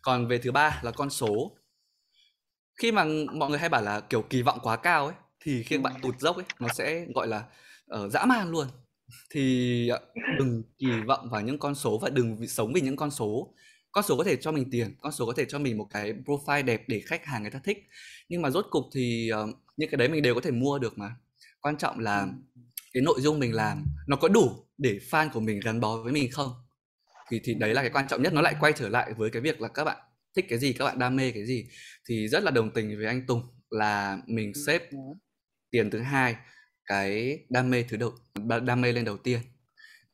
Còn 0.02 0.28
về 0.28 0.38
thứ 0.38 0.52
ba 0.52 0.80
là 0.82 0.90
con 0.90 1.10
số. 1.10 1.56
Khi 2.80 2.92
mà 2.92 3.04
mọi 3.32 3.50
người 3.50 3.58
hay 3.58 3.68
bảo 3.68 3.82
là 3.82 4.00
kiểu 4.00 4.22
kỳ 4.22 4.42
vọng 4.42 4.58
quá 4.62 4.76
cao 4.76 5.06
ấy 5.06 5.14
thì 5.40 5.62
khi 5.62 5.78
bạn 5.78 5.94
tụt 6.02 6.18
dốc 6.18 6.36
ấy 6.36 6.44
nó 6.60 6.68
sẽ 6.74 7.06
gọi 7.14 7.28
là 7.28 7.44
uh, 7.94 8.12
dã 8.12 8.24
man 8.24 8.50
luôn. 8.50 8.66
Thì 9.30 9.88
ờ, 9.88 10.00
đừng 10.38 10.62
kỳ 10.78 10.86
vọng 11.06 11.30
vào 11.30 11.40
những 11.40 11.58
con 11.58 11.74
số 11.74 11.98
và 11.98 12.10
đừng 12.10 12.46
sống 12.48 12.72
vì 12.72 12.80
những 12.80 12.96
con 12.96 13.10
số. 13.10 13.54
Con 13.92 14.04
số 14.04 14.16
có 14.16 14.24
thể 14.24 14.36
cho 14.36 14.52
mình 14.52 14.70
tiền 14.70 14.96
con 15.00 15.12
số 15.12 15.26
có 15.26 15.32
thể 15.36 15.44
cho 15.48 15.58
mình 15.58 15.78
một 15.78 15.86
cái 15.90 16.12
profile 16.12 16.64
đẹp 16.64 16.82
để 16.86 17.02
khách 17.06 17.24
hàng 17.24 17.42
người 17.42 17.50
ta 17.50 17.60
thích. 17.64 17.78
Nhưng 18.28 18.42
mà 18.42 18.50
rốt 18.50 18.66
cục 18.70 18.84
thì 18.94 19.30
uh, 19.32 19.56
những 19.76 19.90
cái 19.90 19.96
đấy 19.96 20.08
mình 20.08 20.22
đều 20.22 20.34
có 20.34 20.40
thể 20.40 20.50
mua 20.50 20.78
được 20.78 20.98
mà. 20.98 21.16
Quan 21.60 21.76
trọng 21.78 21.98
là 21.98 22.20
ừ 22.20 22.53
cái 22.94 23.02
nội 23.02 23.20
dung 23.20 23.38
mình 23.38 23.54
làm 23.54 23.84
nó 24.06 24.16
có 24.16 24.28
đủ 24.28 24.50
để 24.78 24.98
fan 25.10 25.28
của 25.32 25.40
mình 25.40 25.60
gắn 25.64 25.80
bó 25.80 25.96
với 25.96 26.12
mình 26.12 26.30
không? 26.32 26.52
Thì 27.30 27.40
thì 27.44 27.54
đấy 27.54 27.74
là 27.74 27.82
cái 27.82 27.90
quan 27.90 28.08
trọng 28.08 28.22
nhất 28.22 28.32
nó 28.32 28.40
lại 28.40 28.54
quay 28.60 28.72
trở 28.76 28.88
lại 28.88 29.12
với 29.16 29.30
cái 29.30 29.42
việc 29.42 29.60
là 29.60 29.68
các 29.68 29.84
bạn 29.84 29.96
thích 30.36 30.46
cái 30.48 30.58
gì 30.58 30.72
các 30.72 30.84
bạn 30.84 30.98
đam 30.98 31.16
mê 31.16 31.30
cái 31.30 31.46
gì. 31.46 31.66
Thì 32.08 32.28
rất 32.28 32.42
là 32.42 32.50
đồng 32.50 32.70
tình 32.70 32.96
với 32.96 33.06
anh 33.06 33.26
Tùng 33.26 33.42
là 33.70 34.18
mình 34.26 34.52
ừ, 34.54 34.62
xếp 34.66 34.90
tiền 35.70 35.90
thứ 35.90 36.00
hai 36.00 36.36
cái 36.86 37.38
đam 37.50 37.70
mê 37.70 37.84
thứ 37.88 37.96
đầu 37.96 38.12
đam 38.64 38.80
mê 38.80 38.92
lên 38.92 39.04
đầu 39.04 39.16
tiên. 39.16 39.40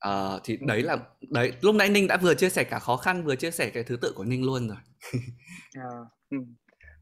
Uh, 0.09 0.41
thì 0.45 0.59
đấy 0.61 0.83
là 0.83 0.99
đấy 1.31 1.53
lúc 1.61 1.75
nãy 1.75 1.89
Ninh 1.89 2.07
đã 2.07 2.17
vừa 2.17 2.35
chia 2.35 2.51
sẻ 2.51 2.65
cả 2.65 2.79
khó 2.79 2.97
khăn 2.97 3.25
vừa 3.25 3.37
chia 3.37 3.51
sẻ 3.51 3.71
cái 3.71 3.85
thứ 3.85 3.97
tự 3.97 4.13
của 4.17 4.25
Ninh 4.25 4.45
luôn 4.45 4.69
rồi. 4.69 4.79
À, 5.75 5.91
ừ 6.31 6.39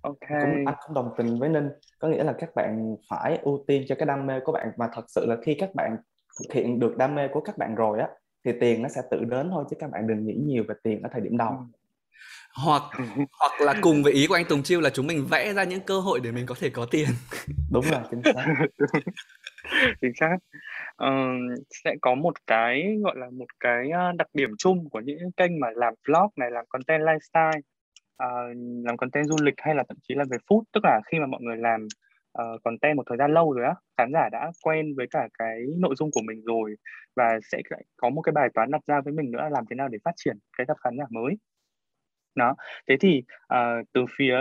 ok. 0.03 0.29
Cũng 0.29 0.65
anh 0.67 0.75
cũng 0.87 0.95
đồng 0.95 1.11
tình 1.17 1.39
với 1.39 1.49
ninh. 1.49 1.69
Có 1.99 2.09
nghĩa 2.09 2.25
là 2.25 2.35
các 2.39 2.55
bạn 2.55 2.97
phải 3.11 3.39
ưu 3.43 3.65
tiên 3.67 3.85
cho 3.89 3.95
cái 3.95 4.07
đam 4.07 4.27
mê 4.27 4.41
của 4.41 4.53
bạn. 4.53 4.71
Và 4.77 4.89
thật 4.93 5.05
sự 5.09 5.27
là 5.27 5.37
khi 5.43 5.55
các 5.55 5.75
bạn 5.75 5.97
thực 6.39 6.55
hiện 6.55 6.79
được 6.79 6.97
đam 6.97 7.15
mê 7.15 7.29
của 7.29 7.41
các 7.41 7.59
bạn 7.59 7.75
rồi 7.75 8.01
á 8.01 8.09
thì 8.45 8.53
tiền 8.61 8.83
nó 8.83 8.89
sẽ 8.89 9.03
tự 9.11 9.25
đến 9.25 9.51
thôi 9.51 9.65
chứ 9.71 9.77
các 9.81 9.91
bạn 9.91 10.07
đừng 10.07 10.27
nghĩ 10.27 10.35
nhiều 10.35 10.65
về 10.69 10.75
tiền 10.83 11.03
ở 11.03 11.09
thời 11.13 11.21
điểm 11.21 11.37
đầu. 11.37 11.53
Hoặc 12.55 12.83
hoặc 13.41 13.61
là 13.61 13.75
cùng 13.83 14.03
với 14.03 14.13
ý 14.13 14.27
của 14.27 14.35
anh 14.35 14.45
Tùng 14.49 14.63
Chiêu 14.63 14.81
là 14.81 14.91
chúng 14.91 15.07
mình 15.07 15.27
vẽ 15.31 15.53
ra 15.53 15.65
những 15.65 15.81
cơ 15.81 16.01
hội 16.01 16.21
để 16.21 16.33
mình 16.33 16.47
có 16.47 16.55
thể 16.61 16.71
có 16.71 16.87
tiền. 16.91 17.09
Đúng 17.73 17.85
rồi 17.91 18.01
chính 18.11 18.23
xác. 18.25 18.55
Chính 20.01 20.13
xác. 20.21 20.37
Uh, 21.05 21.65
sẽ 21.85 21.95
có 22.01 22.15
một 22.15 22.47
cái 22.47 22.97
gọi 23.05 23.15
là 23.17 23.27
một 23.31 23.47
cái 23.61 23.91
đặc 24.17 24.29
điểm 24.35 24.51
chung 24.59 24.91
của 24.91 25.01
những 25.01 25.19
kênh 25.37 25.61
mà 25.61 25.69
làm 25.75 25.95
vlog 26.09 26.31
này 26.37 26.51
làm 26.51 26.65
content 26.69 27.03
lifestyle 27.03 27.61
uh, 28.25 28.57
làm 28.85 28.97
content 28.97 29.27
du 29.27 29.37
lịch 29.43 29.55
hay 29.59 29.75
là 29.75 29.85
thậm 29.89 29.97
chí 30.09 30.15
là 30.15 30.25
về 30.31 30.39
food 30.49 30.63
tức 30.73 30.81
là 30.85 31.01
khi 31.07 31.19
mà 31.19 31.27
mọi 31.27 31.41
người 31.43 31.57
làm 31.57 31.87
uh, 32.43 32.63
content 32.65 32.97
một 32.97 33.03
thời 33.07 33.19
gian 33.19 33.35
lâu 33.35 33.53
rồi 33.53 33.65
á 33.67 33.75
khán 33.99 34.13
giả 34.13 34.29
đã 34.33 34.51
quen 34.63 34.95
với 34.97 35.07
cả 35.11 35.29
cái 35.39 35.67
nội 35.79 35.95
dung 35.99 36.11
của 36.13 36.23
mình 36.25 36.45
rồi 36.45 36.75
và 37.17 37.39
sẽ 37.53 37.63
có 37.97 38.11
một 38.11 38.23
cái 38.23 38.33
bài 38.33 38.49
toán 38.55 38.71
đặt 38.71 38.81
ra 38.87 39.01
với 39.01 39.13
mình 39.13 39.31
nữa 39.31 39.39
là 39.39 39.49
làm 39.49 39.65
thế 39.71 39.77
nào 39.77 39.89
để 39.89 39.99
phát 40.05 40.13
triển 40.17 40.39
cái 40.59 40.67
tập 40.67 40.77
khán 40.85 40.97
giả 40.99 41.05
mới. 41.11 41.35
Đó 42.35 42.57
thế 42.89 42.97
thì 43.01 43.23
uh, 43.55 43.87
từ 43.93 44.05
phía 44.19 44.37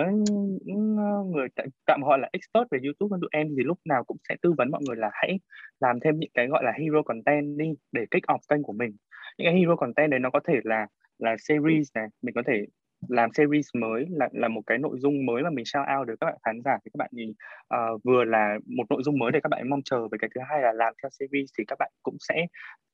người 1.26 1.48
tạm 1.86 2.02
gọi 2.02 2.20
là 2.20 2.30
expert 2.32 2.68
về 2.72 2.80
YouTube 2.84 3.10
của 3.10 3.18
tụi 3.22 3.30
em 3.32 3.48
thì 3.58 3.64
lúc 3.64 3.80
nào 3.86 4.04
cũng 4.04 4.18
sẽ 4.30 4.36
tư 4.42 4.54
vấn 4.58 4.72
mọi 4.72 4.82
người 4.88 4.96
là 4.96 5.10
hãy 5.14 5.40
làm 5.80 6.00
thêm 6.00 6.20
những 6.20 6.32
cái 6.34 6.48
gọi 6.48 6.64
là 6.64 6.72
hero 6.72 7.02
content 7.02 7.58
đi 7.58 7.74
để 7.92 8.06
kick 8.12 8.28
off 8.28 8.40
kênh 8.50 8.64
của 8.64 8.74
mình. 8.74 8.92
Những 9.38 9.48
cái 9.48 9.56
hero 9.56 9.76
content 9.76 10.12
đấy 10.12 10.20
nó 10.20 10.30
có 10.30 10.40
thể 10.48 10.60
là 10.64 10.88
là 11.20 11.36
series 11.40 11.88
này 11.96 12.08
mình 12.22 12.36
có 12.36 12.42
thể 12.48 12.66
làm 13.10 13.30
series 13.34 13.68
mới 13.74 14.06
là 14.10 14.30
là 14.32 14.48
một 14.48 14.62
cái 14.68 14.78
nội 14.78 14.98
dung 15.00 15.26
mới 15.26 15.44
mà 15.44 15.50
mình 15.50 15.66
shout 15.66 15.86
out 15.98 16.08
được 16.08 16.16
các 16.20 16.26
bạn 16.26 16.38
khán 16.44 16.62
giả. 16.66 16.78
Thì 16.86 16.92
các 16.94 16.98
bạn 16.98 17.10
nhìn 17.12 17.30
uh, 17.30 18.04
vừa 18.04 18.24
là 18.24 18.58
một 18.66 18.84
nội 18.90 19.02
dung 19.04 19.20
mới 19.20 19.32
để 19.32 19.40
các 19.44 19.50
bạn 19.50 19.70
mong 19.70 19.82
chờ 19.86 20.08
với 20.08 20.20
cái 20.20 20.30
thứ 20.36 20.42
hai 20.50 20.62
là 20.62 20.74
làm 20.74 20.94
theo 21.04 21.10
series 21.10 21.50
thì 21.58 21.64
các 21.68 21.76
bạn 21.80 21.92
cũng 22.04 22.18
sẽ 22.20 22.48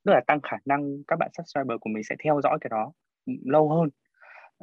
rất 0.03 0.13
là 0.13 0.21
tăng 0.27 0.41
khả 0.41 0.57
năng 0.65 1.03
các 1.07 1.19
bạn 1.19 1.29
subscriber 1.37 1.77
của 1.81 1.89
mình 1.89 2.03
sẽ 2.03 2.15
theo 2.23 2.41
dõi 2.43 2.57
cái 2.61 2.69
đó 2.69 2.91
lâu 3.45 3.69
hơn. 3.69 3.89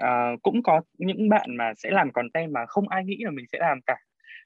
Uh, 0.04 0.42
cũng 0.42 0.62
có 0.62 0.82
những 0.98 1.28
bạn 1.28 1.56
mà 1.56 1.72
sẽ 1.76 1.90
làm 1.90 2.12
content 2.12 2.52
mà 2.52 2.66
không 2.66 2.88
ai 2.88 3.04
nghĩ 3.04 3.16
là 3.20 3.30
mình 3.30 3.46
sẽ 3.52 3.58
làm 3.60 3.80
cả. 3.86 3.96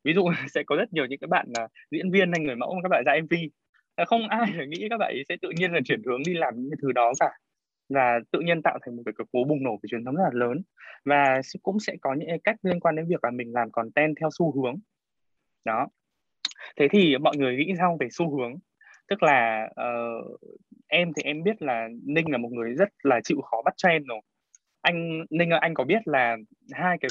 Ví 0.05 0.15
dụ 0.15 0.25
sẽ 0.55 0.63
có 0.67 0.77
rất 0.77 0.93
nhiều 0.93 1.07
những 1.07 1.19
cái 1.19 1.29
bạn 1.29 1.47
là 1.59 1.69
diễn 1.91 2.11
viên 2.11 2.33
hay 2.33 2.41
người 2.41 2.57
mẫu 2.57 2.81
các 2.83 2.89
bạn 2.89 3.05
ra 3.07 3.13
mv. 3.23 3.35
Ờ, 3.95 4.05
không 4.05 4.29
ai 4.29 4.53
là 4.53 4.65
nghĩ 4.65 4.87
các 4.91 4.97
bạn 4.99 5.15
sẽ 5.29 5.37
tự 5.43 5.51
nhiên 5.57 5.73
là 5.73 5.81
chuyển 5.85 6.03
hướng 6.07 6.23
đi 6.27 6.35
làm 6.35 6.55
những 6.57 6.71
cái 6.71 6.79
thứ 6.83 6.93
đó 6.93 7.13
cả 7.21 7.31
và 7.89 8.21
tự 8.31 8.41
nhiên 8.41 8.63
tạo 8.63 8.79
thành 8.83 8.97
một 8.97 9.03
cái 9.07 9.13
cố 9.33 9.45
bùng 9.45 9.63
nổ 9.63 9.71
về 9.71 9.87
truyền 9.91 10.05
thống 10.05 10.17
rất 10.17 10.23
là 10.25 10.31
lớn. 10.33 10.63
Và 11.05 11.41
cũng 11.63 11.81
sẽ 11.81 11.97
có 12.01 12.15
những 12.15 12.29
cách 12.45 12.57
liên 12.63 12.81
quan 12.81 12.97
đến 12.97 13.07
việc 13.09 13.25
là 13.25 13.31
mình 13.31 13.53
làm 13.53 13.71
content 13.71 14.17
theo 14.21 14.29
xu 14.39 14.63
hướng. 14.63 14.77
Đó. 15.65 15.89
Thế 16.77 16.89
thì 16.91 17.19
mọi 17.19 17.37
người 17.37 17.57
nghĩ 17.57 17.75
sao 17.79 17.97
về 18.01 18.09
xu 18.11 18.37
hướng? 18.39 18.55
Tức 19.09 19.23
là 19.23 19.69
uh, 19.71 20.41
em 20.89 21.13
thì 21.17 21.23
em 21.23 21.43
biết 21.43 21.63
là 21.63 21.89
ninh 22.07 22.31
là 22.31 22.39
một 22.39 22.53
người 22.53 22.75
rất 22.75 22.89
là 23.03 23.21
chịu 23.25 23.41
khó 23.41 23.63
bắt 23.65 23.75
trend 23.77 24.07
rồi. 24.07 24.21
Anh 24.81 25.25
ninh 25.31 25.51
anh 25.51 25.75
có 25.75 25.85
biết 25.85 26.09
là 26.09 26.37
hai 26.73 26.99
cái 27.01 27.09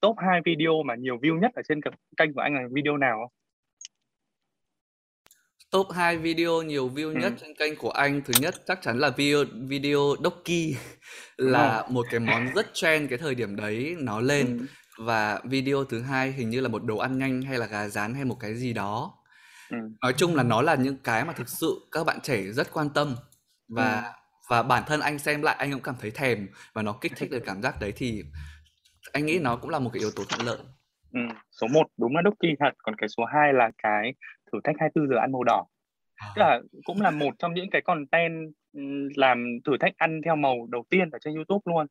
top 0.00 0.16
hai 0.18 0.40
video 0.44 0.82
mà 0.84 0.94
nhiều 0.94 1.16
view 1.16 1.38
nhất 1.38 1.50
ở 1.54 1.62
trên 1.68 1.80
kênh 2.16 2.34
của 2.34 2.40
anh 2.40 2.54
là 2.54 2.62
video 2.72 2.96
nào 2.96 3.18
không? 3.18 3.32
Top 5.72 5.86
2 5.92 6.16
video 6.18 6.62
nhiều 6.62 6.90
view 6.94 7.12
nhất 7.12 7.32
trên 7.40 7.54
kênh 7.54 7.76
của 7.76 7.90
anh 7.90 8.22
thứ 8.24 8.34
nhất 8.40 8.54
chắc 8.66 8.82
chắn 8.82 8.98
là 8.98 9.10
video 9.10 9.44
video 9.68 9.98
Doki 10.24 10.76
là 11.36 11.68
ờ. 11.68 11.86
một 11.90 12.06
cái 12.10 12.20
món 12.20 12.46
rất 12.54 12.66
trend 12.74 13.10
cái 13.10 13.18
thời 13.18 13.34
điểm 13.34 13.56
đấy 13.56 13.96
nó 13.98 14.20
lên 14.20 14.46
Ừm. 14.46 14.66
và 15.06 15.40
video 15.44 15.84
thứ 15.84 16.02
hai 16.02 16.32
hình 16.32 16.50
như 16.50 16.60
là 16.60 16.68
một 16.68 16.84
đồ 16.84 16.98
ăn 16.98 17.18
nhanh 17.18 17.42
hay 17.42 17.58
là 17.58 17.66
gà 17.66 17.88
rán 17.88 18.14
hay 18.14 18.24
một 18.24 18.36
cái 18.40 18.54
gì 18.54 18.72
đó. 18.72 19.14
Ừm. 19.70 19.96
Nói 20.02 20.12
chung 20.16 20.36
là 20.36 20.42
nó 20.42 20.62
là 20.62 20.74
những 20.74 20.96
cái 21.04 21.24
mà 21.24 21.32
thực 21.32 21.48
sự 21.48 21.88
các 21.92 22.04
bạn 22.06 22.20
trẻ 22.22 22.42
rất 22.42 22.72
quan 22.72 22.88
tâm 22.94 23.16
và 23.68 23.94
Ừm. 23.94 24.12
và 24.50 24.62
bản 24.62 24.82
thân 24.86 25.00
anh 25.00 25.18
xem 25.18 25.42
lại 25.42 25.56
anh 25.58 25.72
cũng 25.72 25.82
cảm 25.82 25.94
thấy 26.00 26.10
thèm 26.10 26.48
và 26.72 26.82
nó 26.82 26.92
kích 26.92 27.12
thích 27.16 27.30
được 27.30 27.42
cảm 27.46 27.62
giác 27.62 27.80
đấy 27.80 27.92
thì 27.96 28.22
anh 29.12 29.26
nghĩ 29.26 29.38
nó 29.38 29.56
cũng 29.56 29.70
là 29.70 29.78
một 29.78 29.90
cái 29.92 30.00
yếu 30.00 30.10
tố 30.16 30.24
thuận 30.24 30.46
lợi. 30.46 30.58
Ừm, 31.12 31.28
số 31.60 31.66
1 31.66 31.86
đúng 31.98 32.16
là 32.16 32.22
Doki 32.24 32.56
thật, 32.60 32.70
còn 32.78 32.94
cái 32.98 33.08
số 33.08 33.24
2 33.24 33.52
là 33.52 33.70
cái 33.82 34.12
thử 34.52 34.60
thách 34.64 34.76
24 34.78 35.08
giờ 35.08 35.16
ăn 35.20 35.32
màu 35.32 35.44
đỏ. 35.44 35.66
Tức 36.36 36.40
là 36.40 36.60
cũng 36.84 37.00
là 37.00 37.10
một 37.10 37.34
trong 37.38 37.54
những 37.54 37.70
cái 37.70 37.82
content 37.82 38.52
làm 39.16 39.58
thử 39.64 39.76
thách 39.80 39.96
ăn 39.96 40.20
theo 40.24 40.36
màu 40.36 40.66
đầu 40.70 40.84
tiên 40.90 41.10
ở 41.10 41.18
trên 41.18 41.34
YouTube 41.34 41.62
luôn. 41.64 41.86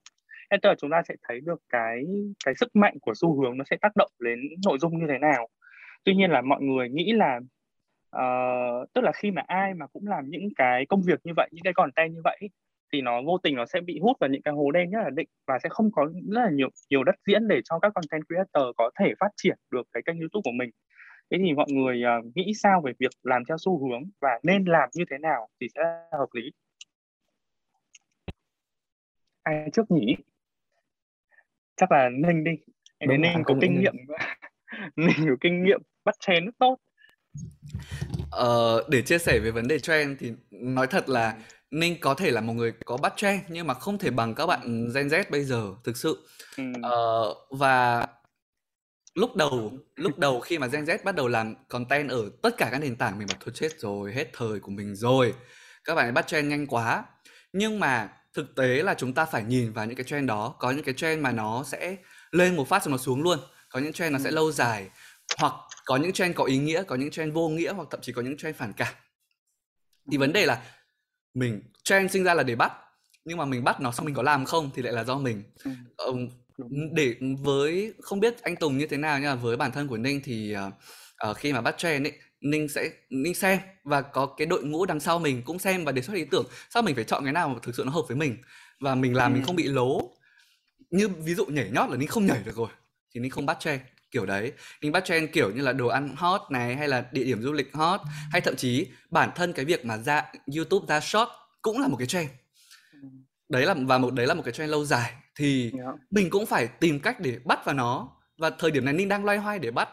Thế 0.51 0.57
tức 0.61 0.69
là 0.69 0.75
chúng 0.79 0.91
ta 0.91 1.01
sẽ 1.07 1.15
thấy 1.27 1.41
được 1.41 1.61
cái 1.69 2.03
cái 2.45 2.55
sức 2.55 2.75
mạnh 2.75 2.97
của 3.01 3.13
xu 3.15 3.41
hướng 3.41 3.57
nó 3.57 3.63
sẽ 3.69 3.77
tác 3.81 3.95
động 3.95 4.11
đến 4.19 4.39
nội 4.65 4.77
dung 4.79 4.99
như 4.99 5.05
thế 5.09 5.17
nào. 5.17 5.47
Tuy 6.03 6.15
nhiên 6.15 6.31
là 6.31 6.41
mọi 6.41 6.61
người 6.61 6.89
nghĩ 6.89 7.11
là 7.11 7.39
uh, 8.17 8.93
tức 8.93 9.01
là 9.01 9.11
khi 9.15 9.31
mà 9.31 9.43
ai 9.47 9.73
mà 9.73 9.87
cũng 9.87 10.07
làm 10.07 10.29
những 10.29 10.49
cái 10.55 10.85
công 10.85 11.01
việc 11.01 11.19
như 11.23 11.33
vậy 11.35 11.49
những 11.51 11.63
cái 11.63 11.73
content 11.73 12.13
như 12.13 12.21
vậy 12.23 12.37
thì 12.93 13.01
nó 13.01 13.21
vô 13.21 13.37
tình 13.37 13.55
nó 13.55 13.65
sẽ 13.65 13.81
bị 13.81 13.99
hút 14.01 14.17
vào 14.19 14.29
những 14.29 14.41
cái 14.41 14.53
hố 14.53 14.71
đen 14.71 14.89
nhất 14.89 14.99
là 15.03 15.09
định 15.09 15.27
và 15.47 15.59
sẽ 15.63 15.69
không 15.69 15.91
có 15.91 16.05
rất 16.05 16.41
là 16.43 16.49
nhiều 16.51 16.69
nhiều 16.89 17.03
đất 17.03 17.15
diễn 17.27 17.47
để 17.47 17.61
cho 17.69 17.79
các 17.79 17.93
content 17.93 18.23
creator 18.27 18.75
có 18.77 18.91
thể 18.99 19.13
phát 19.19 19.29
triển 19.37 19.57
được 19.71 19.87
cái 19.91 20.03
kênh 20.05 20.19
YouTube 20.19 20.41
của 20.43 20.51
mình 20.51 20.69
thế 21.31 21.37
thì 21.45 21.53
mọi 21.53 21.65
người 21.69 22.01
uh, 22.19 22.35
nghĩ 22.35 22.53
sao 22.53 22.81
về 22.85 22.91
việc 22.99 23.11
làm 23.23 23.43
theo 23.47 23.57
xu 23.59 23.87
hướng 23.87 24.09
và 24.21 24.39
nên 24.43 24.65
làm 24.65 24.89
như 24.93 25.03
thế 25.11 25.17
nào 25.17 25.47
thì 25.61 25.67
sẽ 25.75 25.81
hợp 26.11 26.29
lý? 26.33 26.51
Ai 29.43 29.69
trước 29.73 29.91
nhỉ? 29.91 30.15
Chắc 31.75 31.91
là 31.91 32.09
ninh 32.09 32.43
đi. 32.43 32.51
Em 32.97 33.21
ninh 33.21 33.43
có 33.45 33.55
kinh 33.61 33.81
nghiệm 33.81 33.95
ninh 34.95 35.15
có 35.29 35.35
kinh 35.41 35.63
nghiệm 35.63 35.81
bắt 36.05 36.15
trend 36.19 36.45
rất 36.45 36.55
tốt. 36.59 36.77
Ờ, 38.31 38.83
để 38.89 39.01
chia 39.01 39.17
sẻ 39.17 39.39
về 39.39 39.51
vấn 39.51 39.67
đề 39.67 39.79
trend 39.79 40.19
thì 40.19 40.31
nói 40.51 40.87
thật 40.87 41.09
là 41.09 41.35
Ninh 41.71 41.95
có 42.01 42.13
thể 42.13 42.31
là 42.31 42.41
một 42.41 42.53
người 42.53 42.73
có 42.85 42.97
bắt 42.97 43.13
trend 43.15 43.41
nhưng 43.49 43.67
mà 43.67 43.73
không 43.73 43.97
thể 43.97 44.09
bằng 44.09 44.35
các 44.35 44.45
bạn 44.45 44.89
Gen 44.95 45.07
Z 45.07 45.23
bây 45.29 45.43
giờ 45.43 45.73
thực 45.83 45.97
sự. 45.97 46.27
Ừ. 46.57 46.63
ờ, 46.81 47.33
và 47.49 48.07
lúc 49.15 49.35
đầu 49.35 49.71
lúc 49.95 50.17
đầu 50.17 50.39
khi 50.39 50.57
mà 50.57 50.67
Gen 50.67 50.83
Z 50.85 50.97
bắt 51.03 51.15
đầu 51.15 51.27
làm 51.27 51.55
content 51.69 52.09
ở 52.09 52.31
tất 52.41 52.57
cả 52.57 52.69
các 52.71 52.77
nền 52.77 52.95
tảng 52.95 53.17
mình 53.17 53.27
bảo 53.27 53.37
thôi 53.45 53.53
chết 53.55 53.79
rồi 53.79 54.13
hết 54.13 54.29
thời 54.33 54.59
của 54.59 54.71
mình 54.71 54.95
rồi. 54.95 55.33
Các 55.83 55.95
bạn 55.95 56.05
ấy 56.05 56.11
bắt 56.11 56.27
trend 56.27 56.49
nhanh 56.49 56.67
quá. 56.67 57.05
Nhưng 57.53 57.79
mà 57.79 58.13
thực 58.33 58.55
tế 58.55 58.83
là 58.83 58.93
chúng 58.93 59.13
ta 59.13 59.25
phải 59.25 59.43
nhìn 59.43 59.73
vào 59.73 59.85
những 59.85 59.95
cái 59.95 60.03
trend 60.03 60.27
đó. 60.27 60.55
Có 60.59 60.71
những 60.71 60.83
cái 60.83 60.93
trend 60.93 61.21
mà 61.21 61.31
nó 61.31 61.63
sẽ 61.63 61.95
lên 62.31 62.55
một 62.55 62.67
phát 62.67 62.83
rồi 62.83 62.91
nó 62.91 62.97
xuống 62.97 63.23
luôn. 63.23 63.39
Có 63.69 63.79
những 63.79 63.93
trend 63.93 64.13
nó 64.13 64.19
sẽ 64.19 64.31
lâu 64.31 64.51
dài. 64.51 64.89
Hoặc 65.39 65.53
có 65.85 65.97
những 65.97 66.13
trend 66.13 66.35
có 66.35 66.43
ý 66.43 66.57
nghĩa 66.57 66.83
có 66.83 66.95
những 66.95 67.11
trend 67.11 67.33
vô 67.33 67.49
nghĩa 67.49 67.73
hoặc 67.73 67.87
thậm 67.91 68.01
chí 68.01 68.13
có 68.13 68.21
những 68.21 68.37
trend 68.37 68.55
phản 68.55 68.73
cảm. 68.73 68.93
Thì 70.11 70.17
vấn 70.17 70.33
đề 70.33 70.45
là 70.45 70.63
mình 71.33 71.61
trend 71.83 72.11
sinh 72.11 72.23
ra 72.23 72.33
là 72.33 72.43
để 72.43 72.55
bắt. 72.55 72.71
Nhưng 73.25 73.37
mà 73.37 73.45
mình 73.45 73.63
bắt 73.63 73.81
nó 73.81 73.91
xong 73.91 74.05
mình 74.05 74.15
có 74.15 74.23
làm 74.23 74.45
không 74.45 74.69
thì 74.75 74.81
lại 74.81 74.93
là 74.93 75.03
do 75.03 75.17
mình. 75.17 75.43
Ừ. 75.97 76.15
để 76.93 77.15
với 77.41 77.93
không 78.01 78.19
biết 78.19 78.41
anh 78.41 78.55
Tùng 78.55 78.77
như 78.77 78.87
thế 78.87 78.97
nào 78.97 79.19
nhưng 79.19 79.29
mà 79.29 79.35
với 79.35 79.57
bản 79.57 79.71
thân 79.71 79.87
của 79.87 79.97
Ninh 79.97 80.21
thì 80.23 80.55
uh, 81.29 81.37
khi 81.37 81.53
mà 81.53 81.61
bắt 81.61 81.77
trend 81.77 82.05
ấy 82.05 82.13
Ninh 82.41 82.67
sẽ 82.67 82.89
Ninh 83.09 83.35
xem 83.35 83.59
và 83.83 84.01
có 84.01 84.25
cái 84.25 84.47
đội 84.47 84.63
ngũ 84.63 84.85
đằng 84.85 84.99
sau 84.99 85.19
mình 85.19 85.41
cũng 85.45 85.59
xem 85.59 85.85
và 85.85 85.91
đề 85.91 86.01
xuất 86.01 86.13
ý 86.13 86.25
tưởng 86.25 86.45
sao 86.69 86.83
mình 86.83 86.95
phải 86.95 87.03
chọn 87.03 87.23
cái 87.23 87.33
nào 87.33 87.49
mà 87.49 87.55
thực 87.61 87.75
sự 87.75 87.83
nó 87.85 87.91
hợp 87.91 88.01
với 88.07 88.17
mình 88.17 88.37
và 88.79 88.95
mình 88.95 89.15
làm 89.15 89.31
ừ. 89.31 89.35
mình 89.35 89.43
không 89.45 89.55
bị 89.55 89.63
lố. 89.63 90.11
Như 90.91 91.07
ví 91.07 91.35
dụ 91.35 91.45
nhảy 91.45 91.69
nhót 91.71 91.89
là 91.89 91.97
Ninh 91.97 92.07
không 92.07 92.25
nhảy 92.25 92.43
được 92.45 92.55
rồi 92.55 92.69
thì 93.13 93.19
Ninh 93.19 93.31
không 93.31 93.45
bắt 93.45 93.57
trend 93.59 93.81
kiểu 94.11 94.25
đấy. 94.25 94.51
Ninh 94.81 94.91
bắt 94.91 95.05
trend 95.05 95.29
kiểu 95.33 95.51
như 95.51 95.61
là 95.61 95.73
đồ 95.73 95.87
ăn 95.87 96.15
hot 96.15 96.41
này 96.49 96.75
hay 96.75 96.87
là 96.87 97.05
địa 97.11 97.23
điểm 97.23 97.41
du 97.41 97.51
lịch 97.53 97.73
hot 97.73 98.01
hay 98.31 98.41
thậm 98.41 98.55
chí 98.55 98.87
bản 99.09 99.29
thân 99.35 99.53
cái 99.53 99.65
việc 99.65 99.85
mà 99.85 99.97
ra 99.97 100.23
YouTube 100.55 100.85
ra 100.89 100.99
short 100.99 101.29
cũng 101.61 101.81
là 101.81 101.87
một 101.87 101.97
cái 101.97 102.07
trend 102.07 102.29
đấy 103.51 103.65
là 103.65 103.75
và 103.87 103.97
một 103.97 104.13
đấy 104.13 104.27
là 104.27 104.33
một 104.33 104.41
cái 104.45 104.53
trend 104.53 104.71
lâu 104.71 104.85
dài. 104.85 105.13
Thì 105.35 105.71
yeah. 105.71 105.85
Dạ. 105.85 105.91
mình 106.11 106.29
cũng 106.29 106.45
phải 106.45 106.67
tìm 106.67 106.99
cách 106.99 107.19
để 107.19 107.39
bắt 107.45 107.65
vào 107.65 107.75
nó. 107.75 108.09
Và 108.37 108.49
thời 108.49 108.71
điểm 108.71 108.85
này 108.85 108.93
Ninh 108.93 109.09
đang 109.09 109.25
loay 109.25 109.37
hoay 109.37 109.59
để 109.59 109.71
bắt. 109.71 109.89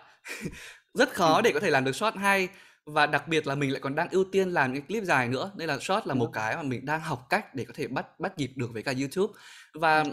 Rất 0.94 1.14
khó 1.14 1.40
để 1.40 1.52
có 1.52 1.60
thể 1.60 1.70
làm 1.70 1.84
được 1.84 1.96
short 1.96 2.16
hay. 2.16 2.48
Và 2.84 3.06
đặc 3.06 3.28
biệt 3.28 3.46
là 3.46 3.54
mình 3.54 3.72
lại 3.72 3.80
còn 3.80 3.94
đang 3.94 4.08
ưu 4.10 4.24
tiên 4.32 4.48
làm 4.48 4.74
những 4.74 4.82
clip 4.82 5.04
dài 5.04 5.28
nữa. 5.28 5.52
Nên 5.56 5.68
là 5.68 5.78
short 5.78 6.06
là 6.06 6.14
một 6.14 6.30
cái 6.32 6.56
mà 6.56 6.62
mình 6.62 6.86
đang 6.86 7.00
học 7.00 7.26
cách 7.30 7.54
để 7.54 7.64
có 7.64 7.72
thể 7.76 7.86
bắt 7.88 8.20
bắt 8.20 8.38
nhịp 8.38 8.50
được 8.56 8.72
với 8.72 8.82
cả 8.82 8.94
YouTube. 8.98 9.32
Và 9.74 10.04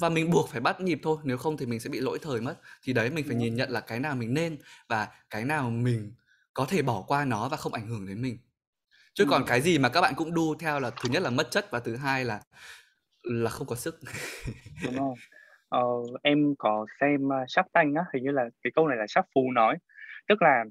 và 0.00 0.08
mình 0.08 0.30
buộc 0.30 0.48
phải 0.48 0.60
bắt 0.60 0.80
nhịp 0.80 1.00
thôi. 1.02 1.18
Nếu 1.24 1.36
không 1.36 1.56
thì 1.56 1.66
mình 1.66 1.80
sẽ 1.80 1.90
bị 1.90 2.00
lỗi 2.00 2.18
thời 2.22 2.40
mất. 2.40 2.54
Thì 2.82 2.92
đấy 2.92 3.10
mình 3.10 3.24
phải 3.28 3.36
nhìn 3.36 3.54
nhận 3.54 3.70
là 3.70 3.80
cái 3.80 4.00
nào 4.00 4.14
mình 4.14 4.34
nên 4.34 4.58
và 4.88 5.08
cái 5.30 5.44
nào 5.44 5.70
mình 5.70 6.12
có 6.54 6.64
thể 6.64 6.82
bỏ 6.82 7.04
qua 7.06 7.24
nó 7.24 7.48
và 7.48 7.56
không 7.56 7.72
ảnh 7.72 7.86
hưởng 7.86 8.06
đến 8.06 8.22
mình. 8.22 8.38
Chứ 9.14 9.24
còn 9.30 9.44
cái 9.46 9.60
gì 9.60 9.78
mà 9.78 9.88
các 9.88 10.00
bạn 10.00 10.14
cũng 10.14 10.34
đu 10.34 10.54
theo 10.54 10.80
là 10.80 10.90
thứ 10.90 11.08
nhất 11.08 11.22
là 11.22 11.30
mất 11.30 11.50
chất 11.50 11.70
và 11.70 11.80
thứ 11.80 11.96
hai 11.96 12.24
là 12.24 12.40
là 13.22 13.50
không 13.50 13.66
có 13.66 13.76
sức. 13.76 13.94
Đúng 14.84 14.94
không 14.98 15.14
ờ, 15.68 15.82
em 16.22 16.54
có 16.58 16.86
xem 17.00 17.26
uh, 17.26 17.32
Shark 17.48 17.72
Tank 17.72 17.96
á 17.96 18.04
hình 18.14 18.24
như 18.24 18.30
là 18.30 18.48
cái 18.62 18.70
câu 18.74 18.88
này 18.88 18.98
là 18.98 19.06
Shark 19.08 19.26
Phú 19.34 19.52
nói. 19.52 19.76
Tức 20.28 20.42
là 20.42 20.64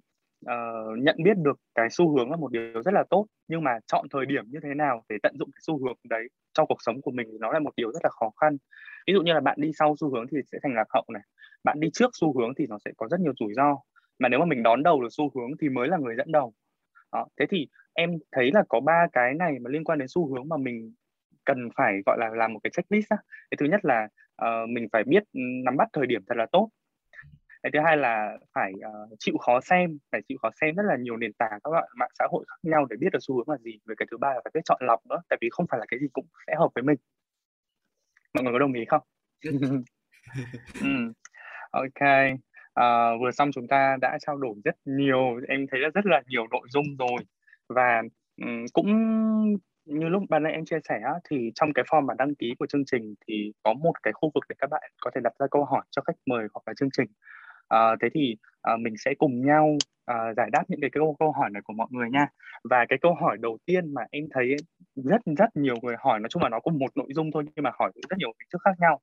uh, 0.45 0.99
nhận 0.99 1.15
biết 1.23 1.37
được 1.37 1.59
cái 1.75 1.87
xu 1.91 2.17
hướng 2.17 2.31
là 2.31 2.37
một 2.37 2.51
điều 2.51 2.83
rất 2.83 2.93
là 2.93 3.03
tốt 3.09 3.25
nhưng 3.47 3.63
mà 3.63 3.79
chọn 3.87 4.05
thời 4.11 4.25
điểm 4.25 4.45
như 4.47 4.59
thế 4.63 4.73
nào 4.73 5.03
để 5.09 5.17
tận 5.23 5.35
dụng 5.39 5.49
cái 5.51 5.61
xu 5.61 5.85
hướng 5.85 5.97
đấy 6.03 6.27
trong 6.53 6.67
cuộc 6.67 6.81
sống 6.81 7.01
của 7.01 7.11
mình 7.11 7.27
thì 7.31 7.37
nó 7.39 7.51
là 7.51 7.59
một 7.59 7.71
điều 7.77 7.91
rất 7.91 7.99
là 8.03 8.09
khó 8.09 8.31
khăn. 8.41 8.57
Ví 9.07 9.13
dụ 9.13 9.21
như 9.21 9.33
là 9.33 9.39
bạn 9.39 9.57
đi 9.59 9.71
sau 9.79 9.95
xu 9.99 10.13
hướng 10.13 10.25
thì 10.31 10.37
sẽ 10.51 10.57
thành 10.63 10.75
lạc 10.75 10.87
hậu 10.89 11.05
này 11.13 11.21
bạn 11.63 11.79
đi 11.79 11.89
trước 11.93 12.09
xu 12.13 12.39
hướng 12.39 12.53
thì 12.57 12.67
nó 12.69 12.77
sẽ 12.85 12.91
có 12.97 13.07
rất 13.07 13.19
nhiều 13.19 13.33
rủi 13.39 13.53
ro 13.53 13.77
mà 14.19 14.29
nếu 14.29 14.39
mà 14.39 14.45
mình 14.45 14.63
đón 14.63 14.83
đầu 14.83 15.01
được 15.01 15.07
xu 15.11 15.31
hướng 15.35 15.51
thì 15.61 15.69
mới 15.69 15.87
là 15.87 15.97
người 15.97 16.15
dẫn 16.15 16.31
đầu. 16.31 16.53
Đó. 17.11 17.27
thế 17.39 17.45
thì 17.49 17.67
em 17.93 18.09
thấy 18.31 18.51
là 18.53 18.63
có 18.69 18.79
ba 18.79 19.07
cái 19.13 19.33
này 19.33 19.59
mà 19.61 19.69
liên 19.69 19.83
quan 19.83 19.99
đến 19.99 20.07
xu 20.07 20.33
hướng 20.33 20.49
mà 20.49 20.57
mình 20.57 20.93
cần 21.45 21.69
phải 21.75 22.01
gọi 22.05 22.17
là 22.19 22.29
làm 22.33 22.53
một 22.53 22.59
cái 22.63 22.71
checklist 22.73 23.09
á. 23.09 23.17
Cái 23.51 23.57
thứ 23.59 23.65
nhất 23.65 23.85
là 23.85 24.07
uh, 24.45 24.69
mình 24.69 24.87
phải 24.91 25.03
biết 25.03 25.23
nắm 25.65 25.77
bắt 25.77 25.87
thời 25.93 26.05
điểm 26.05 26.21
thật 26.27 26.37
là 26.37 26.45
tốt. 26.51 26.69
Cái 27.63 27.71
thứ 27.73 27.79
hai 27.85 27.97
là 27.97 28.37
phải 28.53 28.71
uh, 28.73 29.15
chịu 29.19 29.37
khó 29.37 29.61
xem 29.61 29.97
phải 30.11 30.21
chịu 30.27 30.37
khó 30.41 30.49
xem 30.61 30.75
rất 30.75 30.83
là 30.85 30.97
nhiều 30.99 31.17
nền 31.17 31.33
tảng 31.33 31.59
các 31.63 31.69
bạn 31.71 31.89
mạng 31.95 32.11
xã 32.19 32.25
hội 32.31 32.45
khác 32.47 32.57
nhau 32.63 32.85
để 32.89 32.95
biết 32.99 33.09
được 33.13 33.19
xu 33.21 33.35
hướng 33.35 33.49
là 33.49 33.57
gì. 33.57 33.79
Về 33.85 33.95
cái 33.97 34.07
thứ 34.11 34.17
ba 34.17 34.29
là 34.29 34.41
phải 34.43 34.51
biết 34.53 34.61
chọn 34.65 34.81
lọc 34.81 34.99
nữa 35.09 35.21
tại 35.29 35.37
vì 35.41 35.49
không 35.51 35.65
phải 35.69 35.79
là 35.79 35.85
cái 35.89 35.99
gì 35.99 36.07
cũng 36.13 36.25
sẽ 36.47 36.55
hợp 36.59 36.69
với 36.75 36.83
mình. 36.83 36.97
Mọi 38.33 38.43
người 38.43 38.53
có 38.53 38.59
đồng 38.59 38.73
ý 38.73 38.85
không? 38.85 39.01
Ừ. 40.81 41.13
ok. 41.71 42.01
À, 42.73 43.09
vừa 43.21 43.31
xong 43.31 43.51
chúng 43.51 43.67
ta 43.67 43.97
đã 44.01 44.17
trao 44.21 44.37
đổi 44.37 44.55
rất 44.63 44.75
nhiều 44.85 45.39
em 45.47 45.67
thấy 45.71 45.79
là 45.79 45.89
rất 45.93 46.05
là 46.05 46.21
nhiều 46.27 46.47
nội 46.51 46.67
dung 46.69 46.85
rồi. 46.99 47.25
Và 47.69 48.01
um, 48.41 48.65
cũng 48.73 48.87
như 49.85 50.09
lúc 50.09 50.23
ban 50.29 50.43
nãy 50.43 50.53
em 50.53 50.65
chia 50.65 50.79
sẻ 50.89 51.01
thì 51.29 51.51
trong 51.55 51.73
cái 51.73 51.85
form 51.91 52.05
mà 52.05 52.13
đăng 52.17 52.35
ký 52.35 52.53
của 52.59 52.65
chương 52.65 52.85
trình 52.85 53.15
thì 53.27 53.53
có 53.63 53.73
một 53.73 53.93
cái 54.03 54.13
khu 54.13 54.31
vực 54.33 54.43
để 54.49 54.55
các 54.59 54.69
bạn 54.69 54.91
có 55.01 55.11
thể 55.15 55.21
đặt 55.23 55.33
ra 55.39 55.47
câu 55.51 55.65
hỏi 55.65 55.81
cho 55.91 56.01
khách 56.01 56.17
mời 56.25 56.47
hoặc 56.53 56.61
là 56.65 56.73
chương 56.77 56.89
trình. 56.91 57.07
À, 57.67 57.95
thế 58.01 58.09
thì 58.13 58.35
à, 58.61 58.73
mình 58.79 58.93
sẽ 58.97 59.13
cùng 59.19 59.45
nhau 59.45 59.77
à, 60.05 60.33
giải 60.37 60.49
đáp 60.51 60.63
những 60.67 60.81
cái 60.81 60.89
câu 60.93 61.15
câu 61.19 61.31
hỏi 61.31 61.49
này 61.49 61.61
của 61.65 61.73
mọi 61.73 61.87
người 61.91 62.09
nha. 62.09 62.27
Và 62.63 62.85
cái 62.89 62.99
câu 63.01 63.13
hỏi 63.13 63.37
đầu 63.41 63.57
tiên 63.65 63.93
mà 63.93 64.01
em 64.11 64.23
thấy 64.31 64.55
rất 64.95 65.21
rất 65.37 65.55
nhiều 65.55 65.75
người 65.81 65.95
hỏi 65.99 66.19
nói 66.19 66.29
chung 66.29 66.43
là 66.43 66.49
nó 66.49 66.59
cũng 66.59 66.79
một 66.79 66.97
nội 66.97 67.07
dung 67.15 67.31
thôi 67.31 67.43
nhưng 67.55 67.63
mà 67.63 67.71
hỏi 67.79 67.91
rất 68.09 68.17
nhiều 68.17 68.29
hình 68.39 68.47
thức 68.53 68.61
khác 68.65 68.75
nhau. 68.79 68.99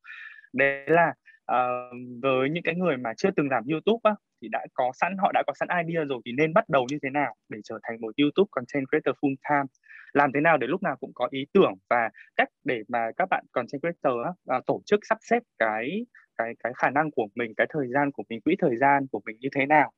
Đấy 0.52 0.84
là 0.86 1.14
uh, 1.52 1.96
với 2.22 2.50
những 2.50 2.62
cái 2.62 2.74
người 2.74 2.96
mà 2.96 3.12
chưa 3.16 3.30
từng 3.36 3.48
làm 3.50 3.64
YouTube 3.70 4.00
á, 4.02 4.14
thì 4.42 4.48
đã 4.48 4.66
có 4.74 4.92
sẵn 4.94 5.16
họ 5.18 5.30
đã 5.34 5.42
có 5.46 5.52
sẵn 5.56 5.68
idea 5.86 6.04
rồi 6.04 6.20
thì 6.24 6.32
nên 6.32 6.54
bắt 6.54 6.68
đầu 6.68 6.86
như 6.90 6.98
thế 7.02 7.10
nào 7.10 7.34
để 7.48 7.58
trở 7.64 7.78
thành 7.82 8.00
một 8.00 8.14
YouTube 8.18 8.48
content 8.50 8.84
creator 8.88 9.14
full 9.22 9.34
time? 9.50 9.66
Làm 10.12 10.32
thế 10.34 10.40
nào 10.40 10.56
để 10.56 10.66
lúc 10.66 10.82
nào 10.82 10.96
cũng 10.96 11.12
có 11.14 11.28
ý 11.30 11.46
tưởng 11.52 11.72
và 11.90 12.10
cách 12.36 12.48
để 12.64 12.82
mà 12.88 13.10
các 13.16 13.28
bạn 13.30 13.44
content 13.52 13.80
creator 13.80 14.14
á, 14.24 14.56
uh, 14.56 14.66
tổ 14.66 14.82
chức 14.86 15.00
sắp 15.08 15.18
xếp 15.20 15.42
cái 15.58 16.06
cái 16.38 16.54
cái 16.64 16.72
khả 16.76 16.90
năng 16.90 17.10
của 17.10 17.28
mình 17.34 17.54
cái 17.56 17.66
thời 17.70 17.88
gian 17.88 18.10
của 18.12 18.22
mình 18.28 18.40
quỹ 18.40 18.56
thời 18.58 18.76
gian 18.76 19.06
của 19.12 19.20
mình 19.26 19.36
như 19.40 19.48
thế 19.54 19.66
nào? 19.66 19.92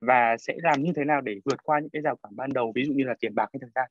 Và 0.00 0.36
sẽ 0.38 0.54
làm 0.62 0.82
như 0.82 0.92
thế 0.96 1.04
nào 1.04 1.20
để 1.20 1.40
vượt 1.44 1.62
qua 1.64 1.80
những 1.80 1.90
cái 1.90 2.02
rào 2.02 2.16
cản 2.22 2.36
ban 2.36 2.52
đầu 2.52 2.72
ví 2.74 2.84
dụ 2.84 2.92
như 2.92 3.04
là 3.04 3.14
tiền 3.20 3.34
bạc 3.34 3.50
hay 3.52 3.60
thời 3.60 3.70
gian? 3.74 3.90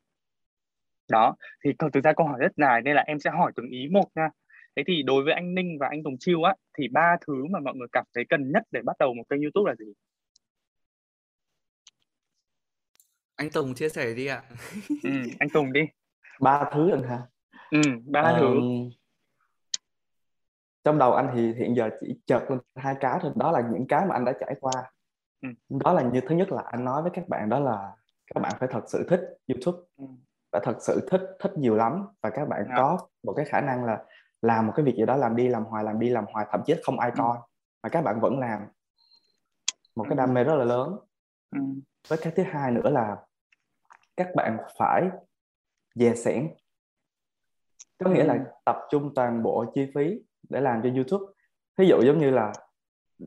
Đó 1.11 1.35
thì 1.63 1.73
thực 1.93 2.03
ra 2.03 2.13
câu 2.13 2.27
hỏi 2.27 2.39
rất 2.39 2.51
dài 2.57 2.81
nên 2.81 2.95
là 2.95 3.03
em 3.07 3.19
sẽ 3.19 3.29
hỏi 3.29 3.51
từng 3.55 3.69
ý 3.69 3.87
một 3.91 4.05
nha 4.15 4.29
thế 4.77 4.83
thì 4.87 5.03
đối 5.03 5.23
với 5.23 5.33
anh 5.33 5.55
Ninh 5.55 5.77
và 5.79 5.87
anh 5.87 6.03
Tùng 6.03 6.17
Chiêu 6.19 6.43
á 6.43 6.55
thì 6.77 6.87
ba 6.87 7.17
thứ 7.27 7.45
mà 7.49 7.59
mọi 7.59 7.75
người 7.75 7.87
cảm 7.91 8.05
thấy 8.15 8.23
cần 8.29 8.51
nhất 8.51 8.63
để 8.71 8.81
bắt 8.85 8.95
đầu 8.99 9.13
một 9.13 9.23
kênh 9.29 9.41
YouTube 9.41 9.71
là 9.71 9.75
gì? 9.75 9.93
Anh 13.35 13.49
Tùng 13.49 13.73
chia 13.73 13.89
sẻ 13.89 14.13
đi 14.13 14.25
ạ. 14.25 14.41
Ừ, 15.03 15.09
anh 15.39 15.49
Tùng 15.53 15.73
đi. 15.73 15.81
Ba 16.41 16.69
thứ 16.73 16.91
anh 16.91 17.03
hả? 17.03 17.19
Ừ 17.71 17.81
ba 18.05 18.31
uh, 18.31 18.39
thứ 18.39 18.59
trong 20.83 20.97
đầu 20.97 21.13
anh 21.13 21.31
thì 21.35 21.53
hiện 21.53 21.75
giờ 21.75 21.89
chỉ 21.99 22.19
chợt 22.25 22.45
lên 22.49 22.59
hai 22.75 22.95
cái 22.99 23.19
thôi. 23.21 23.31
Đó 23.35 23.51
là 23.51 23.61
những 23.71 23.87
cái 23.87 24.05
mà 24.05 24.15
anh 24.15 24.25
đã 24.25 24.33
trải 24.39 24.55
qua. 24.61 24.91
Ừ. 25.41 25.49
đó 25.69 25.93
là 25.93 26.01
như 26.01 26.21
thứ 26.27 26.35
nhất 26.35 26.51
là 26.51 26.63
anh 26.65 26.85
nói 26.85 27.01
với 27.01 27.11
các 27.13 27.27
bạn 27.27 27.49
đó 27.49 27.59
là 27.59 27.91
các 28.35 28.41
bạn 28.41 28.51
phải 28.59 28.69
thật 28.71 28.83
sự 28.87 29.05
thích 29.09 29.21
YouTube. 29.47 29.83
Ừ. 29.97 30.05
phải 30.51 30.61
thật 30.65 30.77
sự 30.79 31.07
thích 31.11 31.21
thích 31.39 31.51
nhiều 31.57 31.75
lắm. 31.75 32.05
Và 32.21 32.29
các 32.29 32.47
bạn 32.47 32.65
ừ. 32.65 32.73
có 32.77 32.97
một 33.23 33.33
cái 33.33 33.45
khả 33.45 33.61
năng 33.61 33.85
là 33.85 34.03
làm 34.41 34.67
một 34.67 34.73
cái 34.75 34.85
việc 34.85 34.95
gì 34.97 35.05
đó 35.05 35.15
làm 35.15 35.35
đi 35.35 35.47
làm 35.47 35.63
hoài 35.63 35.83
làm 35.83 35.99
đi 35.99 36.09
làm 36.09 36.25
hoài 36.33 36.45
thậm 36.51 36.61
chí 36.65 36.73
không 36.83 36.99
ai 36.99 37.09
ừ. 37.09 37.15
coi 37.17 37.37
mà 37.83 37.89
các 37.89 38.01
bạn 38.01 38.19
vẫn 38.19 38.39
làm. 38.39 38.61
Một 39.95 40.05
cái 40.09 40.15
đam 40.15 40.33
mê 40.33 40.43
rất 40.43 40.55
là 40.55 40.65
lớn. 40.65 40.95
Ừ. 41.51 41.59
với 42.07 42.19
cái 42.21 42.33
thứ 42.35 42.43
hai 42.43 42.71
nữa 42.71 42.89
là 42.89 43.17
các 44.17 44.27
bạn 44.35 44.57
phải 44.77 45.09
dè 45.95 46.15
sẻn. 46.15 46.49
Có 48.03 48.09
nghĩa 48.09 48.23
là 48.23 48.45
tập 48.65 48.75
trung 48.91 49.11
toàn 49.15 49.43
bộ 49.43 49.65
chi 49.75 49.91
phí 49.95 50.21
để 50.49 50.61
làm 50.61 50.81
cho 50.83 50.89
YouTube. 50.89 51.33
Ví 51.77 51.87
dụ 51.87 52.01
giống 52.05 52.19
như 52.19 52.29
là 52.29 52.53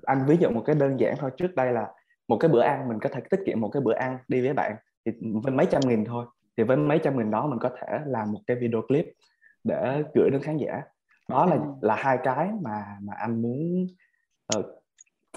anh 0.03 0.25
ví 0.27 0.37
dụ 0.41 0.51
một 0.51 0.63
cái 0.67 0.77
đơn 0.77 1.01
giản 1.01 1.15
thôi 1.19 1.31
trước 1.37 1.55
đây 1.55 1.73
là 1.73 1.93
một 2.29 2.37
cái 2.41 2.49
bữa 2.49 2.61
ăn 2.61 2.89
mình 2.89 2.99
có 3.01 3.09
thể 3.13 3.21
tiết 3.31 3.41
kiệm 3.47 3.61
một 3.61 3.71
cái 3.73 3.83
bữa 3.83 3.95
ăn 3.95 4.19
đi 4.29 4.41
với 4.41 4.53
bạn 4.53 4.77
thì 5.05 5.13
với 5.43 5.53
mấy 5.53 5.67
trăm 5.71 5.81
nghìn 5.87 6.05
thôi 6.05 6.27
thì 6.57 6.65
với 6.65 6.77
mấy 6.77 7.01
trăm 7.03 7.19
nghìn 7.19 7.31
đó 7.31 7.47
mình 7.47 7.59
có 7.59 7.71
thể 7.81 7.99
làm 8.07 8.33
một 8.33 8.41
cái 8.47 8.57
video 8.61 8.83
clip 8.83 9.07
để 9.65 10.03
gửi 10.15 10.31
đến 10.31 10.43
khán 10.43 10.57
giả 10.57 10.83
đó 11.31 11.47
là 11.47 11.59
là 11.81 11.97
hai 11.97 12.19
cái 12.23 12.51
mà 12.63 12.99
mà 13.03 13.13
anh 13.15 13.43
muốn 13.43 13.87
uh, 14.59 14.67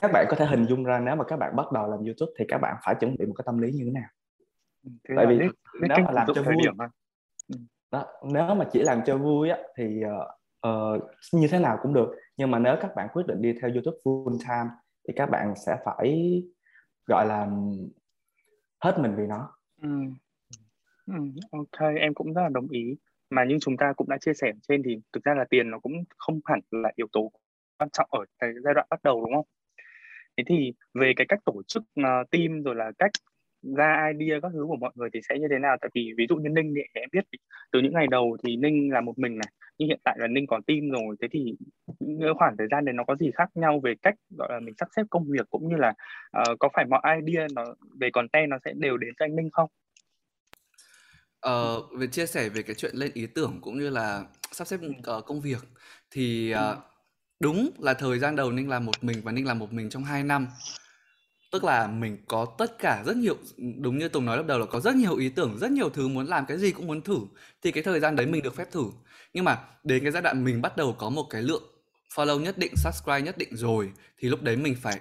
các 0.01 0.11
bạn 0.13 0.25
có 0.29 0.35
thể 0.35 0.45
hình 0.45 0.65
dung 0.65 0.83
ra 0.83 0.99
nếu 0.99 1.15
mà 1.15 1.23
các 1.23 1.39
bạn 1.39 1.55
bắt 1.55 1.71
đầu 1.71 1.87
làm 1.87 1.99
YouTube 1.99 2.31
thì 2.39 2.45
các 2.47 2.57
bạn 2.57 2.75
phải 2.83 2.95
chuẩn 2.95 3.15
bị 3.19 3.25
một 3.25 3.33
cái 3.37 3.43
tâm 3.45 3.57
lý 3.57 3.71
như 3.71 3.83
thế 3.85 3.91
nào. 3.91 4.09
Ừ, 4.83 4.91
thế 5.09 5.15
tại 5.17 5.25
vì 5.27 5.39
biết, 5.39 5.47
biết 5.81 5.87
nếu 5.89 6.05
mà 6.05 6.11
làm 6.11 6.27
cho 6.35 6.43
vui 6.43 6.55
điểm 6.63 6.77
ừ. 7.47 7.55
đó, 7.91 8.05
nếu 8.23 8.55
mà 8.55 8.67
chỉ 8.71 8.83
làm 8.83 9.01
cho 9.05 9.17
vui 9.17 9.49
á 9.49 9.57
thì 9.77 10.03
uh, 10.67 11.01
như 11.33 11.47
thế 11.47 11.59
nào 11.59 11.79
cũng 11.81 11.93
được. 11.93 12.15
Nhưng 12.37 12.51
mà 12.51 12.59
nếu 12.59 12.75
các 12.81 12.95
bạn 12.95 13.07
quyết 13.13 13.27
định 13.27 13.41
đi 13.41 13.53
theo 13.61 13.69
YouTube 13.69 13.97
full 14.03 14.37
time 14.39 14.69
thì 15.07 15.13
các 15.15 15.29
bạn 15.29 15.53
sẽ 15.65 15.77
phải 15.85 16.43
gọi 17.05 17.25
là 17.25 17.47
hết 18.83 18.99
mình 18.99 19.15
vì 19.17 19.27
nó. 19.27 19.57
Ừ. 19.81 19.89
Ừ, 21.07 21.13
ok 21.51 21.95
em 21.99 22.13
cũng 22.13 22.33
rất 22.33 22.41
là 22.41 22.49
đồng 22.49 22.67
ý 22.69 22.95
mà 23.35 23.43
như 23.43 23.57
chúng 23.61 23.77
ta 23.77 23.93
cũng 23.93 24.09
đã 24.09 24.17
chia 24.17 24.33
sẻ 24.33 24.51
trên 24.67 24.83
thì 24.83 24.97
thực 25.13 25.23
ra 25.23 25.33
là 25.33 25.45
tiền 25.49 25.69
nó 25.71 25.79
cũng 25.79 25.93
không 26.17 26.39
hẳn 26.45 26.59
là 26.71 26.91
yếu 26.95 27.07
tố 27.11 27.31
quan 27.77 27.89
trọng 27.89 28.09
ở 28.11 28.25
cái 28.39 28.49
giai 28.63 28.73
đoạn 28.73 28.87
bắt 28.89 28.99
đầu 29.03 29.25
đúng 29.25 29.35
không? 29.35 29.45
Thế 30.37 30.43
thì 30.47 30.73
về 30.93 31.13
cái 31.15 31.25
cách 31.29 31.39
tổ 31.45 31.61
chức 31.67 31.83
uh, 31.99 32.29
team 32.31 32.63
rồi 32.63 32.75
là 32.75 32.91
cách 32.99 33.11
ra 33.77 34.11
idea 34.19 34.39
các 34.41 34.51
thứ 34.53 34.65
của 34.67 34.75
mọi 34.75 34.91
người 34.95 35.09
thì 35.13 35.19
sẽ 35.29 35.39
như 35.39 35.47
thế 35.51 35.59
nào? 35.59 35.77
Tại 35.81 35.89
vì 35.93 36.13
ví 36.17 36.25
dụ 36.29 36.35
như 36.35 36.49
ninh 36.49 36.73
thì 36.75 36.81
em 36.93 37.09
biết 37.11 37.25
từ 37.71 37.79
những 37.81 37.93
ngày 37.93 38.07
đầu 38.11 38.37
thì 38.43 38.55
ninh 38.55 38.91
là 38.91 39.01
một 39.01 39.19
mình 39.19 39.35
này 39.37 39.51
nhưng 39.77 39.89
hiện 39.89 39.99
tại 40.03 40.15
là 40.19 40.27
ninh 40.27 40.47
có 40.47 40.61
team 40.67 40.89
rồi. 40.89 41.15
Thế 41.21 41.27
thì 41.31 41.55
những 41.99 42.33
khoảng 42.37 42.57
thời 42.57 42.67
gian 42.71 42.85
đấy 42.85 42.93
nó 42.93 43.03
có 43.03 43.15
gì 43.15 43.31
khác 43.35 43.49
nhau 43.55 43.79
về 43.83 43.93
cách 44.01 44.15
gọi 44.37 44.47
là 44.51 44.59
mình 44.59 44.73
sắp 44.77 44.87
xếp 44.95 45.03
công 45.09 45.25
việc 45.29 45.49
cũng 45.49 45.69
như 45.69 45.75
là 45.75 45.93
uh, 46.37 46.59
có 46.59 46.69
phải 46.73 46.85
mọi 46.85 47.01
idea 47.21 47.47
nó 47.55 47.65
về 47.99 48.09
content 48.13 48.49
nó 48.49 48.57
sẽ 48.65 48.73
đều 48.75 48.97
đến 48.97 49.13
cho 49.19 49.25
anh 49.25 49.35
ninh 49.35 49.49
không? 49.51 49.69
Ờ, 51.43 51.81
về 51.97 52.07
chia 52.07 52.25
sẻ 52.25 52.49
về 52.49 52.63
cái 52.63 52.75
chuyện 52.75 52.95
lên 52.95 53.11
ý 53.13 53.25
tưởng 53.25 53.59
cũng 53.61 53.79
như 53.79 53.89
là 53.89 54.23
sắp 54.51 54.67
xếp 54.67 54.79
uh, 55.17 55.25
công 55.25 55.41
việc 55.41 55.63
thì 56.11 56.53
uh, 56.53 56.77
đúng 57.39 57.69
là 57.79 57.93
thời 57.93 58.19
gian 58.19 58.35
đầu 58.35 58.51
Ninh 58.51 58.69
làm 58.69 58.85
một 58.85 59.03
mình 59.03 59.21
và 59.23 59.31
Ninh 59.31 59.47
làm 59.47 59.59
một 59.59 59.73
mình 59.73 59.89
trong 59.89 60.03
2 60.03 60.23
năm. 60.23 60.47
Tức 61.51 61.63
là 61.63 61.87
mình 61.87 62.17
có 62.27 62.55
tất 62.57 62.79
cả 62.79 63.03
rất 63.05 63.17
nhiều 63.17 63.35
đúng 63.79 63.97
như 63.97 64.07
Tùng 64.09 64.25
nói 64.25 64.37
lúc 64.37 64.45
đầu 64.45 64.59
là 64.59 64.65
có 64.65 64.79
rất 64.79 64.95
nhiều 64.95 65.15
ý 65.15 65.29
tưởng 65.29 65.57
rất 65.57 65.71
nhiều 65.71 65.89
thứ 65.89 66.07
muốn 66.07 66.27
làm 66.27 66.45
cái 66.45 66.57
gì 66.57 66.71
cũng 66.71 66.87
muốn 66.87 67.01
thử 67.01 67.17
thì 67.61 67.71
cái 67.71 67.83
thời 67.83 67.99
gian 67.99 68.15
đấy 68.15 68.25
mình 68.25 68.43
được 68.43 68.55
phép 68.55 68.71
thử. 68.71 68.85
Nhưng 69.33 69.45
mà 69.45 69.59
đến 69.83 70.03
cái 70.03 70.11
giai 70.11 70.21
đoạn 70.21 70.43
mình 70.43 70.61
bắt 70.61 70.77
đầu 70.77 70.95
có 70.99 71.09
một 71.09 71.27
cái 71.29 71.41
lượng 71.41 71.63
follow 72.15 72.39
nhất 72.39 72.57
định 72.57 72.73
subscribe 72.75 73.21
nhất 73.21 73.37
định 73.37 73.55
rồi 73.55 73.91
thì 74.17 74.29
lúc 74.29 74.41
đấy 74.41 74.55
mình 74.55 74.75
phải 74.81 74.99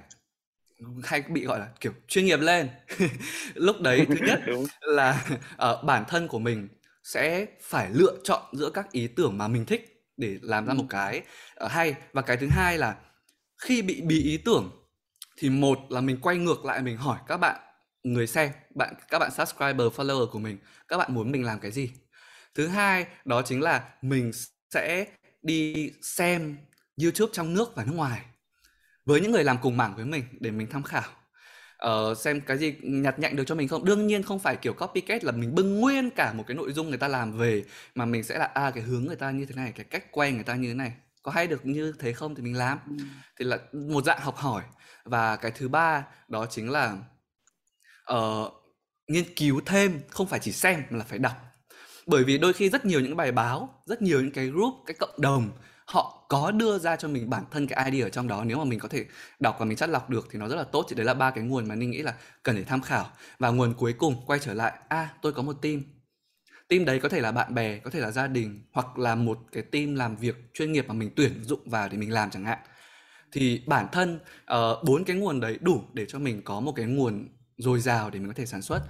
hay 1.04 1.22
bị 1.28 1.44
gọi 1.44 1.58
là 1.58 1.68
kiểu 1.80 1.92
chuyên 2.08 2.24
nghiệp 2.24 2.40
lên. 2.40 2.68
Lúc 3.54 3.80
đấy 3.80 4.06
thứ 4.08 4.14
nhất 4.26 4.40
là 4.80 5.24
uh, 5.54 5.84
bản 5.84 6.04
thân 6.08 6.28
của 6.28 6.38
mình 6.38 6.68
sẽ 7.04 7.46
phải 7.62 7.90
lựa 7.92 8.16
chọn 8.24 8.42
giữa 8.52 8.70
các 8.70 8.92
ý 8.92 9.06
tưởng 9.06 9.38
mà 9.38 9.48
mình 9.48 9.66
thích 9.66 10.06
để 10.16 10.38
làm 10.42 10.66
ra 10.66 10.74
một 10.74 10.84
cái 10.90 11.22
uh, 11.64 11.70
hay. 11.70 11.94
Và 12.12 12.22
cái 12.22 12.36
thứ 12.36 12.48
hai 12.50 12.78
là 12.78 12.96
khi 13.58 13.82
bị 13.82 14.00
bí 14.00 14.22
ý 14.22 14.36
tưởng 14.36 14.70
thì 15.36 15.50
một 15.50 15.78
là 15.88 16.00
mình 16.00 16.18
quay 16.22 16.36
ngược 16.36 16.64
lại 16.64 16.82
mình 16.82 16.96
hỏi 16.96 17.18
các 17.28 17.36
bạn 17.36 17.60
người 18.02 18.26
xem 18.26 18.50
bạn 18.74 18.94
các 19.08 19.18
bạn 19.18 19.30
subscriber 19.30 19.86
follower 19.86 20.30
của 20.30 20.38
mình 20.38 20.58
các 20.88 20.96
bạn 20.96 21.14
muốn 21.14 21.32
mình 21.32 21.44
làm 21.44 21.60
cái 21.60 21.70
gì? 21.70 21.90
Thứ 22.54 22.66
hai 22.66 23.06
đó 23.24 23.42
chính 23.42 23.62
là 23.62 23.88
mình 24.02 24.30
sẽ 24.70 25.06
đi 25.42 25.90
xem 26.02 26.56
youtube 27.02 27.32
trong 27.32 27.54
nước 27.54 27.76
và 27.76 27.84
nước 27.84 27.92
ngoài 27.94 28.20
với 29.04 29.20
những 29.20 29.32
người 29.32 29.44
làm 29.44 29.56
cùng 29.62 29.76
mảng 29.76 29.96
với 29.96 30.04
mình 30.04 30.24
để 30.40 30.50
mình 30.50 30.66
tham 30.70 30.82
khảo. 30.82 31.10
Uh, 31.86 32.18
xem 32.18 32.40
cái 32.40 32.58
gì 32.58 32.74
nhặt 32.82 33.18
nhạnh 33.18 33.36
được 33.36 33.44
cho 33.46 33.54
mình 33.54 33.68
không. 33.68 33.84
Đương 33.84 34.06
nhiên 34.06 34.22
không 34.22 34.38
phải 34.38 34.56
kiểu 34.56 34.72
copycat 34.72 35.24
là 35.24 35.32
mình 35.32 35.54
bưng 35.54 35.80
nguyên 35.80 36.10
cả 36.10 36.32
một 36.32 36.44
cái 36.46 36.54
nội 36.54 36.72
dung 36.72 36.88
người 36.88 36.98
ta 36.98 37.08
làm 37.08 37.32
về 37.38 37.64
mà 37.94 38.04
mình 38.04 38.22
sẽ 38.22 38.38
là 38.38 38.44
à 38.44 38.70
cái 38.70 38.82
hướng 38.82 39.04
người 39.04 39.16
ta 39.16 39.30
như 39.30 39.46
thế 39.46 39.54
này 39.54 39.72
cái 39.72 39.84
cách 39.90 40.12
quay 40.12 40.32
người 40.32 40.44
ta 40.44 40.54
như 40.54 40.68
thế 40.68 40.74
này. 40.74 40.92
Có 41.22 41.32
hay 41.32 41.46
được 41.46 41.66
như 41.66 41.92
thế 41.98 42.12
không 42.12 42.34
thì 42.34 42.42
mình 42.42 42.56
làm. 42.56 42.78
Ừ. 42.88 43.04
thì 43.38 43.44
là 43.44 43.58
một 43.72 44.04
dạng 44.04 44.20
học 44.20 44.36
hỏi. 44.36 44.62
Và 45.04 45.36
cái 45.36 45.50
thứ 45.50 45.68
ba 45.68 46.04
đó 46.28 46.46
chính 46.46 46.70
là 46.70 46.96
uh, 48.12 48.52
nghiên 49.08 49.24
cứu 49.36 49.60
thêm 49.66 50.00
không 50.08 50.26
phải 50.26 50.40
chỉ 50.40 50.52
xem 50.52 50.82
mà 50.90 50.98
là 50.98 51.04
phải 51.04 51.18
đọc. 51.18 51.32
Bởi 52.06 52.24
vì 52.24 52.38
đôi 52.38 52.52
khi 52.52 52.68
rất 52.70 52.86
nhiều 52.86 53.00
những 53.00 53.16
bài 53.16 53.32
báo 53.32 53.82
rất 53.86 54.02
nhiều 54.02 54.20
những 54.20 54.32
cái 54.32 54.46
group 54.46 54.74
cái 54.86 54.94
cộng 55.00 55.20
đồng 55.20 55.50
họ 55.92 56.26
có 56.28 56.50
đưa 56.50 56.78
ra 56.78 56.96
cho 56.96 57.08
mình 57.08 57.30
bản 57.30 57.44
thân 57.50 57.66
cái 57.66 57.90
idea 57.90 58.06
ở 58.06 58.10
trong 58.10 58.28
đó. 58.28 58.44
Nếu 58.44 58.58
mà 58.58 58.64
mình 58.64 58.78
có 58.78 58.88
thể 58.88 59.04
đọc 59.40 59.56
và 59.58 59.64
mình 59.64 59.76
chắt 59.76 59.88
lọc 59.88 60.10
được 60.10 60.28
thì 60.30 60.38
nó 60.38 60.48
rất 60.48 60.56
là 60.56 60.64
tốt. 60.64 60.86
Thì 60.88 60.96
đấy 60.96 61.06
là 61.06 61.14
ba 61.14 61.30
cái 61.30 61.44
nguồn 61.44 61.68
mà 61.68 61.74
ninh 61.74 61.90
nghĩ 61.90 62.02
là 62.02 62.14
cần 62.42 62.56
để 62.56 62.64
tham 62.64 62.82
khảo. 62.82 63.10
Và 63.38 63.50
nguồn 63.50 63.74
cuối 63.74 63.92
cùng 63.92 64.26
quay 64.26 64.40
trở 64.40 64.54
lại 64.54 64.72
a 64.88 64.96
à, 64.96 65.14
tôi 65.22 65.32
có 65.32 65.42
một 65.42 65.52
team. 65.62 65.82
Team 66.68 66.84
đấy 66.84 67.00
có 67.00 67.08
thể 67.08 67.20
là 67.20 67.32
bạn 67.32 67.54
bè 67.54 67.78
có 67.78 67.90
thể 67.90 68.00
là 68.00 68.10
gia 68.10 68.26
đình 68.26 68.62
hoặc 68.72 68.98
là 68.98 69.14
một 69.14 69.38
cái 69.52 69.62
team 69.62 69.94
làm 69.94 70.16
việc 70.16 70.36
chuyên 70.54 70.72
nghiệp 70.72 70.84
mà 70.88 70.94
mình 70.94 71.10
tuyển 71.16 71.44
dụng 71.44 71.60
vào 71.64 71.88
để 71.88 71.96
mình 71.96 72.12
làm 72.12 72.30
chẳng 72.30 72.44
hạn. 72.44 72.58
Thì 73.32 73.62
bản 73.66 73.86
thân 73.92 74.18
ờ, 74.44 74.82
bốn 74.84 75.00
uh, 75.00 75.06
cái 75.06 75.16
nguồn 75.16 75.40
đấy 75.40 75.58
đủ 75.60 75.82
để 75.92 76.06
cho 76.08 76.18
mình 76.18 76.42
có 76.44 76.60
một 76.60 76.72
cái 76.76 76.86
nguồn 76.86 77.28
dồi 77.56 77.80
dào 77.80 78.10
để 78.10 78.18
mình 78.18 78.28
có 78.28 78.34
thể 78.36 78.46
sản 78.46 78.62
xuất. 78.62 78.82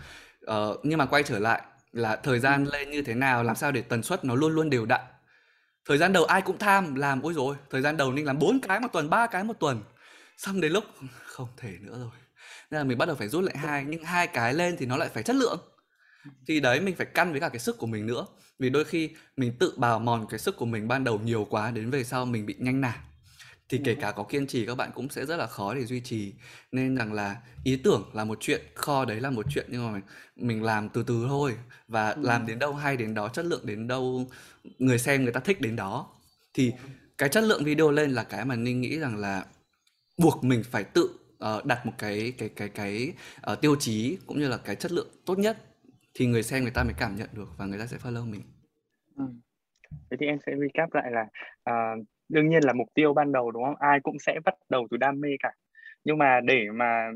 Uh, 0.50 0.80
nhưng 0.82 0.98
mà 0.98 1.06
quay 1.06 1.22
trở 1.22 1.38
lại 1.38 1.62
là 1.92 2.16
thời 2.16 2.40
gian 2.40 2.64
lên 2.64 2.90
như 2.90 3.02
thế 3.02 3.14
nào 3.14 3.42
làm 3.42 3.56
sao 3.56 3.72
để 3.72 3.82
tần 3.82 4.02
suất 4.02 4.24
nó 4.24 4.34
luôn 4.34 4.52
luôn 4.52 4.70
đều 4.70 4.86
đặn 4.86 5.00
thời 5.88 5.98
gian 5.98 6.12
đầu 6.12 6.24
ai 6.24 6.42
cũng 6.42 6.58
tham, 6.58 6.94
làm, 6.94 7.22
ôi 7.22 7.34
rồi 7.34 7.56
thời 7.70 7.82
gian 7.82 7.96
đầu 7.96 8.12
ninh 8.12 8.26
làm 8.26 8.38
bốn 8.38 8.60
cái 8.60 8.80
một 8.80 8.88
tuần, 8.92 9.10
ba 9.10 9.26
cái 9.26 9.44
một 9.44 9.54
tuần. 9.60 9.82
Xong 10.36 10.60
đến 10.60 10.72
lúc, 10.72 10.84
không 11.26 11.48
thể 11.56 11.76
nữa 11.80 11.98
rồi. 11.98 12.10
Nên 12.70 12.78
là 12.78 12.84
mình 12.84 12.98
bắt 12.98 13.06
đầu 13.06 13.16
phải 13.16 13.28
rút 13.28 13.44
lại 13.44 13.56
hai, 13.56 13.84
nhưng 13.84 14.04
hai 14.04 14.26
cái 14.26 14.54
lên 14.54 14.76
thì 14.78 14.86
nó 14.86 14.96
lại 14.96 15.08
phải 15.08 15.22
chất 15.22 15.36
lượng. 15.36 15.60
Thì 16.46 16.60
đấy, 16.60 16.80
mình 16.80 16.96
phải 16.96 17.06
căn 17.06 17.30
với 17.30 17.40
cả 17.40 17.48
cái 17.48 17.58
sức 17.58 17.78
của 17.78 17.86
mình 17.86 18.06
nữa. 18.06 18.26
Vì 18.58 18.70
đôi 18.70 18.84
khi 18.84 19.10
mình 19.36 19.56
tự 19.60 19.74
bào 19.76 19.98
mòn 19.98 20.26
cái 20.30 20.38
sức 20.38 20.56
của 20.56 20.66
mình 20.66 20.88
ban 20.88 21.04
đầu 21.04 21.18
nhiều 21.18 21.46
quá, 21.50 21.70
đến 21.70 21.90
về 21.90 22.04
sau 22.04 22.24
mình 22.24 22.46
bị 22.46 22.54
nhanh 22.58 22.80
nản 22.80 22.98
thì 23.72 23.80
kể 23.84 23.94
cả 23.94 24.12
có 24.12 24.22
kiên 24.22 24.46
trì 24.46 24.66
các 24.66 24.74
bạn 24.74 24.90
cũng 24.94 25.08
sẽ 25.08 25.26
rất 25.26 25.36
là 25.36 25.46
khó 25.46 25.74
để 25.74 25.84
duy 25.84 26.00
trì 26.00 26.32
nên 26.72 26.96
rằng 26.96 27.12
là 27.12 27.36
ý 27.64 27.76
tưởng 27.84 28.10
là 28.12 28.24
một 28.24 28.38
chuyện 28.40 28.60
kho 28.74 29.04
đấy 29.04 29.20
là 29.20 29.30
một 29.30 29.46
chuyện 29.50 29.66
nhưng 29.68 29.86
mà 29.86 29.92
mình, 29.92 30.02
mình 30.36 30.62
làm 30.62 30.88
từ 30.88 31.04
từ 31.06 31.24
thôi 31.28 31.56
và 31.88 32.10
ừ. 32.10 32.22
làm 32.24 32.46
đến 32.46 32.58
đâu 32.58 32.74
hay 32.74 32.96
đến 32.96 33.14
đó 33.14 33.28
chất 33.28 33.44
lượng 33.44 33.66
đến 33.66 33.88
đâu 33.88 34.26
người 34.78 34.98
xem 34.98 35.22
người 35.22 35.32
ta 35.32 35.40
thích 35.40 35.60
đến 35.60 35.76
đó 35.76 36.08
thì 36.54 36.72
cái 37.18 37.28
chất 37.28 37.44
lượng 37.44 37.64
video 37.64 37.90
lên 37.90 38.10
là 38.10 38.24
cái 38.24 38.44
mà 38.44 38.56
ninh 38.56 38.80
nghĩ 38.80 38.98
rằng 38.98 39.16
là 39.16 39.44
buộc 40.18 40.44
mình 40.44 40.62
phải 40.70 40.84
tự 40.84 41.10
uh, 41.56 41.64
đặt 41.64 41.86
một 41.86 41.92
cái 41.98 42.32
cái 42.38 42.48
cái 42.48 42.68
cái 42.68 43.12
uh, 43.52 43.60
tiêu 43.60 43.76
chí 43.78 44.18
cũng 44.26 44.38
như 44.38 44.48
là 44.48 44.56
cái 44.56 44.76
chất 44.76 44.92
lượng 44.92 45.08
tốt 45.24 45.38
nhất 45.38 45.58
thì 46.14 46.26
người 46.26 46.42
xem 46.42 46.62
người 46.62 46.72
ta 46.72 46.84
mới 46.84 46.94
cảm 46.98 47.16
nhận 47.16 47.28
được 47.32 47.48
và 47.56 47.66
người 47.66 47.78
ta 47.78 47.86
sẽ 47.86 47.96
follow 47.96 48.30
mình. 48.30 48.42
Ừ. 49.16 49.24
Thế 50.10 50.16
thì 50.20 50.26
em 50.26 50.38
sẽ 50.46 50.52
recap 50.60 50.94
lại 50.94 51.10
là 51.10 51.26
uh, 51.70 52.06
đương 52.28 52.48
nhiên 52.48 52.64
là 52.64 52.72
mục 52.72 52.88
tiêu 52.94 53.14
ban 53.14 53.32
đầu, 53.32 53.50
đúng 53.50 53.64
không? 53.64 53.76
Ai 53.78 54.00
cũng 54.00 54.18
sẽ 54.18 54.40
bắt 54.44 54.54
đầu 54.68 54.86
từ 54.90 54.96
đam 54.96 55.20
mê 55.20 55.28
cả. 55.42 55.52
Nhưng 56.04 56.18
mà 56.18 56.40
để 56.40 56.66
mà 56.74 57.10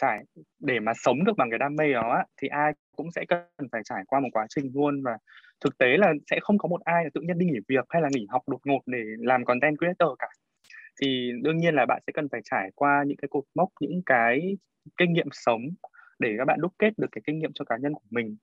trải, 0.00 0.24
để 0.60 0.80
mà 0.80 0.92
sống 0.94 1.24
được 1.24 1.36
bằng 1.36 1.50
cái 1.50 1.58
đam 1.58 1.76
mê 1.76 1.92
đó 1.92 2.22
thì 2.42 2.48
ai 2.48 2.72
cũng 2.96 3.10
sẽ 3.12 3.24
cần 3.28 3.68
phải 3.72 3.80
trải 3.84 4.02
qua 4.06 4.20
một 4.20 4.28
quá 4.32 4.46
trình 4.48 4.70
luôn 4.74 5.02
và 5.02 5.18
thực 5.64 5.78
tế 5.78 5.86
là 5.98 6.12
sẽ 6.30 6.38
không 6.42 6.58
có 6.58 6.68
một 6.68 6.80
ai 6.84 7.04
là 7.04 7.10
tự 7.14 7.20
nhiên 7.20 7.38
đi 7.38 7.46
nghỉ 7.46 7.58
việc 7.68 7.84
hay 7.88 8.02
là 8.02 8.08
nghỉ 8.12 8.26
học 8.30 8.42
đột 8.46 8.60
ngột 8.64 8.80
để 8.86 8.98
làm 9.18 9.44
content 9.44 9.78
creator 9.78 10.08
cả 10.18 10.28
thì 11.02 11.30
đương 11.42 11.56
nhiên 11.56 11.74
là 11.74 11.86
bạn 11.86 12.02
sẽ 12.06 12.10
cần 12.14 12.28
phải 12.32 12.40
trải 12.44 12.70
qua 12.74 13.04
những 13.06 13.16
cái 13.16 13.28
cột 13.28 13.44
mốc, 13.54 13.68
những 13.80 14.02
cái 14.06 14.56
kinh 14.96 15.12
nghiệm 15.12 15.28
sống 15.32 15.62
để 16.18 16.34
các 16.38 16.44
bạn 16.44 16.60
đúc 16.60 16.72
kết 16.78 16.90
được 16.96 17.08
cái 17.12 17.22
kinh 17.26 17.38
nghiệm 17.38 17.52
cho 17.54 17.64
cá 17.64 17.76
nhân 17.76 17.94
của 17.94 18.06
mình 18.10 18.36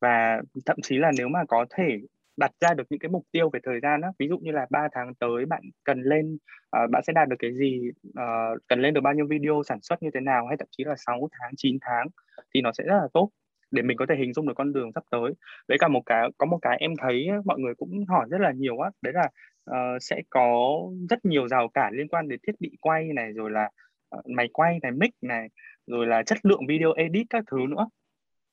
và 0.00 0.42
thậm 0.66 0.76
chí 0.82 0.96
là 0.98 1.10
nếu 1.18 1.28
mà 1.28 1.40
có 1.48 1.66
thể 1.76 1.98
đặt 2.38 2.50
ra 2.60 2.74
được 2.74 2.84
những 2.90 3.00
cái 3.00 3.08
mục 3.08 3.24
tiêu 3.32 3.50
về 3.50 3.60
thời 3.62 3.80
gian 3.80 4.00
đó 4.00 4.12
ví 4.18 4.28
dụ 4.28 4.38
như 4.38 4.50
là 4.52 4.66
3 4.70 4.88
tháng 4.92 5.14
tới 5.14 5.46
bạn 5.46 5.62
cần 5.84 6.02
lên 6.02 6.38
uh, 6.84 6.90
bạn 6.90 7.02
sẽ 7.06 7.12
đạt 7.12 7.28
được 7.28 7.36
cái 7.38 7.54
gì 7.54 7.90
uh, 8.08 8.58
cần 8.68 8.80
lên 8.80 8.94
được 8.94 9.00
bao 9.00 9.14
nhiêu 9.14 9.26
video 9.26 9.62
sản 9.68 9.78
xuất 9.82 10.02
như 10.02 10.10
thế 10.14 10.20
nào? 10.20 10.46
Hay 10.46 10.56
thậm 10.56 10.68
chí 10.70 10.84
là 10.84 10.94
6 10.96 11.28
tháng 11.40 11.52
9 11.56 11.78
tháng 11.80 12.06
thì 12.54 12.60
nó 12.60 12.72
sẽ 12.72 12.84
rất 12.84 12.96
là 12.96 13.08
tốt 13.12 13.30
để 13.70 13.82
mình 13.82 13.96
có 13.96 14.06
thể 14.08 14.14
hình 14.16 14.32
dung 14.32 14.48
được 14.48 14.54
con 14.56 14.72
đường 14.72 14.92
sắp 14.94 15.04
tới. 15.10 15.32
Với 15.68 15.78
cả 15.80 15.88
một 15.88 16.02
cái 16.06 16.28
có 16.38 16.46
một 16.46 16.58
cái 16.62 16.76
em 16.80 16.94
thấy 16.96 17.28
mọi 17.44 17.58
người 17.58 17.74
cũng 17.74 18.04
hỏi 18.08 18.26
rất 18.30 18.40
là 18.40 18.52
nhiều 18.52 18.80
á 18.80 18.90
đấy 19.02 19.12
là 19.12 19.28
uh, 19.70 20.02
sẽ 20.02 20.22
có 20.30 20.80
rất 21.10 21.24
nhiều 21.24 21.48
rào 21.48 21.68
cản 21.68 21.94
liên 21.94 22.08
quan 22.08 22.28
đến 22.28 22.40
thiết 22.46 22.60
bị 22.60 22.70
quay 22.80 23.04
này 23.14 23.32
rồi 23.32 23.50
là 23.50 23.70
uh, 24.16 24.26
máy 24.30 24.48
quay 24.52 24.78
này 24.82 24.92
mic 24.92 25.10
này 25.22 25.48
rồi 25.86 26.06
là 26.06 26.22
chất 26.22 26.38
lượng 26.42 26.66
video 26.68 26.92
edit 26.92 27.26
các 27.30 27.44
thứ 27.50 27.58
nữa. 27.68 27.88